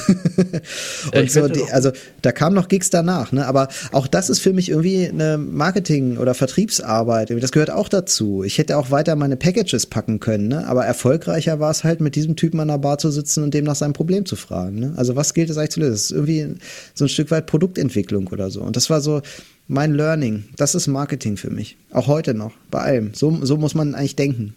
und 1.15 1.31
so, 1.31 1.49
die, 1.49 1.65
also 1.71 1.91
da 2.23 2.33
kamen 2.33 2.57
noch 2.57 2.69
Gigs 2.69 2.89
danach, 2.89 3.31
ne? 3.33 3.47
Aber 3.47 3.69
auch 3.93 4.07
das 4.07 4.31
ist 4.31 4.41
für 4.41 4.55
mich 4.55 4.71
irgendwie 4.71 5.07
eine 5.07 5.37
Marketing- 5.37 6.17
oder 6.17 6.33
Vertriebsarbeit. 6.33 7.29
Das 7.29 7.53
gehört 7.53 7.69
auch 7.69 7.91
dazu. 7.91 8.43
Ich 8.43 8.57
hätte 8.57 8.79
auch 8.79 8.91
weiter 8.91 9.17
meine 9.17 9.37
Packages 9.37 9.85
packen 9.85 10.19
können, 10.19 10.49
ne? 10.49 10.67
Aber 10.67 10.87
erfolgreicher 10.87 11.61
war 11.61 11.71
es 11.71 11.85
halt, 11.85 12.01
mit 12.01 12.17
diesem 12.17 12.37
Typen 12.37 12.61
an 12.61 12.69
der 12.69 12.79
Bar 12.79 12.97
zu 12.97 13.11
sitzen 13.11 13.45
und 13.45 13.53
dem 13.53 13.67
nach 13.67 13.77
seinem 13.77 13.93
Problem 13.93 14.25
zu 14.25 14.37
fragen. 14.37 14.79
Ne? 14.79 14.95
Also 14.97 15.15
was 15.15 15.35
gilt 15.35 15.51
es 15.51 15.59
eigentlich 15.59 15.71
zu 15.73 15.81
lösen? 15.81 15.93
Das 15.93 16.05
ist 16.05 16.13
irgendwie 16.13 16.55
so 16.95 17.05
ein 17.05 17.11
Stück 17.11 17.31
weit 17.31 17.45
Produktentwicklung 17.45 18.29
oder 18.29 18.51
so. 18.51 18.63
Und 18.63 18.77
das 18.77 18.89
war 18.89 19.03
so 19.03 19.21
mein 19.69 19.95
Learning. 19.95 20.45
Das 20.57 20.75
ist 20.75 20.87
Marketing 20.87 21.37
für 21.37 21.51
mich. 21.51 21.77
Auch 21.91 22.07
heute 22.07 22.35
noch, 22.35 22.53
bei 22.71 22.81
allem. 22.81 23.15
So, 23.15 23.39
so 23.43 23.57
muss 23.57 23.75
man 23.75 23.95
eigentlich 23.95 24.17
denken. 24.17 24.55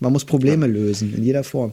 Man 0.00 0.12
muss 0.12 0.24
Probleme 0.24 0.66
ja. 0.66 0.72
lösen, 0.72 1.14
in 1.14 1.24
jeder 1.24 1.44
Form. 1.44 1.72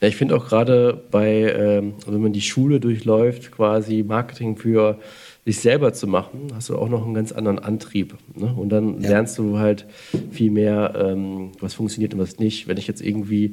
Ja, 0.00 0.08
ich 0.08 0.16
finde 0.16 0.36
auch 0.36 0.48
gerade 0.48 1.02
bei, 1.10 1.52
ähm, 1.52 1.94
wenn 2.06 2.22
man 2.22 2.32
die 2.32 2.40
Schule 2.40 2.80
durchläuft, 2.80 3.50
quasi 3.50 4.02
Marketing 4.02 4.56
für 4.56 4.98
sich 5.44 5.60
selber 5.60 5.92
zu 5.92 6.06
machen, 6.06 6.48
hast 6.54 6.70
du 6.70 6.76
auch 6.76 6.88
noch 6.88 7.04
einen 7.04 7.14
ganz 7.14 7.32
anderen 7.32 7.58
Antrieb. 7.58 8.14
Ne? 8.34 8.54
Und 8.56 8.70
dann 8.70 9.02
ja. 9.02 9.10
lernst 9.10 9.36
du 9.38 9.58
halt 9.58 9.84
viel 10.30 10.50
mehr, 10.50 10.94
ähm, 10.96 11.52
was 11.60 11.74
funktioniert 11.74 12.14
und 12.14 12.20
was 12.20 12.38
nicht. 12.38 12.66
Wenn 12.66 12.78
ich 12.78 12.86
jetzt 12.86 13.02
irgendwie, 13.02 13.52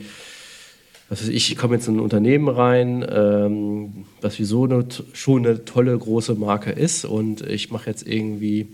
was 1.11 1.23
weiß 1.23 1.27
ich, 1.27 1.51
ich 1.51 1.57
komme 1.57 1.75
jetzt 1.75 1.89
in 1.89 1.97
ein 1.97 1.99
Unternehmen 1.99 2.47
rein, 2.47 3.05
ähm, 3.11 4.05
was 4.21 4.39
wieso 4.39 4.63
eine, 4.63 4.85
schon 5.11 5.45
eine 5.45 5.65
tolle 5.65 5.97
große 5.97 6.35
Marke 6.35 6.71
ist 6.71 7.03
und 7.03 7.41
ich 7.41 7.69
mache 7.69 7.89
jetzt 7.89 8.07
irgendwie 8.07 8.69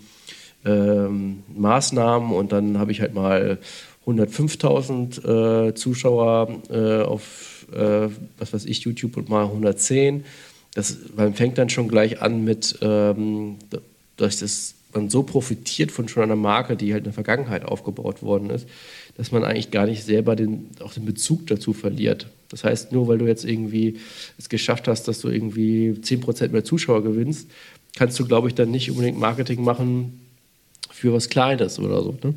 ähm, 0.63 1.41
Maßnahmen 1.55 2.31
und 2.31 2.51
dann 2.51 2.77
habe 2.77 2.91
ich 2.91 3.01
halt 3.01 3.15
mal 3.15 3.57
105.000 4.05 5.69
äh, 5.69 5.73
Zuschauer 5.73 6.61
äh, 6.69 7.01
auf, 7.01 7.65
äh, 7.73 8.09
was 8.37 8.53
weiß 8.53 8.65
ich, 8.65 8.81
YouTube 8.81 9.17
und 9.17 9.29
mal 9.29 9.45
110. 9.45 10.23
Das, 10.75 10.95
man 11.15 11.33
fängt 11.33 11.57
dann 11.57 11.69
schon 11.69 11.87
gleich 11.87 12.21
an 12.21 12.43
mit, 12.43 12.77
ähm, 12.83 13.55
dass 14.15 14.41
das, 14.41 14.75
man 14.93 15.09
so 15.09 15.23
profitiert 15.23 15.91
von 15.91 16.07
schon 16.07 16.21
einer 16.21 16.35
Marke, 16.35 16.75
die 16.75 16.93
halt 16.93 16.99
in 17.01 17.05
der 17.05 17.13
Vergangenheit 17.13 17.65
aufgebaut 17.65 18.21
worden 18.21 18.51
ist, 18.51 18.67
dass 19.17 19.31
man 19.31 19.43
eigentlich 19.43 19.71
gar 19.71 19.85
nicht 19.85 20.03
selber 20.03 20.35
den, 20.35 20.69
auch 20.79 20.93
den 20.93 21.05
Bezug 21.05 21.47
dazu 21.47 21.73
verliert. 21.73 22.27
Das 22.49 22.63
heißt, 22.63 22.91
nur 22.91 23.07
weil 23.07 23.17
du 23.17 23.25
jetzt 23.25 23.43
irgendwie 23.43 23.97
es 24.37 24.47
geschafft 24.47 24.87
hast, 24.87 25.07
dass 25.07 25.19
du 25.19 25.29
irgendwie 25.29 25.95
10% 26.01 26.49
mehr 26.49 26.63
Zuschauer 26.63 27.03
gewinnst, 27.03 27.49
kannst 27.95 28.19
du, 28.19 28.25
glaube 28.25 28.47
ich, 28.47 28.55
dann 28.55 28.71
nicht 28.71 28.91
unbedingt 28.91 29.19
Marketing 29.19 29.63
machen 29.63 30.21
für 30.91 31.13
was 31.13 31.29
Kleines 31.29 31.79
oder 31.79 32.01
so. 32.03 32.17
Ne? 32.23 32.35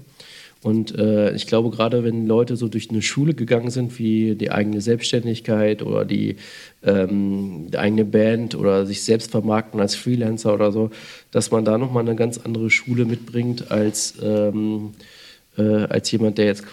Und 0.63 0.95
äh, 0.99 1.33
ich 1.35 1.47
glaube, 1.47 1.71
gerade 1.71 2.05
wenn 2.05 2.27
Leute 2.27 2.57
so 2.57 2.69
durch 2.69 2.91
eine 2.91 3.01
Schule 3.01 3.33
gegangen 3.33 3.71
sind, 3.71 3.99
wie 3.99 4.35
die 4.35 4.51
eigene 4.51 4.83
Selbstständigkeit 4.83 5.83
oder 5.83 6.05
die, 6.05 6.37
ähm, 6.85 7.69
die 7.71 7.79
eigene 7.79 8.05
Band 8.05 8.55
oder 8.55 8.85
sich 8.85 9.03
selbst 9.03 9.31
vermarkten 9.31 9.81
als 9.81 9.95
Freelancer 9.95 10.53
oder 10.53 10.71
so, 10.71 10.91
dass 11.31 11.51
man 11.51 11.65
da 11.65 11.79
nochmal 11.79 12.07
eine 12.07 12.17
ganz 12.17 12.39
andere 12.39 12.69
Schule 12.69 13.07
mitbringt 13.07 13.71
als, 13.71 14.15
ähm, 14.23 14.91
äh, 15.61 15.85
als 15.85 16.11
jemand, 16.11 16.39
der 16.39 16.47
jetzt 16.47 16.65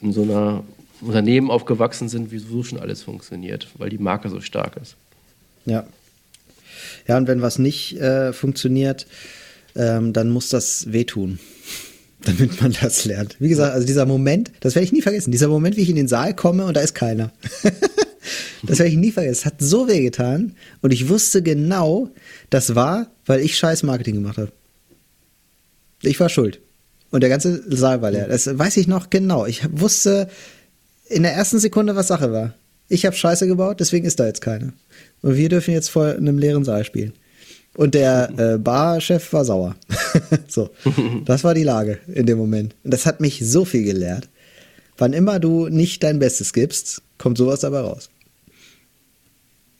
in 0.00 0.12
so 0.12 0.22
einer 0.22 0.64
Unternehmen 1.00 1.50
aufgewachsen 1.50 2.08
sind, 2.08 2.30
wie 2.30 2.38
so 2.38 2.62
schon 2.62 2.78
alles 2.78 3.02
funktioniert, 3.02 3.68
weil 3.78 3.90
die 3.90 3.98
Marke 3.98 4.28
so 4.28 4.40
stark 4.40 4.76
ist. 4.76 4.96
Ja. 5.66 5.84
Ja, 7.06 7.16
und 7.16 7.26
wenn 7.26 7.42
was 7.42 7.58
nicht 7.58 7.98
äh, 7.98 8.32
funktioniert, 8.32 9.06
ähm, 9.76 10.12
dann 10.12 10.30
muss 10.30 10.48
das 10.48 10.92
wehtun 10.92 11.38
damit 12.22 12.60
man 12.60 12.76
das 12.80 13.04
lernt. 13.06 13.36
Wie 13.38 13.48
gesagt, 13.48 13.72
also 13.72 13.86
dieser 13.86 14.04
Moment, 14.04 14.50
das 14.60 14.74
werde 14.74 14.84
ich 14.84 14.92
nie 14.92 15.02
vergessen. 15.02 15.32
Dieser 15.32 15.48
Moment, 15.48 15.76
wie 15.76 15.82
ich 15.82 15.88
in 15.88 15.96
den 15.96 16.08
Saal 16.08 16.34
komme 16.34 16.66
und 16.66 16.76
da 16.76 16.80
ist 16.80 16.94
keiner. 16.94 17.32
das 18.62 18.78
werde 18.78 18.90
ich 18.90 18.98
nie 18.98 19.10
vergessen. 19.10 19.32
Es 19.32 19.46
hat 19.46 19.54
so 19.58 19.88
weh 19.88 20.02
getan 20.02 20.54
und 20.82 20.92
ich 20.92 21.08
wusste 21.08 21.42
genau, 21.42 22.10
das 22.50 22.74
war, 22.74 23.06
weil 23.24 23.40
ich 23.40 23.56
scheiß 23.56 23.84
Marketing 23.84 24.16
gemacht 24.16 24.36
habe. 24.36 24.52
Ich 26.02 26.20
war 26.20 26.28
schuld. 26.28 26.60
Und 27.10 27.22
der 27.22 27.30
ganze 27.30 27.62
Saal 27.76 28.02
war 28.02 28.10
leer. 28.10 28.28
Das 28.28 28.46
weiß 28.58 28.76
ich 28.76 28.86
noch 28.86 29.10
genau. 29.10 29.46
Ich 29.46 29.62
wusste 29.72 30.28
in 31.08 31.24
der 31.24 31.32
ersten 31.32 31.58
Sekunde, 31.58 31.96
was 31.96 32.08
Sache 32.08 32.32
war. 32.32 32.54
Ich 32.88 33.06
habe 33.06 33.16
Scheiße 33.16 33.46
gebaut, 33.46 33.80
deswegen 33.80 34.06
ist 34.06 34.20
da 34.20 34.26
jetzt 34.26 34.40
keiner. 34.40 34.72
Und 35.22 35.36
wir 35.36 35.48
dürfen 35.48 35.72
jetzt 35.72 35.90
vor 35.90 36.06
einem 36.06 36.38
leeren 36.38 36.64
Saal 36.64 36.84
spielen. 36.84 37.12
Und 37.76 37.94
der 37.94 38.30
äh, 38.36 38.58
Barchef 38.58 39.32
war 39.32 39.44
sauer. 39.44 39.76
so, 40.48 40.70
das 41.24 41.44
war 41.44 41.54
die 41.54 41.62
Lage 41.62 41.98
in 42.12 42.26
dem 42.26 42.38
Moment. 42.38 42.74
Und 42.84 42.92
das 42.92 43.06
hat 43.06 43.20
mich 43.20 43.40
so 43.44 43.64
viel 43.64 43.84
gelehrt. 43.84 44.28
Wann 44.98 45.12
immer 45.12 45.38
du 45.38 45.68
nicht 45.68 46.02
dein 46.02 46.18
Bestes 46.18 46.52
gibst, 46.52 47.02
kommt 47.16 47.38
sowas 47.38 47.60
dabei 47.60 47.80
raus. 47.80 48.10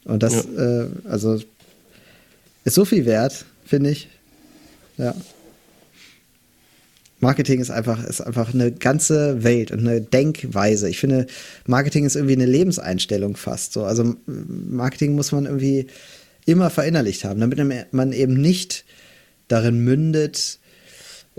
Und 0.05 0.23
das, 0.23 0.47
ja. 0.57 0.83
äh, 0.83 0.87
also, 1.05 1.41
ist 2.65 2.75
so 2.75 2.85
viel 2.85 3.07
wert, 3.07 3.45
finde 3.65 3.91
ich. 3.91 4.09
Ja. 4.97 5.15
Marketing 7.21 7.61
ist 7.61 7.71
einfach, 7.71 8.03
ist 8.05 8.21
einfach 8.21 8.55
eine 8.55 8.73
ganze 8.73 9.43
Welt 9.45 9.71
und 9.71 9.81
eine 9.81 10.01
Denkweise. 10.01 10.89
Ich 10.89 10.99
finde, 10.99 11.27
Marketing 11.67 12.05
ist 12.05 12.17
irgendwie 12.17 12.35
eine 12.35 12.47
Lebenseinstellung 12.47 13.37
fast 13.37 13.75
so. 13.75 13.85
Also 13.85 14.15
Marketing 14.27 15.15
muss 15.15 15.33
man 15.33 15.45
irgendwie 15.45 15.87
immer 16.47 16.71
verinnerlicht 16.71 17.25
haben, 17.25 17.41
damit 17.41 17.93
man 17.93 18.13
eben 18.13 18.41
nicht 18.41 18.85
darin 19.49 19.81
mündet 19.81 20.60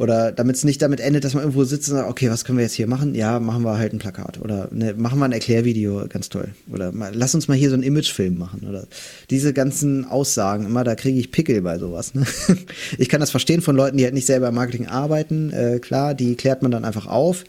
Oder 0.02 0.32
damit 0.32 0.56
es 0.56 0.64
nicht 0.64 0.82
damit 0.82 1.00
endet, 1.00 1.24
dass 1.24 1.36
man 1.36 1.44
irgendwo 1.44 1.64
sitzt 1.64 1.88
und 1.90 1.98
sagt, 1.98 2.10
okay, 2.10 2.32
was 2.32 2.44
können 2.44 2.58
wir 2.58 2.64
jetzt 2.64 2.74
hier 2.74 2.88
machen? 2.88 3.14
Ja, 3.14 3.40
machen 3.40 3.62
wir 3.64 3.78
halt 3.78 3.94
ein 3.94 4.00
Plakat. 4.00 4.42
Oder 4.42 4.68
ne, 4.72 4.96
machen 4.98 5.20
wir 5.20 5.26
ein 5.26 5.32
Erklärvideo, 5.32 6.08
ganz 6.10 6.30
toll. 6.30 6.50
Oder 6.74 6.92
mal, 6.92 7.12
lass 7.14 7.36
uns 7.36 7.48
mal 7.48 7.54
hier 7.54 7.70
so 7.70 7.76
einen 7.76 7.84
Imagefilm 7.84 8.36
machen. 8.36 8.66
Oder 8.68 8.88
diese 9.30 9.54
ganzen 9.54 10.06
Aussagen, 10.06 10.66
immer, 10.66 10.84
da 10.84 10.96
kriege 10.96 11.20
ich 11.20 11.32
Pickel 11.32 11.62
bei 11.62 11.78
sowas. 11.78 12.16
Ne? 12.16 12.26
Ich 12.98 13.10
kann 13.10 13.20
das 13.20 13.30
verstehen 13.30 13.62
von 13.62 13.76
Leuten, 13.76 13.98
die 13.98 14.04
halt 14.04 14.16
nicht 14.16 14.26
selber 14.26 14.48
im 14.48 14.56
Marketing 14.56 14.88
arbeiten. 14.88 15.52
Äh, 15.52 15.78
klar, 15.80 16.16
die 16.16 16.36
klärt 16.36 16.64
man 16.64 16.72
dann 16.72 16.84
einfach 16.84 17.06
auf. 17.06 17.44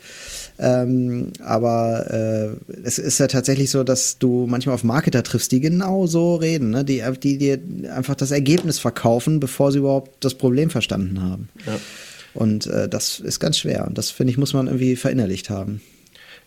Ähm, 0.58 1.32
aber 1.42 2.10
äh, 2.10 2.76
es 2.84 2.98
ist 2.98 3.18
ja 3.18 3.28
tatsächlich 3.28 3.70
so, 3.70 3.82
dass 3.82 4.18
du 4.18 4.46
manchmal 4.46 4.74
auf 4.74 4.84
Marketer 4.84 5.22
triffst, 5.22 5.52
die 5.52 5.60
genau 5.60 6.06
so 6.06 6.34
reden, 6.34 6.68
ne? 6.68 6.84
die, 6.84 7.02
die 7.22 7.38
dir 7.38 7.58
einfach 7.94 8.14
das 8.14 8.30
Ergebnis 8.30 8.78
verkaufen, 8.78 9.40
bevor 9.40 9.72
sie 9.72 9.78
überhaupt 9.78 10.22
das 10.22 10.34
Problem 10.34 10.68
verstanden 10.68 11.22
haben. 11.22 11.48
Ja. 11.66 11.78
Und 12.34 12.66
äh, 12.66 12.88
das 12.88 13.20
ist 13.20 13.40
ganz 13.40 13.58
schwer. 13.58 13.86
Und 13.86 13.98
das, 13.98 14.10
finde 14.10 14.30
ich, 14.30 14.38
muss 14.38 14.54
man 14.54 14.66
irgendwie 14.66 14.96
verinnerlicht 14.96 15.50
haben. 15.50 15.80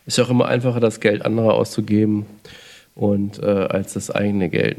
Ist 0.05 0.17
ja 0.17 0.23
auch 0.23 0.29
immer 0.29 0.47
einfacher, 0.47 0.79
das 0.79 0.99
Geld 0.99 1.25
anderer 1.25 1.53
auszugeben 1.53 2.25
und 2.93 3.39
äh, 3.39 3.45
als 3.45 3.93
das 3.93 4.11
eigene 4.11 4.49
Geld. 4.49 4.77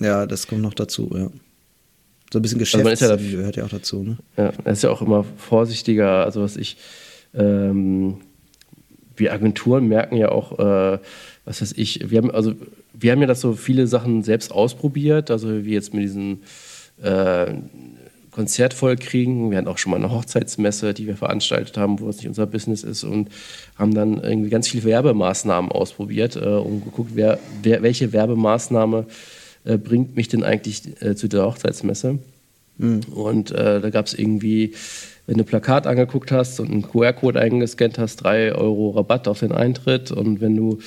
Ja, 0.00 0.26
das 0.26 0.46
kommt 0.46 0.62
noch 0.62 0.74
dazu, 0.74 1.10
ja. 1.14 1.30
So 2.32 2.40
ein 2.40 2.42
bisschen 2.42 2.58
Geschäft 2.58 2.84
also 2.84 3.04
ja 3.04 3.16
gehört 3.16 3.56
ja 3.56 3.64
auch 3.64 3.70
dazu, 3.70 4.02
ne? 4.02 4.18
Ja, 4.36 4.52
er 4.64 4.72
ist 4.72 4.82
ja 4.82 4.90
auch 4.90 5.00
immer 5.00 5.24
vorsichtiger. 5.36 6.24
Also 6.24 6.42
was 6.42 6.56
ich 6.56 6.76
ähm, 7.34 8.16
wir 9.16 9.32
Agenturen 9.32 9.86
merken 9.88 10.16
ja 10.16 10.30
auch, 10.30 10.58
äh, 10.58 10.98
was 11.44 11.62
weiß 11.62 11.74
ich, 11.76 12.10
wir 12.10 12.18
haben, 12.18 12.30
also, 12.30 12.54
wir 12.92 13.12
haben 13.12 13.20
ja 13.20 13.26
das 13.26 13.40
so 13.40 13.54
viele 13.54 13.86
Sachen 13.86 14.22
selbst 14.22 14.52
ausprobiert, 14.52 15.30
also 15.30 15.64
wie 15.64 15.72
jetzt 15.72 15.94
mit 15.94 16.02
diesem 16.02 16.40
äh, 17.02 17.46
Konzert 18.36 18.74
vollkriegen. 18.74 19.50
Wir 19.50 19.56
hatten 19.56 19.66
auch 19.66 19.78
schon 19.78 19.92
mal 19.92 19.96
eine 19.96 20.10
Hochzeitsmesse, 20.10 20.92
die 20.92 21.06
wir 21.06 21.16
veranstaltet 21.16 21.78
haben, 21.78 22.00
wo 22.00 22.10
es 22.10 22.18
nicht 22.18 22.28
unser 22.28 22.46
Business 22.46 22.82
ist 22.82 23.02
und 23.02 23.30
haben 23.76 23.94
dann 23.94 24.22
irgendwie 24.22 24.50
ganz 24.50 24.68
viele 24.68 24.84
Werbemaßnahmen 24.84 25.72
ausprobiert 25.72 26.36
äh, 26.36 26.40
und 26.40 26.84
geguckt, 26.84 27.12
wer, 27.14 27.38
wer, 27.62 27.82
welche 27.82 28.12
Werbemaßnahme 28.12 29.06
äh, 29.64 29.78
bringt 29.78 30.16
mich 30.16 30.28
denn 30.28 30.44
eigentlich 30.44 30.82
äh, 31.00 31.16
zu 31.16 31.28
der 31.28 31.46
Hochzeitsmesse. 31.46 32.18
Mhm. 32.76 33.00
Und 33.14 33.52
äh, 33.52 33.80
da 33.80 33.88
gab 33.88 34.04
es 34.04 34.12
irgendwie 34.12 34.74
wenn 35.26 35.38
du 35.38 35.44
Plakat 35.44 35.88
angeguckt 35.88 36.30
hast 36.30 36.60
und 36.60 36.70
einen 36.70 36.82
QR-Code 36.82 37.40
eingescannt 37.40 37.98
hast, 37.98 38.16
drei 38.16 38.54
Euro 38.54 38.90
Rabatt 38.90 39.26
auf 39.26 39.40
den 39.40 39.50
Eintritt. 39.50 40.12
Und 40.12 40.40
wenn 40.40 40.54
du 40.54 40.78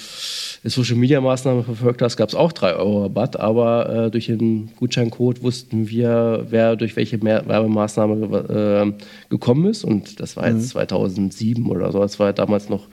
eine 0.63 0.71
Social-Media-Maßnahme 0.71 1.63
verfolgt 1.63 2.01
hast, 2.01 2.15
gab 2.15 2.29
es 2.29 2.35
auch 2.35 2.53
drei 2.53 2.73
Euro 2.73 3.03
Rabatt. 3.03 3.37
Aber 3.37 4.05
äh, 4.05 4.11
durch 4.11 4.27
den 4.27 4.71
Gutscheincode 4.77 5.43
wussten 5.43 5.89
wir, 5.89 6.45
wer 6.49 6.77
durch 6.77 6.95
welche 6.95 7.21
Werbemaßnahme 7.21 8.93
äh, 8.95 9.03
gekommen 9.29 9.65
ist. 9.65 9.83
Und 9.83 10.21
das 10.21 10.37
war 10.37 10.47
jetzt 10.47 10.55
mhm. 10.55 10.69
2007 10.69 11.69
oder 11.69 11.91
so. 11.91 11.99
Das 11.99 12.17
war 12.17 12.31
damals 12.31 12.69
noch 12.69 12.87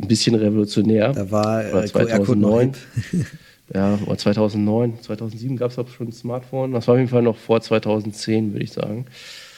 ein 0.00 0.08
bisschen 0.08 0.34
revolutionär. 0.36 1.12
Da 1.12 1.30
war 1.30 1.66
äh, 1.66 1.72
oder 1.72 1.84
2009. 1.84 2.72
ja, 3.74 3.98
oder 4.06 4.16
2009, 4.16 5.02
2007 5.02 5.56
gab 5.58 5.70
es 5.70 5.78
auch 5.78 5.88
schon 5.88 6.08
ein 6.08 6.12
Smartphone. 6.12 6.72
Das 6.72 6.88
war 6.88 6.94
auf 6.94 6.98
jeden 6.98 7.10
Fall 7.10 7.22
noch 7.22 7.36
vor 7.36 7.60
2010, 7.60 8.54
würde 8.54 8.64
ich 8.64 8.72
sagen. 8.72 9.04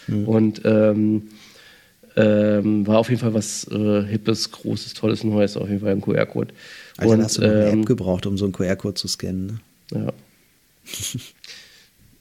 Mhm. 0.08 0.24
Und 0.24 0.62
ähm, 0.64 1.28
ähm, 2.16 2.86
war 2.86 2.98
auf 2.98 3.10
jeden 3.10 3.20
Fall 3.20 3.34
was 3.34 3.68
äh, 3.70 4.02
Hippes, 4.02 4.50
Großes, 4.50 4.94
Tolles, 4.94 5.22
Neues, 5.22 5.56
auf 5.56 5.68
jeden 5.68 5.80
Fall 5.80 5.92
ein 5.92 6.00
QR-Code. 6.00 6.52
Also 6.96 7.14
und, 7.14 7.22
hast 7.22 7.38
du 7.38 7.42
eine 7.42 7.68
ähm, 7.68 7.80
App 7.80 7.86
gebraucht, 7.86 8.26
um 8.26 8.36
so 8.36 8.44
einen 8.44 8.52
QR-Code 8.52 8.94
zu 8.94 9.06
scannen. 9.06 9.60
Ne? 9.92 10.06
Ja. 10.06 10.12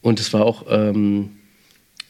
und 0.01 0.19
es 0.19 0.31
war 0.33 0.45
auch, 0.45 0.65
ähm, 0.69 1.31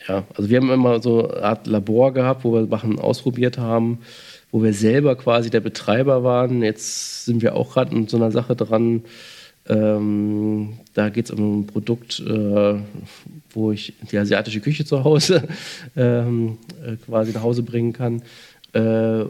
ja, 0.07 0.25
also 0.35 0.49
wir 0.49 0.57
haben 0.57 0.69
immer 0.69 1.01
so 1.01 1.29
eine 1.29 1.43
Art 1.43 1.67
Labor 1.67 2.13
gehabt, 2.13 2.43
wo 2.43 2.53
wir 2.53 2.67
Sachen 2.67 2.99
ausprobiert 2.99 3.57
haben, 3.57 3.99
wo 4.51 4.61
wir 4.63 4.73
selber 4.73 5.15
quasi 5.15 5.49
der 5.49 5.61
Betreiber 5.61 6.23
waren. 6.23 6.61
Jetzt 6.63 7.25
sind 7.25 7.41
wir 7.41 7.55
auch 7.55 7.73
gerade 7.73 7.95
in 7.95 8.07
so 8.07 8.17
einer 8.17 8.31
Sache 8.31 8.55
dran, 8.55 9.03
ähm, 9.69 10.73
da 10.93 11.09
geht 11.09 11.25
es 11.25 11.31
um 11.31 11.61
ein 11.61 11.67
Produkt, 11.67 12.19
äh, 12.19 12.75
wo 13.51 13.71
ich 13.71 13.93
die 14.11 14.17
asiatische 14.17 14.59
Küche 14.59 14.85
zu 14.85 15.03
Hause 15.03 15.47
ähm, 15.95 16.57
äh, 16.85 16.95
quasi 16.95 17.31
nach 17.33 17.43
Hause 17.43 17.63
bringen 17.63 17.93
kann, 17.93 18.21
äh, 18.73 19.25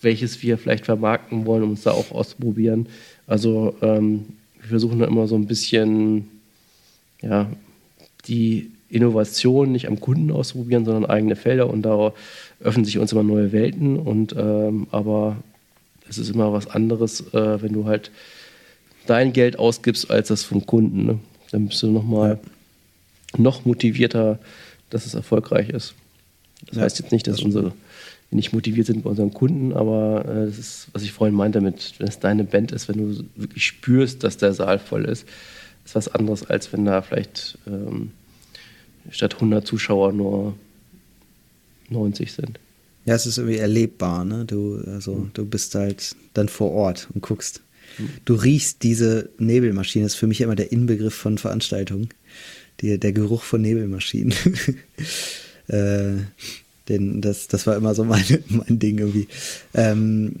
welches 0.00 0.42
wir 0.42 0.58
vielleicht 0.58 0.84
vermarkten 0.84 1.46
wollen, 1.46 1.62
um 1.62 1.70
uns 1.70 1.82
da 1.82 1.92
auch 1.92 2.10
auszuprobieren. 2.10 2.86
Also 3.26 3.74
ähm, 3.82 4.26
wir 4.60 4.68
versuchen 4.68 4.98
da 4.98 5.06
immer 5.06 5.26
so 5.26 5.36
ein 5.36 5.46
bisschen 5.46 6.28
ja, 7.20 7.50
die 8.26 8.70
Innovation 8.88 9.72
nicht 9.72 9.88
am 9.88 10.00
Kunden 10.00 10.30
auszuprobieren, 10.30 10.84
sondern 10.84 11.06
eigene 11.06 11.34
Felder 11.34 11.70
und 11.70 11.82
da 11.82 12.12
öffnen 12.60 12.84
sich 12.84 12.98
uns 12.98 13.12
immer 13.12 13.22
neue 13.22 13.52
Welten. 13.52 13.98
Und 13.98 14.34
ähm, 14.36 14.86
aber 14.90 15.36
es 16.08 16.18
ist 16.18 16.30
immer 16.30 16.52
was 16.52 16.66
anderes, 16.66 17.32
äh, 17.32 17.62
wenn 17.62 17.72
du 17.72 17.86
halt 17.86 18.10
dein 19.06 19.32
Geld 19.32 19.58
ausgibst 19.58 20.10
als 20.10 20.28
das 20.28 20.44
vom 20.44 20.66
Kunden. 20.66 21.06
Ne? 21.06 21.18
Dann 21.50 21.68
bist 21.68 21.82
du 21.82 21.90
nochmal 21.90 22.38
ja. 22.42 23.40
noch 23.40 23.64
motivierter, 23.64 24.38
dass 24.90 25.06
es 25.06 25.14
erfolgreich 25.14 25.68
ist. 25.68 25.94
Das 26.66 26.76
ja, 26.76 26.82
heißt 26.82 26.98
jetzt 26.98 27.12
nicht, 27.12 27.26
dass 27.26 27.36
das 27.36 27.44
unsere 27.44 27.72
wir 28.32 28.36
nicht 28.36 28.54
motiviert 28.54 28.86
sind 28.86 29.04
bei 29.04 29.10
unseren 29.10 29.32
Kunden, 29.32 29.74
aber 29.74 30.24
äh, 30.24 30.46
das 30.46 30.58
ist, 30.58 30.88
was 30.92 31.02
ich 31.02 31.12
vorhin 31.12 31.36
meinte, 31.36 31.60
mit, 31.60 31.94
wenn 31.98 32.08
es 32.08 32.18
deine 32.18 32.44
Band 32.44 32.72
ist, 32.72 32.88
wenn 32.88 32.96
du 32.96 33.24
wirklich 33.36 33.66
spürst, 33.66 34.24
dass 34.24 34.38
der 34.38 34.54
Saal 34.54 34.78
voll 34.78 35.04
ist, 35.04 35.26
ist 35.84 35.94
was 35.94 36.08
anderes, 36.08 36.48
als 36.48 36.72
wenn 36.72 36.86
da 36.86 37.02
vielleicht 37.02 37.58
ähm, 37.66 38.12
statt 39.10 39.34
100 39.34 39.66
Zuschauer 39.66 40.12
nur 40.12 40.54
90 41.90 42.32
sind. 42.32 42.58
Ja, 43.04 43.14
es 43.14 43.26
ist 43.26 43.36
irgendwie 43.36 43.58
erlebbar, 43.58 44.24
ne? 44.24 44.44
Du, 44.46 44.82
also, 44.86 45.14
mhm. 45.14 45.30
du 45.34 45.44
bist 45.44 45.74
halt 45.74 46.16
dann 46.32 46.48
vor 46.48 46.70
Ort 46.70 47.08
und 47.12 47.20
guckst. 47.20 47.60
Du 48.24 48.34
riechst 48.34 48.82
diese 48.82 49.30
Nebelmaschine, 49.38 50.04
das 50.04 50.14
ist 50.14 50.18
für 50.18 50.26
mich 50.26 50.40
immer 50.40 50.56
der 50.56 50.72
Inbegriff 50.72 51.14
von 51.14 51.38
Veranstaltungen. 51.38 52.08
Die, 52.80 52.98
der 52.98 53.12
Geruch 53.12 53.42
von 53.42 53.60
Nebelmaschinen. 53.60 54.34
äh, 55.68 56.22
denn 56.88 57.20
das, 57.20 57.48
das 57.48 57.66
war 57.66 57.76
immer 57.76 57.94
so 57.94 58.04
meine, 58.04 58.42
mein 58.48 58.78
Ding 58.78 58.98
irgendwie. 58.98 59.28
Ähm, 59.74 60.36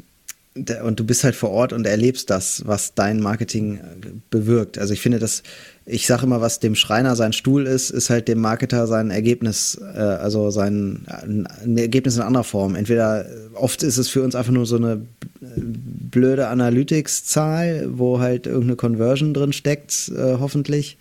und 0.54 1.00
du 1.00 1.04
bist 1.04 1.24
halt 1.24 1.34
vor 1.34 1.50
Ort 1.50 1.72
und 1.72 1.86
erlebst 1.86 2.28
das, 2.28 2.66
was 2.66 2.94
dein 2.94 3.20
Marketing 3.20 3.80
bewirkt. 4.28 4.76
Also 4.78 4.92
ich 4.92 5.00
finde, 5.00 5.18
das 5.18 5.42
ich 5.84 6.06
sage 6.06 6.26
immer, 6.26 6.40
was 6.40 6.60
dem 6.60 6.74
Schreiner 6.74 7.16
sein 7.16 7.32
Stuhl 7.32 7.66
ist, 7.66 7.90
ist 7.90 8.10
halt 8.10 8.28
dem 8.28 8.40
Marketer 8.40 8.86
sein 8.86 9.10
Ergebnis, 9.10 9.80
äh, 9.94 9.98
also 9.98 10.50
sein 10.50 11.04
ein 11.06 11.76
Ergebnis 11.76 12.16
in 12.16 12.22
anderer 12.22 12.44
Form. 12.44 12.74
Entweder 12.74 13.26
oft 13.54 13.82
ist 13.82 13.98
es 13.98 14.08
für 14.08 14.22
uns 14.22 14.34
einfach 14.34 14.52
nur 14.52 14.66
so 14.66 14.76
eine 14.76 15.02
blöde 15.40 16.48
Analytics-Zahl, 16.48 17.88
wo 17.92 18.20
halt 18.20 18.46
irgendeine 18.46 18.76
Conversion 18.76 19.34
drin 19.34 19.52
steckt, 19.52 20.10
äh, 20.16 20.36
hoffentlich 20.38 20.98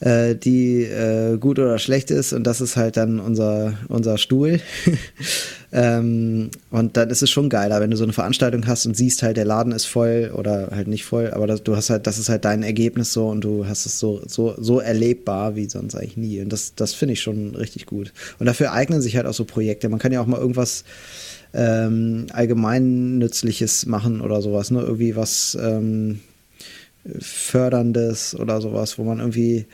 äh, 0.00 0.34
die 0.34 0.82
äh, 0.82 1.38
gut 1.38 1.58
oder 1.58 1.78
schlecht 1.78 2.10
ist 2.10 2.32
und 2.32 2.44
das 2.44 2.60
ist 2.60 2.76
halt 2.76 2.96
dann 2.96 3.20
unser, 3.20 3.74
unser 3.88 4.18
Stuhl. 4.18 4.60
ähm, 5.76 6.50
und 6.70 6.96
dann 6.96 7.10
ist 7.10 7.24
es 7.24 7.30
schon 7.30 7.48
geiler, 7.48 7.80
wenn 7.80 7.90
du 7.90 7.96
so 7.96 8.04
eine 8.04 8.12
Veranstaltung 8.12 8.68
hast 8.68 8.86
und 8.86 8.96
siehst 8.96 9.24
halt, 9.24 9.36
der 9.36 9.44
Laden 9.44 9.72
ist 9.72 9.86
voll 9.86 10.30
oder 10.32 10.68
halt 10.70 10.86
nicht 10.86 11.04
voll, 11.04 11.32
aber 11.32 11.48
das, 11.48 11.64
du 11.64 11.74
hast 11.74 11.90
halt, 11.90 12.06
das 12.06 12.16
ist 12.16 12.28
halt 12.28 12.44
dein 12.44 12.62
Ergebnis 12.62 13.12
so 13.12 13.28
und 13.28 13.42
du 13.42 13.66
hast 13.66 13.84
es 13.84 13.98
so, 13.98 14.22
so, 14.24 14.54
so 14.56 14.78
erlebbar 14.78 15.56
wie 15.56 15.68
sonst 15.68 15.96
eigentlich 15.96 16.16
nie. 16.16 16.40
Und 16.40 16.52
das, 16.52 16.76
das 16.76 16.94
finde 16.94 17.14
ich 17.14 17.22
schon 17.22 17.56
richtig 17.56 17.86
gut. 17.86 18.12
Und 18.38 18.46
dafür 18.46 18.70
eignen 18.70 19.02
sich 19.02 19.16
halt 19.16 19.26
auch 19.26 19.34
so 19.34 19.44
Projekte. 19.44 19.88
Man 19.88 19.98
kann 19.98 20.12
ja 20.12 20.20
auch 20.20 20.26
mal 20.26 20.38
irgendwas 20.38 20.84
ähm, 21.52 22.26
allgemeinnützliches 22.32 23.86
machen 23.86 24.20
oder 24.20 24.42
sowas, 24.42 24.70
ne? 24.70 24.80
Irgendwie 24.80 25.16
was 25.16 25.58
ähm, 25.60 26.20
Förderndes 27.18 28.38
oder 28.38 28.60
sowas, 28.60 28.96
wo 28.96 29.02
man 29.02 29.18
irgendwie 29.18 29.66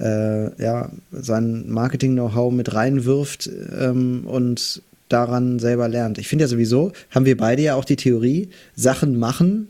äh, 0.00 0.62
ja, 0.62 0.90
sein 1.12 1.70
Marketing-Know-how 1.70 2.52
mit 2.52 2.74
reinwirft 2.74 3.48
ähm, 3.78 4.24
und 4.26 4.82
daran 5.08 5.58
selber 5.58 5.88
lernt. 5.88 6.18
Ich 6.18 6.28
finde 6.28 6.44
ja 6.44 6.48
sowieso, 6.48 6.92
haben 7.10 7.26
wir 7.26 7.36
beide 7.36 7.62
ja 7.62 7.74
auch 7.74 7.84
die 7.84 7.96
Theorie, 7.96 8.50
Sachen 8.74 9.18
machen 9.18 9.68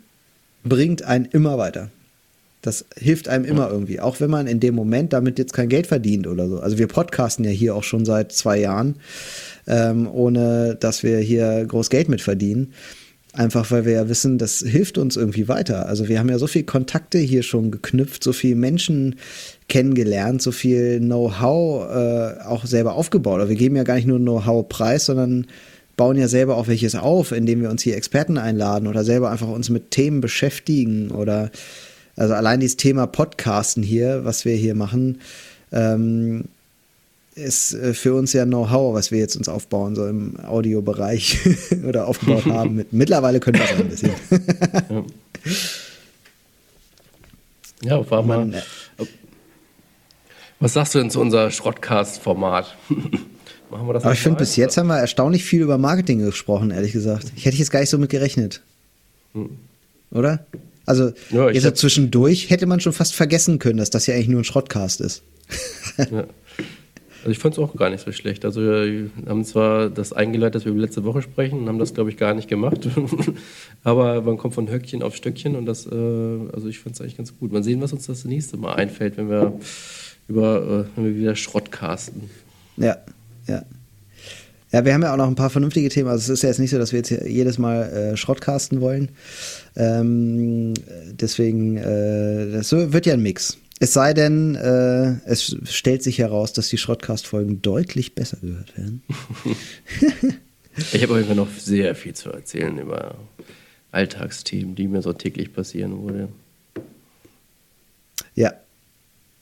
bringt 0.64 1.02
einen 1.02 1.24
immer 1.26 1.58
weiter. 1.58 1.90
Das 2.60 2.84
hilft 2.96 3.28
einem 3.28 3.44
immer 3.44 3.70
irgendwie, 3.70 4.00
auch 4.00 4.20
wenn 4.20 4.30
man 4.30 4.48
in 4.48 4.58
dem 4.58 4.74
Moment 4.74 5.12
damit 5.12 5.38
jetzt 5.38 5.52
kein 5.52 5.68
Geld 5.68 5.86
verdient 5.86 6.26
oder 6.26 6.48
so. 6.48 6.58
Also 6.58 6.76
wir 6.76 6.88
podcasten 6.88 7.44
ja 7.44 7.52
hier 7.52 7.74
auch 7.74 7.84
schon 7.84 8.04
seit 8.04 8.32
zwei 8.32 8.58
Jahren, 8.58 8.96
ähm, 9.68 10.08
ohne 10.12 10.76
dass 10.78 11.04
wir 11.04 11.18
hier 11.18 11.64
groß 11.66 11.88
Geld 11.88 12.08
mit 12.08 12.20
verdienen. 12.20 12.72
Einfach 13.32 13.70
weil 13.70 13.84
wir 13.84 13.92
ja 13.92 14.08
wissen, 14.08 14.38
das 14.38 14.58
hilft 14.58 14.98
uns 14.98 15.16
irgendwie 15.16 15.46
weiter. 15.46 15.86
Also 15.86 16.08
wir 16.08 16.18
haben 16.18 16.28
ja 16.28 16.38
so 16.38 16.48
viele 16.48 16.64
Kontakte 16.64 17.18
hier 17.18 17.44
schon 17.44 17.70
geknüpft, 17.70 18.24
so 18.24 18.32
viele 18.32 18.56
Menschen 18.56 19.16
kennengelernt, 19.68 20.42
so 20.42 20.50
viel 20.50 20.98
Know-how 20.98 21.90
äh, 21.90 22.40
auch 22.44 22.64
selber 22.64 22.94
aufgebaut. 22.94 23.40
Aber 23.40 23.48
wir 23.48 23.56
geben 23.56 23.76
ja 23.76 23.84
gar 23.84 23.94
nicht 23.94 24.06
nur 24.06 24.18
Know-how 24.18 24.68
preis, 24.68 25.06
sondern 25.06 25.46
bauen 25.96 26.16
ja 26.16 26.28
selber 26.28 26.56
auch 26.56 26.68
welches 26.68 26.94
auf, 26.94 27.32
indem 27.32 27.60
wir 27.60 27.70
uns 27.70 27.82
hier 27.82 27.96
Experten 27.96 28.38
einladen 28.38 28.86
oder 28.86 29.04
selber 29.04 29.30
einfach 29.30 29.48
uns 29.48 29.68
mit 29.68 29.90
Themen 29.90 30.20
beschäftigen 30.20 31.10
oder 31.10 31.50
also 32.16 32.34
allein 32.34 32.60
dieses 32.60 32.76
Thema 32.76 33.06
Podcasten 33.06 33.82
hier, 33.82 34.24
was 34.24 34.44
wir 34.44 34.54
hier 34.54 34.74
machen, 34.74 35.20
ähm, 35.70 36.44
ist 37.34 37.74
äh, 37.74 37.94
für 37.94 38.14
uns 38.14 38.32
ja 38.32 38.44
Know-how, 38.44 38.94
was 38.94 39.10
wir 39.10 39.18
jetzt 39.18 39.36
uns 39.36 39.48
aufbauen, 39.48 39.94
so 39.94 40.06
im 40.06 40.38
Audiobereich 40.40 41.38
oder 41.86 42.08
aufgebaut 42.08 42.44
haben. 42.46 42.84
Mittlerweile 42.90 43.38
können 43.38 43.58
wir 43.58 43.64
es 43.64 43.80
ein 43.80 43.88
bisschen. 43.88 44.12
ja. 44.90 45.04
Ja, 47.82 48.10
war 48.10 48.22
mal. 48.22 48.54
Äh, 48.54 48.62
was 50.60 50.72
sagst 50.72 50.94
du 50.94 50.98
denn 50.98 51.10
zu 51.10 51.20
unser 51.20 51.50
Schrottcast-Format? 51.50 52.76
Machen 53.70 53.86
wir 53.86 53.92
das 53.92 54.04
Aber 54.04 54.14
ich 54.14 54.20
finde, 54.20 54.38
bis 54.38 54.56
jetzt 54.56 54.76
haben 54.76 54.86
wir 54.86 54.98
erstaunlich 54.98 55.44
viel 55.44 55.60
über 55.60 55.78
Marketing 55.78 56.20
gesprochen, 56.20 56.70
ehrlich 56.70 56.92
gesagt. 56.92 57.32
Ich 57.36 57.44
hätte 57.44 57.56
jetzt 57.56 57.70
gar 57.70 57.80
nicht 57.80 57.90
so 57.90 57.98
mit 57.98 58.10
gerechnet. 58.10 58.62
Hm. 59.34 59.50
Oder? 60.10 60.46
Also, 60.86 61.12
ja, 61.30 61.50
jetzt 61.50 61.64
so 61.64 61.70
zwischendurch 61.72 62.48
hätte 62.48 62.64
man 62.64 62.80
schon 62.80 62.94
fast 62.94 63.14
vergessen 63.14 63.58
können, 63.58 63.78
dass 63.78 63.90
das 63.90 64.06
ja 64.06 64.14
eigentlich 64.14 64.28
nur 64.28 64.40
ein 64.40 64.44
Schrottcast 64.44 65.02
ist. 65.02 65.22
ja. 65.98 66.24
Also 67.18 67.30
ich 67.30 67.38
fand 67.40 67.54
es 67.54 67.58
auch 67.58 67.74
gar 67.74 67.90
nicht 67.90 68.04
so 68.04 68.12
schlecht. 68.12 68.44
Also 68.44 68.62
wir 68.62 69.10
haben 69.26 69.44
zwar 69.44 69.90
das 69.90 70.12
eingeleitet, 70.12 70.54
dass 70.54 70.64
wir 70.64 70.72
über 70.72 70.80
letzte 70.80 71.04
Woche 71.04 71.20
sprechen, 71.20 71.58
und 71.58 71.68
haben 71.68 71.78
das, 71.78 71.92
glaube 71.92 72.10
ich, 72.10 72.16
gar 72.16 72.32
nicht 72.32 72.48
gemacht. 72.48 72.88
Aber 73.84 74.22
man 74.22 74.38
kommt 74.38 74.54
von 74.54 74.70
Höckchen 74.70 75.02
auf 75.02 75.14
Stöckchen 75.14 75.56
und 75.56 75.66
das, 75.66 75.84
äh, 75.86 75.90
also 75.90 76.68
ich 76.68 76.78
fand 76.78 76.94
es 76.94 77.00
eigentlich 77.00 77.16
ganz 77.16 77.36
gut. 77.36 77.52
Mal 77.52 77.64
sehen, 77.64 77.82
was 77.82 77.92
uns 77.92 78.06
das 78.06 78.24
nächste 78.24 78.56
Mal 78.56 78.74
einfällt, 78.74 79.16
wenn 79.18 79.28
wir 79.28 79.58
über, 80.28 80.86
äh, 80.96 81.14
wieder 81.16 81.34
Schrott 81.34 81.72
casten. 81.72 82.30
Ja, 82.76 82.96
ja. 83.46 83.64
Ja, 84.70 84.84
wir 84.84 84.92
haben 84.92 85.02
ja 85.02 85.12
auch 85.12 85.16
noch 85.16 85.28
ein 85.28 85.34
paar 85.34 85.48
vernünftige 85.48 85.88
Themen. 85.88 86.10
Also 86.10 86.30
es 86.30 86.38
ist 86.38 86.42
ja 86.42 86.50
jetzt 86.50 86.58
nicht 86.58 86.70
so, 86.70 86.78
dass 86.78 86.92
wir 86.92 86.98
jetzt 86.98 87.10
jedes 87.10 87.58
Mal 87.58 87.84
äh, 87.84 88.16
Schrottcasten 88.18 88.82
wollen. 88.82 89.08
Ähm, 89.76 90.74
deswegen, 91.12 91.78
äh, 91.78 92.52
das 92.52 92.72
wird 92.72 93.06
ja 93.06 93.14
ein 93.14 93.22
Mix. 93.22 93.56
Es 93.80 93.94
sei 93.94 94.12
denn, 94.12 94.56
äh, 94.56 95.16
es 95.24 95.56
stellt 95.64 96.02
sich 96.02 96.18
heraus, 96.18 96.52
dass 96.52 96.68
die 96.68 96.76
Schrottcast-Folgen 96.76 97.62
deutlich 97.62 98.14
besser 98.14 98.36
gehört 98.42 98.76
werden. 98.76 99.02
ich 100.92 101.02
habe 101.02 101.14
auf 101.14 101.34
noch 101.34 101.48
sehr 101.56 101.94
viel 101.94 102.12
zu 102.12 102.30
erzählen 102.30 102.76
über 102.76 103.14
Alltagsthemen, 103.90 104.74
die 104.74 104.88
mir 104.88 105.00
so 105.00 105.14
täglich 105.14 105.54
passieren 105.54 105.96
wurde. 106.02 106.28
Ja, 108.34 108.52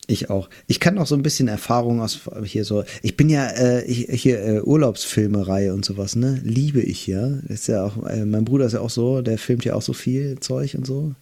ich 0.07 0.31
auch. 0.31 0.49
Ich 0.67 0.81
kann 0.81 0.99
auch 0.99 1.07
so 1.07 1.15
ein 1.15 1.23
bisschen 1.23 1.49
Erfahrung 1.49 2.01
aus 2.01 2.21
hier 2.45 2.65
so. 2.65 2.85
Ich 3.03 3.17
bin 3.17 3.29
ja 3.29 3.49
äh, 3.51 3.83
hier 3.87 4.43
äh, 4.43 4.61
Urlaubsfilmerei 4.61 5.73
und 5.73 5.85
sowas, 5.85 6.17
ne? 6.17 6.41
Liebe 6.45 6.81
ich 6.81 7.07
ja. 7.07 7.39
ist 7.49 7.69
ja 7.69 7.85
auch. 7.85 8.07
Äh, 8.07 8.25
mein 8.25 8.45
Bruder 8.45 8.67
ist 8.67 8.73
ja 8.73 8.81
auch 8.81 8.91
so. 8.91 9.23
Der 9.23 9.39
filmt 9.39 9.65
ja 9.65 9.75
auch 9.75 9.83
so 9.83 9.93
viel 9.93 10.39
Zeug 10.41 10.75
und 10.75 10.87
so. 10.87 11.15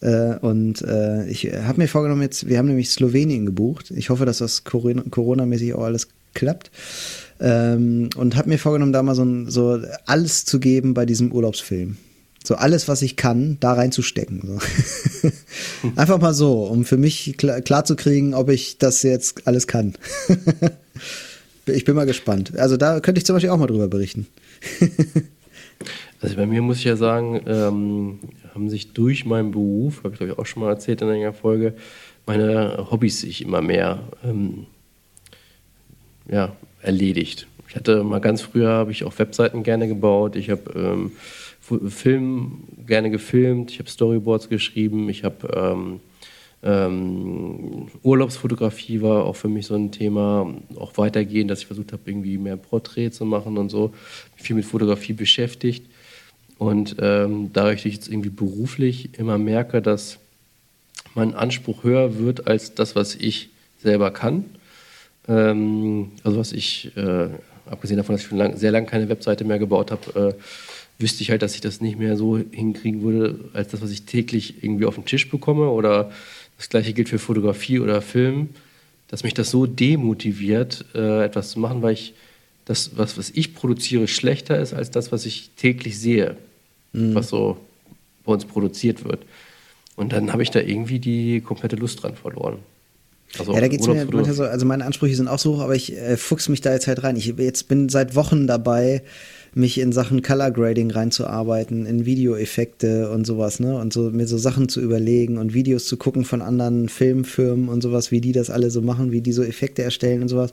Äh, 0.00 0.36
und 0.38 0.82
äh, 0.82 1.28
ich 1.28 1.52
habe 1.52 1.80
mir 1.80 1.88
vorgenommen 1.88 2.22
jetzt, 2.22 2.48
wir 2.48 2.58
haben 2.58 2.68
nämlich 2.68 2.90
Slowenien 2.90 3.46
gebucht. 3.46 3.90
Ich 3.90 4.10
hoffe, 4.10 4.26
dass 4.26 4.38
das 4.38 4.64
Corona-mäßig 4.64 5.74
auch 5.74 5.84
alles 5.84 6.08
klappt. 6.34 6.70
Ähm, 7.40 8.10
und 8.16 8.36
habe 8.36 8.48
mir 8.48 8.58
vorgenommen, 8.58 8.92
da 8.92 9.02
mal 9.02 9.14
so, 9.14 9.48
so 9.48 9.80
alles 10.06 10.44
zu 10.44 10.60
geben 10.60 10.94
bei 10.94 11.06
diesem 11.06 11.32
Urlaubsfilm. 11.32 11.96
So 12.42 12.54
alles, 12.54 12.88
was 12.88 13.02
ich 13.02 13.16
kann, 13.16 13.58
da 13.60 13.74
reinzustecken. 13.74 14.42
So. 14.44 15.30
Einfach 15.96 16.20
mal 16.20 16.32
so, 16.32 16.64
um 16.64 16.84
für 16.84 16.96
mich 16.96 17.36
klar, 17.36 17.60
klar 17.60 17.84
zu 17.84 17.96
kriegen, 17.96 18.34
ob 18.34 18.48
ich 18.48 18.78
das 18.78 19.02
jetzt 19.02 19.46
alles 19.46 19.66
kann. 19.66 19.94
ich 21.66 21.84
bin 21.84 21.94
mal 21.94 22.06
gespannt. 22.06 22.58
Also 22.58 22.76
da 22.76 23.00
könnte 23.00 23.18
ich 23.18 23.26
zum 23.26 23.36
Beispiel 23.36 23.50
auch 23.50 23.58
mal 23.58 23.66
drüber 23.66 23.88
berichten. 23.88 24.26
also 26.20 26.36
bei 26.36 26.46
mir 26.46 26.62
muss 26.62 26.78
ich 26.78 26.84
ja 26.84 26.96
sagen, 26.96 27.42
ähm, 27.46 28.18
haben 28.54 28.70
sich 28.70 28.92
durch 28.92 29.26
meinen 29.26 29.50
Beruf, 29.50 29.98
habe 29.98 30.14
ich 30.14 30.18
glaube 30.18 30.32
ich 30.32 30.38
auch 30.38 30.46
schon 30.46 30.62
mal 30.62 30.70
erzählt 30.70 31.02
in 31.02 31.08
einer 31.08 31.34
Folge, 31.34 31.74
meine 32.26 32.86
Hobbys 32.90 33.20
sich 33.20 33.42
immer 33.42 33.60
mehr 33.60 34.00
ähm, 34.24 34.66
ja, 36.30 36.56
erledigt. 36.82 37.46
Ich 37.68 37.76
hatte 37.76 38.02
mal 38.02 38.20
ganz 38.20 38.40
früher, 38.40 38.70
habe 38.70 38.92
ich 38.92 39.04
auch 39.04 39.18
Webseiten 39.18 39.62
gerne 39.62 39.86
gebaut. 39.86 40.36
Ich 40.36 40.50
habe 40.50 40.72
ähm, 40.74 41.12
Film 41.88 42.64
gerne 42.86 43.10
gefilmt. 43.10 43.70
Ich 43.70 43.78
habe 43.78 43.88
Storyboards 43.88 44.48
geschrieben. 44.48 45.08
Ich 45.08 45.24
habe 45.24 45.48
ähm, 45.54 46.00
ähm, 46.62 47.88
Urlaubsfotografie 48.02 49.00
war 49.00 49.24
auch 49.24 49.36
für 49.36 49.48
mich 49.48 49.66
so 49.66 49.74
ein 49.74 49.92
Thema, 49.92 50.54
auch 50.76 50.96
weitergehend, 50.96 51.50
dass 51.50 51.60
ich 51.60 51.66
versucht 51.66 51.92
habe, 51.92 52.02
irgendwie 52.04 52.36
mehr 52.36 52.56
Porträts 52.56 53.16
zu 53.16 53.24
machen 53.24 53.56
und 53.56 53.70
so. 53.70 53.94
Viel 54.36 54.56
mit 54.56 54.64
Fotografie 54.64 55.14
beschäftigt. 55.14 55.86
Und 56.58 56.96
ähm, 57.00 57.50
dadurch, 57.54 57.78
dass 57.78 57.86
ich 57.86 57.94
jetzt 57.94 58.08
irgendwie 58.08 58.28
beruflich 58.28 59.18
immer 59.18 59.38
merke, 59.38 59.80
dass 59.80 60.18
mein 61.14 61.34
Anspruch 61.34 61.84
höher 61.84 62.18
wird 62.18 62.46
als 62.46 62.74
das, 62.74 62.94
was 62.94 63.14
ich 63.14 63.48
selber 63.78 64.10
kann. 64.10 64.44
Ähm, 65.26 66.12
also 66.22 66.38
was 66.38 66.52
ich, 66.52 66.94
äh, 66.96 67.28
abgesehen 67.64 67.96
davon, 67.96 68.14
dass 68.14 68.22
ich 68.22 68.28
schon 68.28 68.38
lang, 68.38 68.56
sehr 68.58 68.72
lange 68.72 68.86
keine 68.86 69.08
Webseite 69.08 69.44
mehr 69.44 69.58
gebaut 69.58 69.90
habe, 69.90 70.34
äh, 70.38 70.42
wüsste 71.00 71.22
ich 71.22 71.30
halt, 71.30 71.42
dass 71.42 71.54
ich 71.54 71.60
das 71.60 71.80
nicht 71.80 71.98
mehr 71.98 72.16
so 72.16 72.38
hinkriegen 72.38 73.02
würde, 73.02 73.36
als 73.52 73.68
das, 73.68 73.82
was 73.82 73.90
ich 73.90 74.02
täglich 74.02 74.62
irgendwie 74.62 74.84
auf 74.84 74.94
den 74.94 75.04
Tisch 75.04 75.30
bekomme. 75.30 75.70
Oder 75.70 76.10
das 76.56 76.68
gleiche 76.68 76.92
gilt 76.92 77.08
für 77.08 77.18
Fotografie 77.18 77.80
oder 77.80 78.02
Film, 78.02 78.50
dass 79.08 79.24
mich 79.24 79.34
das 79.34 79.50
so 79.50 79.66
demotiviert, 79.66 80.84
äh, 80.94 81.24
etwas 81.24 81.50
zu 81.50 81.60
machen, 81.60 81.82
weil 81.82 81.94
ich 81.94 82.14
das, 82.64 82.96
was, 82.96 83.18
was 83.18 83.30
ich 83.30 83.54
produziere, 83.54 84.06
schlechter 84.06 84.60
ist 84.60 84.74
als 84.74 84.90
das, 84.90 85.10
was 85.10 85.26
ich 85.26 85.50
täglich 85.56 85.98
sehe 85.98 86.36
mhm. 86.92 87.14
was 87.14 87.28
so 87.28 87.56
bei 88.24 88.32
uns 88.32 88.44
produziert 88.44 89.04
wird. 89.04 89.20
Und 89.96 90.12
dann 90.12 90.32
habe 90.32 90.42
ich 90.42 90.50
da 90.50 90.60
irgendwie 90.60 90.98
die 90.98 91.40
komplette 91.40 91.76
Lust 91.76 92.02
dran 92.02 92.14
verloren. 92.14 92.58
Also 93.38 93.54
ja, 93.54 93.60
da 93.60 93.68
geht 93.68 93.80
es 93.80 93.86
mir 93.86 94.06
manchmal 94.06 94.34
so, 94.34 94.42
also 94.42 94.66
meine 94.66 94.84
Ansprüche 94.84 95.14
sind 95.14 95.28
auch 95.28 95.38
so 95.38 95.56
hoch, 95.56 95.60
aber 95.60 95.76
ich 95.76 95.96
äh, 95.96 96.16
fuchs 96.16 96.48
mich 96.48 96.62
da 96.62 96.72
jetzt 96.72 96.88
halt 96.88 97.02
rein. 97.04 97.16
Ich 97.16 97.26
jetzt 97.26 97.68
bin 97.68 97.88
seit 97.88 98.16
Wochen 98.16 98.46
dabei, 98.46 99.02
mich 99.54 99.78
in 99.78 99.92
Sachen 99.92 100.22
Color 100.22 100.52
Grading 100.52 100.90
reinzuarbeiten, 100.90 101.86
in 101.86 102.06
Videoeffekte 102.06 103.10
und 103.10 103.26
sowas, 103.26 103.60
ne? 103.60 103.76
Und 103.76 103.92
so 103.92 104.10
mir 104.10 104.26
so 104.26 104.38
Sachen 104.38 104.68
zu 104.68 104.80
überlegen 104.80 105.38
und 105.38 105.54
Videos 105.54 105.86
zu 105.86 105.96
gucken 105.96 106.24
von 106.24 106.42
anderen 106.42 106.88
Filmfirmen 106.88 107.68
und 107.68 107.82
sowas, 107.82 108.10
wie 108.10 108.20
die 108.20 108.32
das 108.32 108.50
alle 108.50 108.70
so 108.70 108.82
machen, 108.82 109.12
wie 109.12 109.20
die 109.20 109.32
so 109.32 109.42
Effekte 109.42 109.82
erstellen 109.82 110.22
und 110.22 110.28
sowas. 110.28 110.52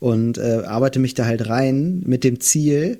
Und 0.00 0.38
äh, 0.38 0.62
arbeite 0.66 0.98
mich 0.98 1.14
da 1.14 1.26
halt 1.26 1.48
rein 1.48 2.02
mit 2.04 2.24
dem 2.24 2.40
Ziel, 2.40 2.98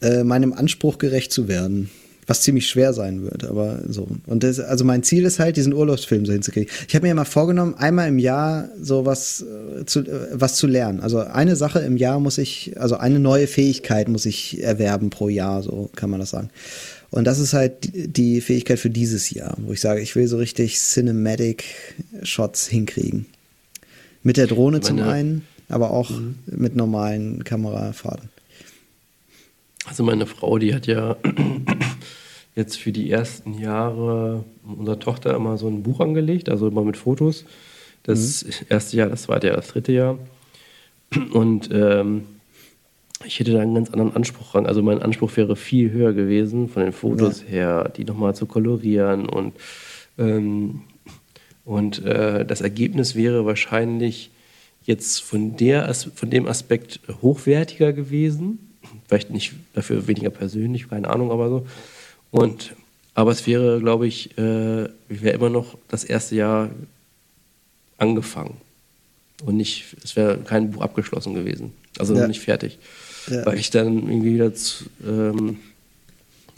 äh, 0.00 0.24
meinem 0.24 0.52
Anspruch 0.52 0.98
gerecht 0.98 1.32
zu 1.32 1.48
werden. 1.48 1.90
Was 2.28 2.42
ziemlich 2.42 2.68
schwer 2.68 2.92
sein 2.92 3.22
wird, 3.22 3.44
aber 3.44 3.80
so. 3.88 4.06
Und 4.26 4.44
das, 4.44 4.60
also 4.60 4.84
mein 4.84 5.02
Ziel 5.02 5.24
ist 5.24 5.38
halt, 5.38 5.56
diesen 5.56 5.72
Urlaubsfilm 5.72 6.26
so 6.26 6.32
hinzukriegen. 6.32 6.70
Ich 6.86 6.94
habe 6.94 7.06
mir 7.06 7.14
mal 7.14 7.24
vorgenommen, 7.24 7.74
einmal 7.74 8.06
im 8.06 8.18
Jahr 8.18 8.68
so 8.80 9.06
was 9.06 9.40
äh, 9.40 9.86
zu, 9.86 10.00
äh, 10.00 10.28
was 10.32 10.56
zu 10.56 10.66
lernen. 10.66 11.00
Also 11.00 11.20
eine 11.20 11.56
Sache 11.56 11.80
im 11.80 11.96
Jahr 11.96 12.20
muss 12.20 12.36
ich, 12.36 12.74
also 12.78 12.98
eine 12.98 13.18
neue 13.18 13.46
Fähigkeit 13.46 14.08
muss 14.08 14.26
ich 14.26 14.62
erwerben 14.62 15.08
pro 15.08 15.30
Jahr, 15.30 15.62
so 15.62 15.88
kann 15.96 16.10
man 16.10 16.20
das 16.20 16.28
sagen. 16.28 16.50
Und 17.10 17.24
das 17.24 17.38
ist 17.38 17.54
halt 17.54 17.90
die 17.94 18.42
Fähigkeit 18.42 18.78
für 18.78 18.90
dieses 18.90 19.30
Jahr, 19.30 19.56
wo 19.62 19.72
ich 19.72 19.80
sage, 19.80 20.02
ich 20.02 20.14
will 20.14 20.28
so 20.28 20.36
richtig 20.36 20.78
Cinematic 20.78 21.64
Shots 22.22 22.66
hinkriegen. 22.66 23.24
Mit 24.22 24.36
der 24.36 24.46
Drohne 24.46 24.82
zum 24.82 25.00
einen, 25.00 25.46
aber 25.70 25.92
auch 25.92 26.10
mhm. 26.10 26.34
mit 26.46 26.76
normalen 26.76 27.44
Kamerafahrten. 27.44 28.28
Also 29.88 30.04
meine 30.04 30.26
Frau, 30.26 30.58
die 30.58 30.74
hat 30.74 30.86
ja 30.86 31.16
jetzt 32.54 32.76
für 32.76 32.92
die 32.92 33.10
ersten 33.10 33.54
Jahre 33.54 34.44
unserer 34.62 34.98
Tochter 34.98 35.34
immer 35.34 35.56
so 35.56 35.66
ein 35.66 35.82
Buch 35.82 36.00
angelegt, 36.00 36.50
also 36.50 36.68
immer 36.68 36.84
mit 36.84 36.96
Fotos. 36.96 37.46
Das 38.02 38.44
mhm. 38.44 38.50
erste 38.68 38.96
Jahr, 38.98 39.08
das 39.08 39.22
zweite 39.22 39.46
Jahr, 39.46 39.56
das 39.56 39.68
dritte 39.68 39.92
Jahr. 39.92 40.18
Und 41.32 41.70
ähm, 41.72 42.24
ich 43.24 43.40
hätte 43.40 43.52
da 43.52 43.60
einen 43.60 43.74
ganz 43.74 43.90
anderen 43.90 44.14
Anspruch 44.14 44.54
ran. 44.54 44.66
Also 44.66 44.82
mein 44.82 45.00
Anspruch 45.00 45.34
wäre 45.36 45.56
viel 45.56 45.90
höher 45.90 46.12
gewesen, 46.12 46.68
von 46.68 46.82
den 46.82 46.92
Fotos 46.92 47.42
ja. 47.42 47.48
her, 47.48 47.92
die 47.96 48.04
nochmal 48.04 48.34
zu 48.34 48.44
kolorieren. 48.44 49.26
Und, 49.26 49.54
ähm, 50.18 50.82
und 51.64 52.04
äh, 52.04 52.44
das 52.44 52.60
Ergebnis 52.60 53.14
wäre 53.14 53.46
wahrscheinlich 53.46 54.30
jetzt 54.82 55.22
von, 55.22 55.56
der, 55.56 55.92
von 55.94 56.28
dem 56.28 56.46
Aspekt 56.46 57.00
hochwertiger 57.22 57.94
gewesen 57.94 58.67
vielleicht 59.06 59.30
nicht 59.30 59.54
dafür 59.74 60.06
weniger 60.06 60.30
persönlich, 60.30 60.88
keine 60.88 61.08
Ahnung, 61.08 61.30
aber 61.30 61.48
so. 61.48 61.66
Und, 62.30 62.74
aber 63.14 63.30
es 63.30 63.46
wäre, 63.46 63.80
glaube 63.80 64.06
ich, 64.06 64.36
äh, 64.38 64.88
wäre 65.08 65.34
immer 65.34 65.50
noch 65.50 65.76
das 65.88 66.04
erste 66.04 66.36
Jahr 66.36 66.70
angefangen. 67.96 68.56
Und 69.44 69.56
nicht, 69.56 69.96
es 70.02 70.16
wäre 70.16 70.38
kein 70.38 70.72
Buch 70.72 70.82
abgeschlossen 70.82 71.34
gewesen. 71.34 71.72
Also 71.98 72.14
ja. 72.14 72.26
nicht 72.26 72.40
fertig. 72.40 72.78
Ja. 73.28 73.46
Weil 73.46 73.58
ich 73.58 73.70
dann 73.70 74.08
irgendwie 74.08 74.34
wieder 74.34 74.54
zu, 74.54 74.84
ähm, 75.06 75.58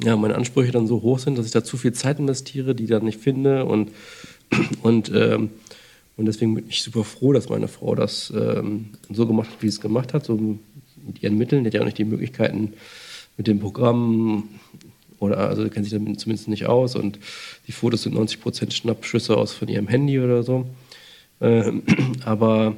ja, 0.02 0.16
meine 0.16 0.34
Ansprüche 0.34 0.72
dann 0.72 0.86
so 0.86 1.02
hoch 1.02 1.18
sind, 1.18 1.36
dass 1.36 1.46
ich 1.46 1.52
da 1.52 1.62
zu 1.62 1.76
viel 1.76 1.92
Zeit 1.92 2.18
investiere, 2.18 2.74
die 2.74 2.84
ich 2.84 2.90
dann 2.90 3.04
nicht 3.04 3.20
finde. 3.20 3.64
Und, 3.64 3.90
und, 4.82 5.10
ähm, 5.14 5.50
und 6.16 6.26
deswegen 6.26 6.54
bin 6.54 6.64
ich 6.68 6.82
super 6.82 7.04
froh, 7.04 7.32
dass 7.32 7.48
meine 7.48 7.68
Frau 7.68 7.94
das 7.94 8.32
ähm, 8.34 8.90
so 9.10 9.26
gemacht 9.26 9.50
hat, 9.50 9.62
wie 9.62 9.68
sie 9.68 9.76
es 9.76 9.80
gemacht 9.80 10.14
hat, 10.14 10.24
so 10.24 10.58
mit 11.06 11.22
ihren 11.22 11.38
Mitteln. 11.38 11.64
Die 11.64 11.68
hat 11.68 11.74
ja 11.74 11.80
auch 11.80 11.86
nicht 11.86 11.98
die 11.98 12.04
Möglichkeiten 12.04 12.74
mit 13.36 13.46
dem 13.46 13.60
Programm 13.60 14.48
oder 15.18 15.38
also 15.38 15.68
kennt 15.68 15.84
sich 15.84 15.92
damit 15.92 16.18
zumindest 16.20 16.48
nicht 16.48 16.66
aus 16.66 16.96
und 16.96 17.18
die 17.66 17.72
Fotos 17.72 18.02
sind 18.02 18.14
90 18.14 18.40
Prozent 18.40 18.72
Schnappschüsse 18.72 19.36
aus 19.36 19.52
von 19.52 19.68
ihrem 19.68 19.88
Handy 19.88 20.18
oder 20.18 20.42
so. 20.42 20.66
Ähm, 21.40 21.82
aber 22.24 22.76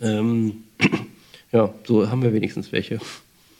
Ähm, 0.00 0.64
ja, 1.52 1.72
so 1.84 2.10
haben 2.10 2.22
wir 2.22 2.32
wenigstens 2.32 2.72
welche. 2.72 3.00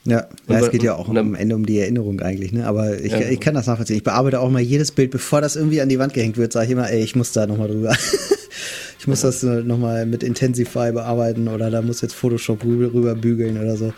Ja, 0.04 0.26
ja 0.48 0.60
es 0.60 0.70
geht 0.70 0.82
ja 0.82 0.94
auch 0.94 1.08
am 1.08 1.34
Ende 1.34 1.54
um 1.54 1.66
die 1.66 1.78
Erinnerung 1.78 2.20
eigentlich, 2.20 2.52
ne? 2.52 2.66
Aber 2.66 2.98
ich, 2.98 3.12
ja. 3.12 3.20
ich 3.20 3.40
kann 3.40 3.54
das 3.54 3.66
nachvollziehen. 3.66 3.96
Ich 3.96 4.04
bearbeite 4.04 4.40
auch 4.40 4.50
mal 4.50 4.60
jedes 4.60 4.92
Bild, 4.92 5.10
bevor 5.10 5.40
das 5.40 5.56
irgendwie 5.56 5.80
an 5.80 5.88
die 5.88 5.98
Wand 5.98 6.14
gehängt 6.14 6.36
wird, 6.36 6.52
sage 6.52 6.66
ich 6.66 6.72
immer, 6.72 6.90
ey, 6.90 7.02
ich 7.02 7.14
muss 7.16 7.32
da 7.32 7.46
nochmal 7.46 7.68
drüber. 7.68 7.94
ich 8.98 9.06
muss 9.06 9.20
das 9.20 9.42
nochmal 9.42 10.06
mit 10.06 10.22
Intensify 10.22 10.92
bearbeiten 10.92 11.48
oder 11.48 11.70
da 11.70 11.82
muss 11.82 12.00
jetzt 12.00 12.14
Photoshop 12.14 12.64
rüber, 12.64 12.92
rüber 12.92 13.14
bügeln 13.14 13.60
oder 13.60 13.76
so. 13.76 13.92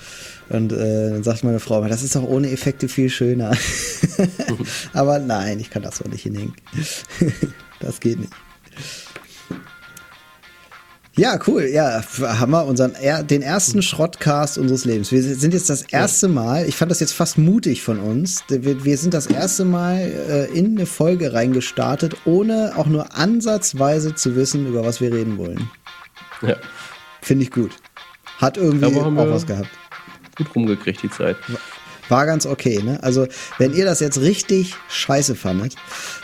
Und 0.48 0.72
äh, 0.72 1.10
dann 1.10 1.22
sagt 1.22 1.44
meine 1.44 1.60
Frau, 1.60 1.86
das 1.86 2.02
ist 2.02 2.16
doch 2.16 2.24
ohne 2.24 2.50
Effekte 2.50 2.88
viel 2.88 3.08
schöner. 3.08 3.52
Aber 4.92 5.20
nein, 5.20 5.60
ich 5.60 5.70
kann 5.70 5.82
das 5.82 5.98
so 5.98 6.08
nicht 6.08 6.22
hinhängen. 6.22 6.54
das 7.80 8.00
geht 8.00 8.18
nicht. 8.18 8.32
Ja, 11.20 11.38
cool. 11.46 11.68
Ja, 11.70 12.02
haben 12.22 12.50
wir 12.50 12.64
unseren 12.64 12.94
den 13.26 13.42
ersten 13.42 13.82
Schrottcast 13.82 14.56
unseres 14.56 14.86
Lebens. 14.86 15.12
Wir 15.12 15.22
sind 15.22 15.52
jetzt 15.52 15.68
das 15.68 15.82
erste 15.82 16.28
Mal, 16.28 16.66
ich 16.66 16.76
fand 16.76 16.90
das 16.90 17.00
jetzt 17.00 17.12
fast 17.12 17.36
mutig 17.36 17.82
von 17.82 17.98
uns. 17.98 18.42
Wir, 18.48 18.86
wir 18.86 18.96
sind 18.96 19.12
das 19.12 19.26
erste 19.26 19.66
Mal 19.66 19.98
äh, 19.98 20.58
in 20.58 20.78
eine 20.78 20.86
Folge 20.86 21.34
reingestartet, 21.34 22.16
ohne 22.24 22.72
auch 22.74 22.86
nur 22.86 23.14
ansatzweise 23.14 24.14
zu 24.14 24.34
wissen, 24.34 24.66
über 24.66 24.82
was 24.82 25.02
wir 25.02 25.12
reden 25.12 25.36
wollen. 25.36 25.68
Ja. 26.40 26.56
Finde 27.20 27.44
ich 27.44 27.50
gut. 27.50 27.72
Hat 28.38 28.56
irgendwie 28.56 28.86
auch 28.86 29.14
was 29.14 29.46
gehabt. 29.46 29.68
Gut 30.38 30.56
rumgekriegt, 30.56 31.02
die 31.02 31.10
Zeit. 31.10 31.36
War 32.08 32.24
ganz 32.24 32.46
okay, 32.46 32.80
ne? 32.82 32.98
Also, 33.02 33.26
wenn 33.58 33.74
ihr 33.74 33.84
das 33.84 34.00
jetzt 34.00 34.22
richtig 34.22 34.74
scheiße 34.88 35.34
fandet, 35.34 35.76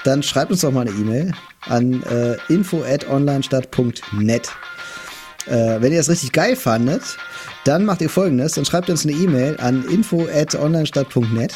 dann 0.05 0.23
schreibt 0.23 0.53
uns 0.53 0.63
doch 0.63 0.73
mal 0.73 0.89
eine 0.89 0.99
E-Mail 0.99 1.33
an 1.67 2.03
äh, 2.05 2.39
info@onlinestadt.net. 2.49 4.53
Äh, 5.47 5.81
wenn 5.81 5.93
ihr 5.93 5.99
das 5.99 6.09
richtig 6.09 6.33
geil 6.33 6.57
fandet, 6.57 7.03
dann 7.65 7.85
macht 7.85 8.01
ihr 8.01 8.11
folgendes, 8.11 8.53
dann 8.53 8.65
schreibt 8.65 8.91
uns 8.91 9.05
eine 9.05 9.13
E-Mail 9.13 9.57
an 9.59 9.85
info@onlinestadt.net. 9.89 11.55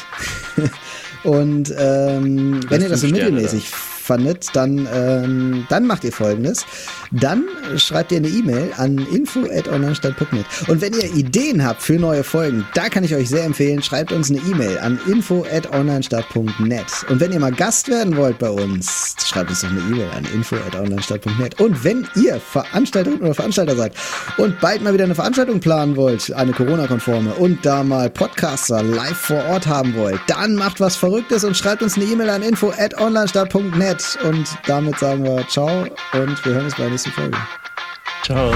Und 1.23 1.73
ähm, 1.77 2.61
wenn 2.69 2.81
ihr 2.81 2.89
das 2.89 3.01
so 3.01 3.07
mittelmäßig 3.07 3.69
da 3.69 3.77
fandet, 4.11 4.47
dann, 4.53 4.89
ähm, 4.93 5.65
dann 5.69 5.87
macht 5.87 6.03
ihr 6.03 6.11
folgendes. 6.11 6.65
Dann 7.11 7.45
schreibt 7.77 8.11
ihr 8.11 8.17
eine 8.17 8.27
E-Mail 8.27 8.73
an 8.75 8.97
info.onlinestadt.net. 8.97 10.45
Und 10.67 10.81
wenn 10.81 10.91
ihr 10.93 11.13
Ideen 11.15 11.63
habt 11.63 11.81
für 11.81 11.93
neue 11.93 12.25
Folgen, 12.25 12.67
da 12.73 12.89
kann 12.89 13.05
ich 13.05 13.15
euch 13.15 13.29
sehr 13.29 13.45
empfehlen, 13.45 13.81
schreibt 13.81 14.11
uns 14.11 14.29
eine 14.29 14.39
E-Mail 14.39 14.79
an 14.79 14.99
info.onlinestadt.net. 15.07 17.05
Und 17.07 17.21
wenn 17.21 17.31
ihr 17.31 17.39
mal 17.39 17.53
Gast 17.53 17.87
werden 17.87 18.17
wollt 18.17 18.37
bei 18.37 18.49
uns, 18.49 19.15
schreibt 19.25 19.49
uns 19.49 19.61
doch 19.61 19.69
eine 19.69 19.79
E-Mail 19.79 20.09
an 20.13 20.25
info.onlinestadt.net. 20.33 21.61
Und 21.61 21.81
wenn 21.85 22.05
ihr 22.15 22.41
Veranstalterin 22.41 23.21
oder 23.21 23.33
Veranstalter 23.33 23.77
seid 23.77 23.93
und 24.35 24.59
bald 24.59 24.81
mal 24.81 24.93
wieder 24.93 25.05
eine 25.05 25.15
Veranstaltung 25.15 25.61
planen 25.61 25.95
wollt, 25.95 26.33
eine 26.33 26.51
Corona-konforme, 26.51 27.33
und 27.35 27.65
da 27.65 27.81
mal 27.83 28.09
Podcaster 28.09 28.83
live 28.83 29.17
vor 29.17 29.45
Ort 29.45 29.67
haben 29.67 29.95
wollt, 29.95 30.19
dann 30.27 30.55
macht 30.55 30.81
was 30.81 30.97
Verrücktes 30.97 31.45
und 31.45 31.55
schreibt 31.55 31.81
uns 31.81 31.95
eine 31.95 32.05
E-Mail 32.05 32.29
an 32.29 32.41
info.onlinestadt.net. 32.41 34.00
Und 34.23 34.47
damit 34.67 34.99
sagen 34.99 35.23
wir 35.23 35.47
Ciao 35.47 35.85
und 36.13 36.45
wir 36.45 36.53
hören 36.53 36.65
uns 36.65 36.75
bei 36.75 36.83
der 36.83 36.91
nächsten 36.91 37.11
Folge. 37.11 37.37
Ciao. 38.23 38.53